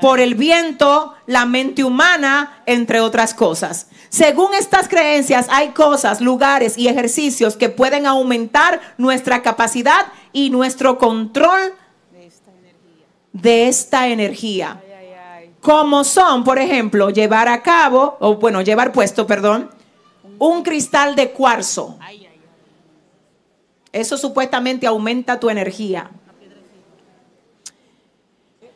[0.00, 3.88] por el viento, la mente humana, entre otras cosas.
[4.08, 10.98] Según estas creencias, hay cosas, lugares y ejercicios que pueden aumentar nuestra capacidad y nuestro
[10.98, 11.74] control
[13.32, 14.82] de esta energía.
[15.68, 19.68] Como son, por ejemplo, llevar a cabo, o bueno, llevar puesto, perdón,
[20.38, 21.98] un cristal de cuarzo.
[23.92, 26.10] Eso supuestamente aumenta tu energía.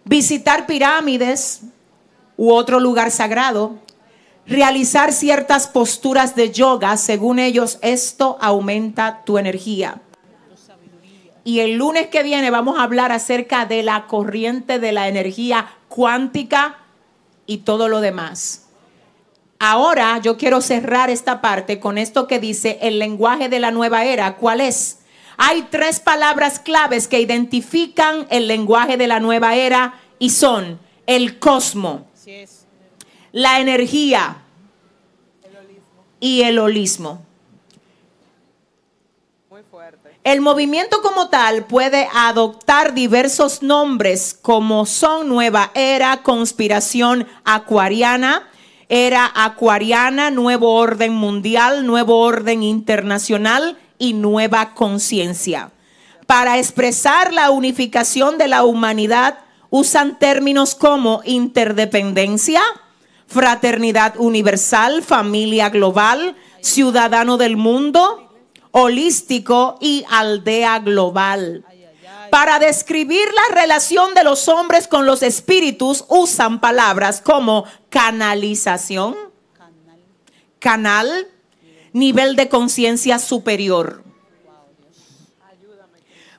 [0.04, 1.62] Visitar pirámides
[2.36, 3.78] u otro lugar sagrado.
[4.46, 10.02] Realizar ciertas posturas de yoga, según ellos, esto aumenta tu energía.
[11.42, 15.70] Y el lunes que viene vamos a hablar acerca de la corriente de la energía
[15.88, 16.80] cuántica
[17.52, 18.62] y todo lo demás.
[19.58, 24.04] Ahora yo quiero cerrar esta parte con esto que dice el lenguaje de la nueva
[24.04, 24.36] era.
[24.36, 25.00] ¿Cuál es?
[25.36, 31.38] Hay tres palabras claves que identifican el lenguaje de la nueva era y son el
[31.38, 32.06] cosmo,
[33.32, 34.38] la energía
[36.20, 37.26] y el holismo.
[40.24, 48.48] El movimiento como tal puede adoptar diversos nombres como son nueva era, conspiración acuariana,
[48.88, 55.72] era acuariana, nuevo orden mundial, nuevo orden internacional y nueva conciencia.
[56.28, 59.40] Para expresar la unificación de la humanidad
[59.70, 62.62] usan términos como interdependencia,
[63.26, 68.31] fraternidad universal, familia global, ciudadano del mundo,
[68.72, 71.64] holístico y aldea global.
[72.30, 79.14] Para describir la relación de los hombres con los espíritus usan palabras como canalización,
[80.58, 81.28] canal,
[81.92, 84.02] nivel de conciencia superior.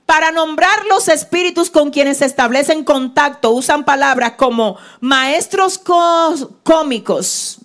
[0.05, 5.79] Para nombrar los espíritus con quienes se establecen contacto usan palabras como maestros
[6.63, 7.59] cómicos,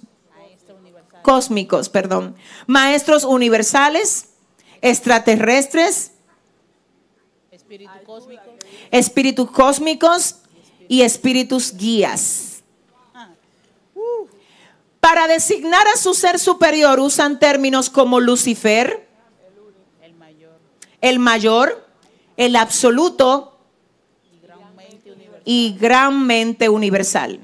[1.23, 2.37] cósmicos, perdón,
[2.67, 4.28] maestros universales,
[4.83, 6.13] extraterrestres,
[8.91, 10.37] espíritus cósmicos
[10.89, 12.63] y espíritus guías.
[15.01, 19.09] Para designar a su ser superior usan términos como Lucifer,
[21.01, 21.87] el mayor,
[22.37, 23.59] el absoluto
[25.45, 27.41] y gran mente universal.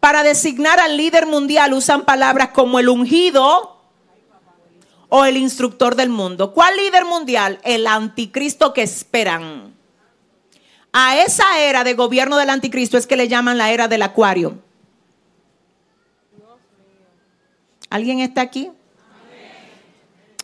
[0.00, 3.75] Para designar al líder mundial usan palabras como el ungido,
[5.08, 6.52] o el instructor del mundo.
[6.52, 7.58] ¿Cuál líder mundial?
[7.62, 9.74] El anticristo que esperan.
[10.92, 14.58] A esa era de gobierno del anticristo es que le llaman la era del acuario.
[17.90, 18.70] ¿Alguien está aquí?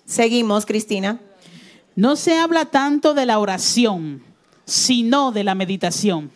[0.05, 1.21] Seguimos, Cristina.
[1.97, 4.23] No se habla tanto de la oración,
[4.65, 6.31] sino de la meditación.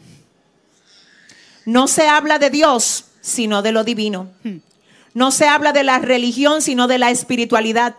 [1.65, 4.31] No se habla de Dios, sino de lo divino.
[4.45, 4.59] Hmm.
[5.15, 7.97] No se habla de la religión, sino de la espiritualidad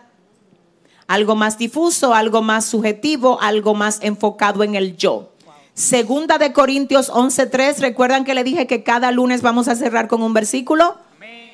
[1.08, 5.32] algo más difuso, algo más subjetivo, algo más enfocado en el yo.
[5.74, 10.22] Segunda de Corintios 11:3, recuerdan que le dije que cada lunes vamos a cerrar con
[10.22, 10.96] un versículo.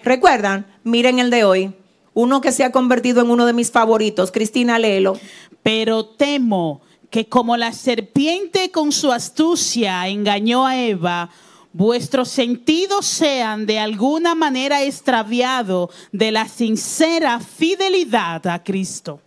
[0.02, 0.66] ¿Recuerdan?
[0.82, 1.72] Miren el de hoy.
[2.12, 4.30] Uno que se ha convertido en uno de mis favoritos.
[4.32, 5.18] Cristina, léelo.
[5.62, 11.30] Pero temo que como la serpiente con su astucia engañó a Eva,
[11.72, 19.20] vuestros sentidos sean de alguna manera extraviados de la sincera fidelidad a Cristo.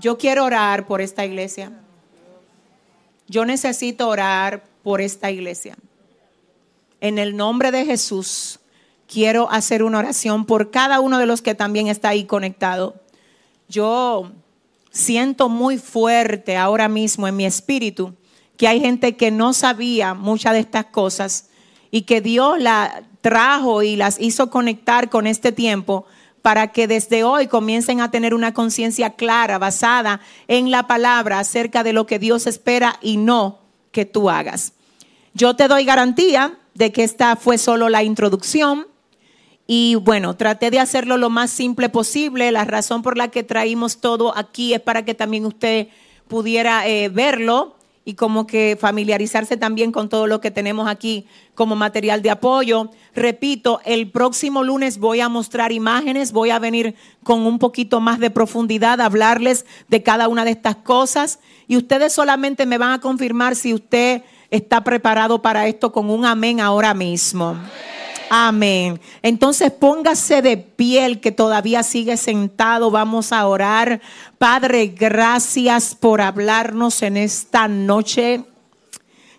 [0.00, 1.72] Yo quiero orar por esta iglesia.
[3.26, 5.76] Yo necesito orar por esta iglesia.
[7.00, 8.60] En el nombre de Jesús,
[9.06, 12.94] quiero hacer una oración por cada uno de los que también está ahí conectado.
[13.68, 14.32] Yo
[14.90, 18.14] siento muy fuerte ahora mismo en mi espíritu
[18.56, 21.50] que hay gente que no sabía muchas de estas cosas
[21.90, 26.06] y que Dios la trajo y las hizo conectar con este tiempo
[26.42, 31.82] para que desde hoy comiencen a tener una conciencia clara, basada en la palabra acerca
[31.82, 33.60] de lo que Dios espera y no
[33.90, 34.72] que tú hagas.
[35.34, 38.86] Yo te doy garantía de que esta fue solo la introducción.
[39.66, 42.50] Y bueno, traté de hacerlo lo más simple posible.
[42.52, 45.88] La razón por la que traímos todo aquí es para que también usted
[46.28, 47.77] pudiera eh, verlo
[48.08, 52.90] y como que familiarizarse también con todo lo que tenemos aquí como material de apoyo.
[53.14, 58.18] Repito, el próximo lunes voy a mostrar imágenes, voy a venir con un poquito más
[58.18, 62.92] de profundidad, a hablarles de cada una de estas cosas y ustedes solamente me van
[62.92, 67.48] a confirmar si usted está preparado para esto con un amén ahora mismo.
[67.48, 68.07] Amén.
[69.22, 72.90] Entonces póngase de pie el que todavía sigue sentado.
[72.90, 74.00] Vamos a orar.
[74.38, 78.44] Padre, gracias por hablarnos en esta noche.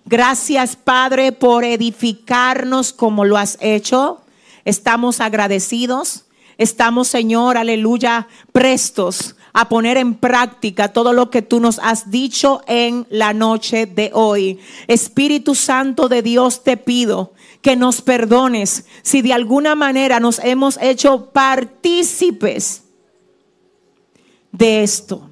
[0.05, 4.21] Gracias, Padre, por edificarnos como lo has hecho.
[4.65, 6.25] Estamos agradecidos.
[6.57, 12.61] Estamos, Señor, aleluya, prestos a poner en práctica todo lo que tú nos has dicho
[12.67, 14.59] en la noche de hoy.
[14.87, 20.77] Espíritu Santo de Dios, te pido que nos perdones si de alguna manera nos hemos
[20.81, 22.83] hecho partícipes
[24.51, 25.29] de esto.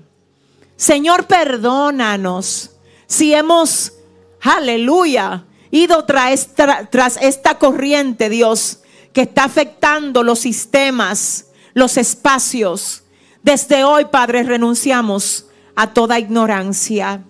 [0.75, 2.71] Señor, perdónanos
[3.07, 3.93] si hemos,
[4.41, 6.49] aleluya, ido tras,
[6.91, 8.79] tras esta corriente, Dios,
[9.13, 13.03] que está afectando los sistemas, los espacios.
[13.41, 17.23] Desde hoy, Padre, renunciamos a toda ignorancia.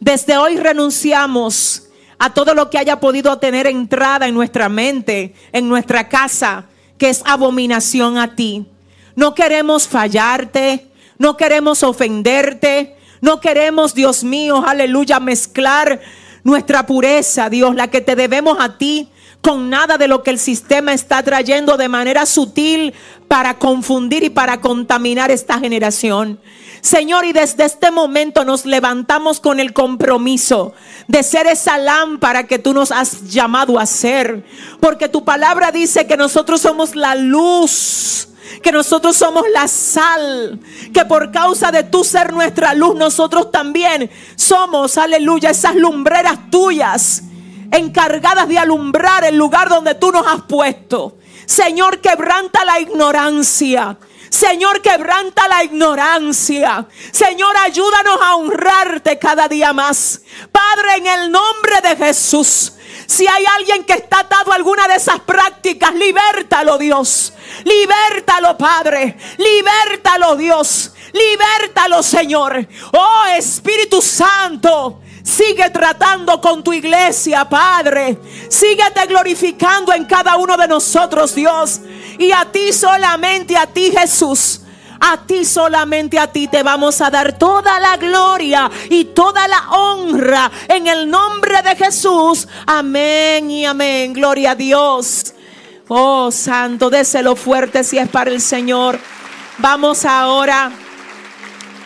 [0.00, 1.84] Desde hoy renunciamos
[2.18, 6.66] a todo lo que haya podido tener entrada en nuestra mente, en nuestra casa,
[6.98, 8.66] que es abominación a ti.
[9.16, 10.88] No queremos fallarte,
[11.18, 16.00] no queremos ofenderte, no queremos, Dios mío, aleluya, mezclar
[16.42, 19.08] nuestra pureza, Dios, la que te debemos a ti,
[19.40, 22.94] con nada de lo que el sistema está trayendo de manera sutil
[23.28, 26.40] para confundir y para contaminar esta generación.
[26.84, 30.74] Señor, y desde este momento nos levantamos con el compromiso
[31.08, 34.44] de ser esa lámpara que tú nos has llamado a ser.
[34.80, 38.28] Porque tu palabra dice que nosotros somos la luz
[38.62, 40.60] que nosotros somos la sal,
[40.92, 47.22] que por causa de tu ser nuestra luz, nosotros también somos, aleluya, esas lumbreras tuyas
[47.72, 51.16] encargadas de alumbrar el lugar donde tú nos has puesto.
[51.46, 53.98] Señor, quebranta la ignorancia.
[54.34, 56.88] Señor, quebranta la ignorancia.
[57.12, 60.22] Señor, ayúdanos a honrarte cada día más.
[60.50, 62.72] Padre, en el nombre de Jesús.
[63.06, 67.32] Si hay alguien que está atado a alguna de esas prácticas, libértalo, Dios.
[67.64, 69.16] Libértalo, Padre.
[69.38, 70.90] Libértalo, Dios.
[71.12, 72.66] Libértalo, Señor.
[72.92, 75.00] Oh Espíritu Santo.
[75.24, 78.18] Sigue tratando con tu iglesia, Padre.
[78.50, 81.80] Síguete glorificando en cada uno de nosotros, Dios.
[82.18, 84.60] Y a ti solamente, a ti Jesús.
[85.00, 89.68] A ti solamente, a ti te vamos a dar toda la gloria y toda la
[89.70, 92.48] honra en el nombre de Jesús.
[92.66, 94.12] Amén y amén.
[94.14, 95.34] Gloria a Dios.
[95.88, 98.98] Oh, santo, déselo fuerte si es para el Señor.
[99.58, 100.72] Vamos ahora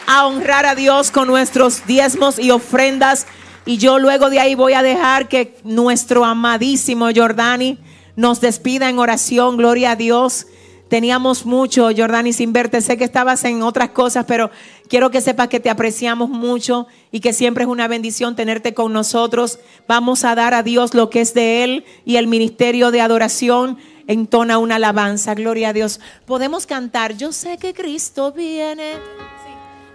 [0.07, 3.27] a honrar a Dios con nuestros diezmos y ofrendas.
[3.67, 7.79] Y yo luego de ahí voy a dejar que nuestro amadísimo Jordani
[8.19, 9.57] nos despida en oración.
[9.57, 10.49] Gloria a Dios.
[10.89, 12.81] Teníamos mucho, Jordani, sin verte.
[12.81, 14.51] Sé que estabas en otras cosas, pero
[14.89, 18.93] quiero que sepas que te apreciamos mucho y que siempre es una bendición tenerte con
[18.93, 19.61] nosotros.
[19.87, 23.79] Vamos a dar a Dios lo que es de Él y el ministerio de adoración
[24.09, 25.35] entona una alabanza.
[25.35, 26.01] Gloria a Dios.
[26.27, 28.95] Podemos cantar, yo sé que Cristo viene.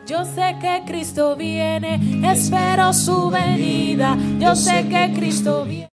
[0.07, 1.99] Yo sé que Cristo viene,
[2.31, 4.17] espero su venida.
[4.39, 5.92] Yo sé que Cristo viene.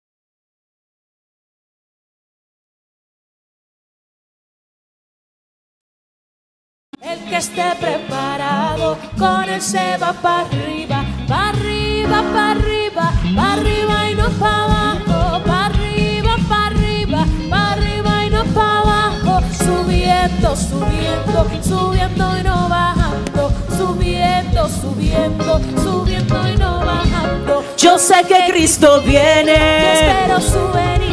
[7.28, 14.10] Que esté preparado, con él se va para arriba, para arriba, para arriba, para arriba
[14.10, 20.56] y no para abajo, para arriba, para arriba, para arriba y no para abajo, subiendo,
[20.56, 27.64] subiendo, subiendo y no bajando, subiendo, subiendo, subiendo y no bajando.
[27.76, 29.94] Yo sé que Cristo viene.
[29.94, 31.06] espero su venida.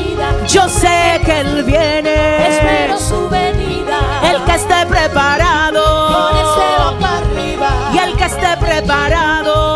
[0.47, 2.47] Yo sé que Él viene.
[2.47, 3.97] Espero su venida.
[4.29, 5.92] El que esté preparado.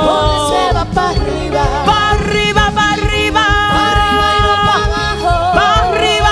[0.07, 1.63] Con él se va para arriba.
[1.85, 3.45] Pa' arriba, pa' arriba.
[3.75, 5.31] Pa' arriba y no pa' abajo.
[5.53, 6.31] Pa' arriba.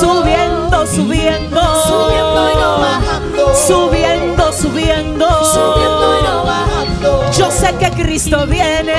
[0.00, 1.60] Subiendo, subiendo.
[1.86, 3.54] Subiendo y no bajando.
[3.54, 5.44] Subiendo, subiendo.
[5.44, 7.30] Subiendo y no bajando.
[7.32, 8.93] Yo sé que Cristo viene.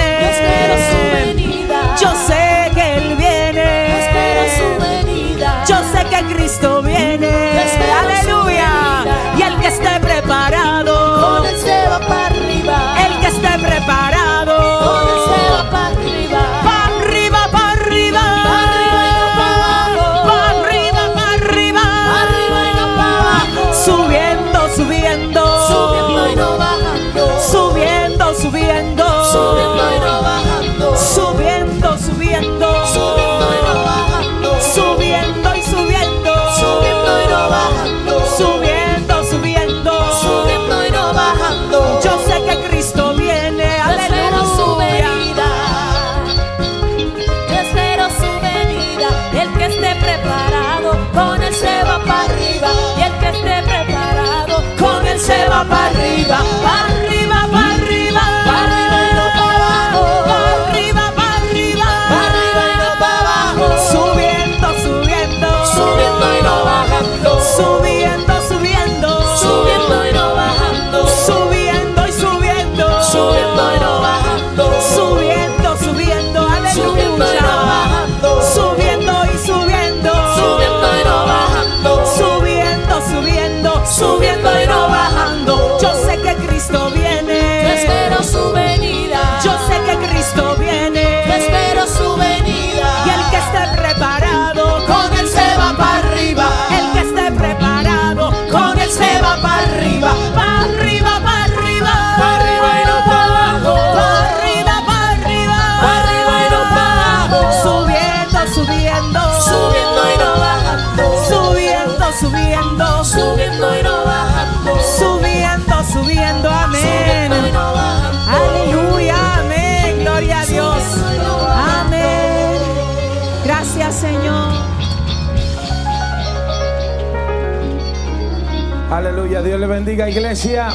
[129.05, 130.69] Aleluya, Dios le bendiga, iglesia.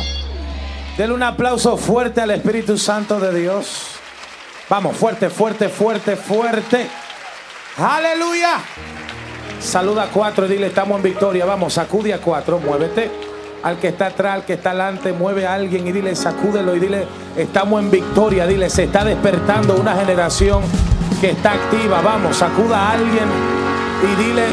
[0.96, 3.96] Denle un aplauso fuerte al Espíritu Santo de Dios.
[4.68, 6.86] Vamos, fuerte, fuerte, fuerte, fuerte.
[7.76, 8.60] Aleluya.
[9.58, 11.44] Saluda a cuatro y dile, estamos en victoria.
[11.44, 13.10] Vamos, sacude a cuatro, muévete.
[13.64, 16.78] Al que está atrás, al que está adelante, mueve a alguien y dile, sacúdelo y
[16.78, 18.46] dile, estamos en victoria.
[18.46, 20.62] Dile, se está despertando una generación
[21.20, 22.00] que está activa.
[22.00, 23.28] Vamos, sacuda a alguien
[24.04, 24.44] y dile,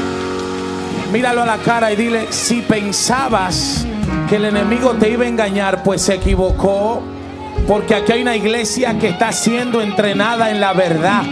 [1.11, 3.85] míralo a la cara y dile, si pensabas
[4.30, 7.01] que el enemigo te iba a engañar, pues se equivocó.
[7.67, 11.24] Porque aquí hay una iglesia que está siendo entrenada en la verdad.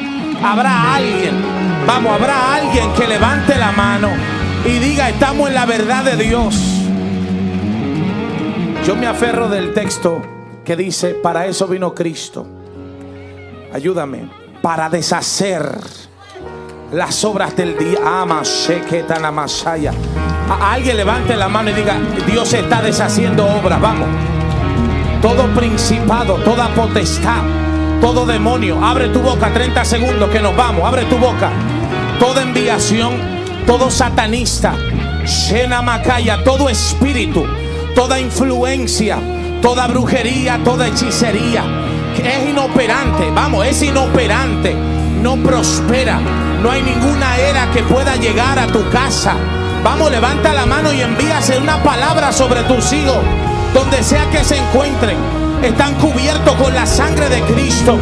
[0.43, 1.35] Habrá alguien,
[1.87, 4.09] vamos, habrá alguien que levante la mano
[4.65, 6.55] y diga, estamos en la verdad de Dios.
[8.85, 10.21] Yo me aferro del texto
[10.63, 12.47] que dice, para eso vino Cristo.
[13.73, 14.29] Ayúdame,
[14.61, 15.79] para deshacer
[16.95, 17.99] las obras del día.
[18.05, 18.41] Ama,
[19.31, 19.91] Masaya.
[20.49, 23.81] A alguien levante la mano y diga, Dios está deshaciendo obras.
[23.81, 24.07] Vamos.
[25.21, 27.43] Todo principado, toda potestad,
[27.99, 28.83] todo demonio.
[28.83, 30.85] Abre tu boca, 30 segundos que nos vamos.
[30.85, 31.49] Abre tu boca.
[32.19, 33.13] Toda enviación,
[33.67, 34.73] todo satanista,
[35.25, 37.45] Shena Macaya, todo espíritu,
[37.93, 39.17] toda influencia,
[39.61, 41.63] toda brujería, toda hechicería.
[42.23, 44.94] Es inoperante, vamos, es inoperante.
[45.25, 46.19] No prospera.
[46.61, 49.35] No hay ninguna era que pueda llegar a tu casa.
[49.83, 53.17] Vamos, levanta la mano y envíase una palabra sobre tus hijos.
[53.73, 55.17] Donde sea que se encuentren.
[55.63, 57.97] Están cubiertos con la sangre de Cristo.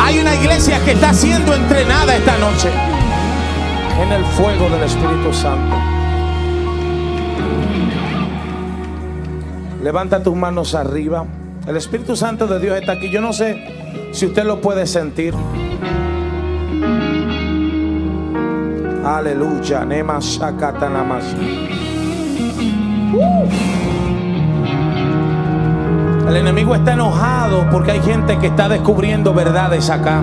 [0.00, 2.70] Hay una iglesia que está siendo entrenada esta noche.
[4.02, 5.76] En el fuego del Espíritu Santo.
[9.80, 11.24] Levanta tus manos arriba.
[11.68, 13.10] El Espíritu Santo de Dios está aquí.
[13.10, 15.34] Yo no sé si usted lo puede sentir.
[19.16, 19.84] Aleluya.
[19.86, 21.24] Nema shakatanamas.
[26.28, 30.20] El enemigo está enojado porque hay gente que está descubriendo verdades acá.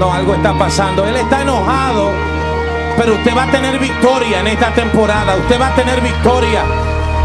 [0.00, 1.04] No, algo está pasando.
[1.06, 2.10] Él está enojado,
[2.98, 5.36] pero usted va a tener victoria en esta temporada.
[5.36, 6.62] Usted va a tener victoria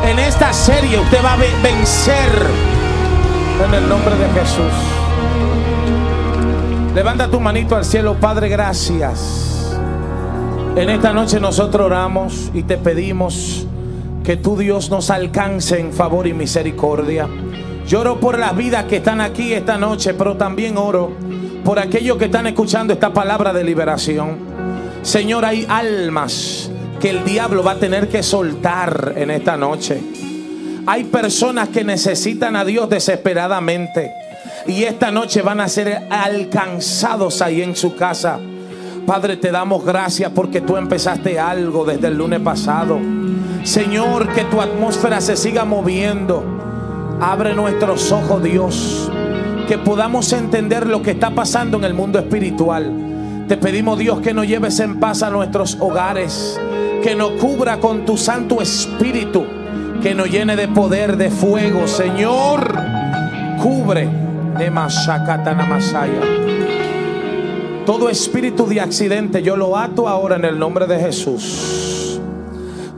[0.08, 1.00] en esta serie.
[1.00, 2.30] Usted va a ve- vencer
[3.66, 4.74] en el nombre de Jesús.
[6.94, 9.51] Levanta tu manito al cielo, Padre, gracias.
[10.74, 13.68] En esta noche nosotros oramos y te pedimos
[14.24, 17.28] que tu Dios nos alcance en favor y misericordia.
[17.86, 21.12] Lloro por las vidas que están aquí esta noche, pero también oro
[21.66, 24.38] por aquellos que están escuchando esta palabra de liberación.
[25.02, 30.02] Señor, hay almas que el diablo va a tener que soltar en esta noche.
[30.88, 34.10] Hay personas que necesitan a Dios desesperadamente
[34.66, 38.40] y esta noche van a ser alcanzados ahí en su casa.
[39.12, 42.98] Padre, te damos gracias porque tú empezaste algo desde el lunes pasado.
[43.62, 46.42] Señor, que tu atmósfera se siga moviendo.
[47.20, 49.12] Abre nuestros ojos, Dios.
[49.68, 53.44] Que podamos entender lo que está pasando en el mundo espiritual.
[53.50, 56.58] Te pedimos, Dios, que nos lleves en paz a nuestros hogares.
[57.04, 59.44] Que nos cubra con tu Santo Espíritu.
[60.02, 61.86] Que nos llene de poder, de fuego.
[61.86, 62.80] Señor,
[63.62, 64.08] cubre.
[64.58, 66.61] Nemashakatanamasaya.
[67.86, 72.22] Todo espíritu de accidente yo lo ato ahora en el nombre de Jesús.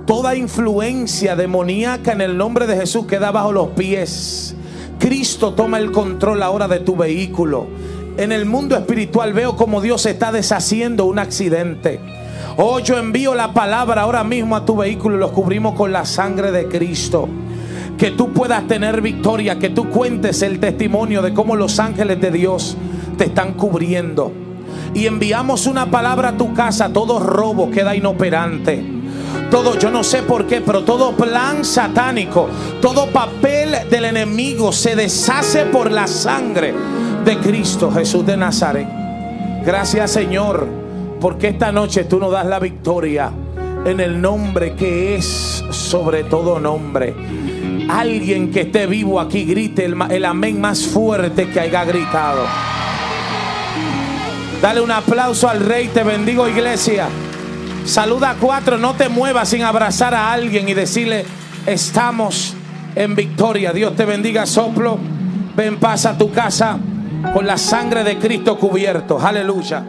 [0.05, 4.57] Toda influencia demoníaca en el nombre de Jesús queda bajo los pies.
[4.99, 7.67] Cristo toma el control ahora de tu vehículo.
[8.17, 12.01] En el mundo espiritual veo como Dios está deshaciendo un accidente.
[12.57, 16.03] Oh, yo envío la palabra ahora mismo a tu vehículo y los cubrimos con la
[16.03, 17.29] sangre de Cristo.
[17.97, 22.31] Que tú puedas tener victoria, que tú cuentes el testimonio de cómo los ángeles de
[22.31, 22.75] Dios
[23.17, 24.42] te están cubriendo.
[24.93, 28.83] Y enviamos una palabra a tu casa, todo robo queda inoperante.
[29.49, 32.47] Todo, yo no sé por qué, pero todo plan satánico,
[32.81, 36.73] todo papel del enemigo se deshace por la sangre
[37.23, 38.87] de Cristo Jesús de Nazaret.
[39.65, 40.67] Gracias Señor,
[41.19, 43.31] porque esta noche tú nos das la victoria
[43.85, 47.13] en el nombre que es sobre todo nombre.
[47.89, 52.43] Alguien que esté vivo aquí grite el, el amén más fuerte que haya gritado.
[54.63, 57.09] Dale un aplauso al rey, te bendigo iglesia.
[57.83, 61.25] Saluda a cuatro, no te muevas sin abrazar a alguien y decirle,
[61.65, 62.53] estamos
[62.95, 63.73] en victoria.
[63.73, 64.97] Dios te bendiga, soplo.
[65.57, 66.77] Ven, pasa a tu casa
[67.33, 69.19] con la sangre de Cristo cubierto.
[69.19, 69.83] Aleluya.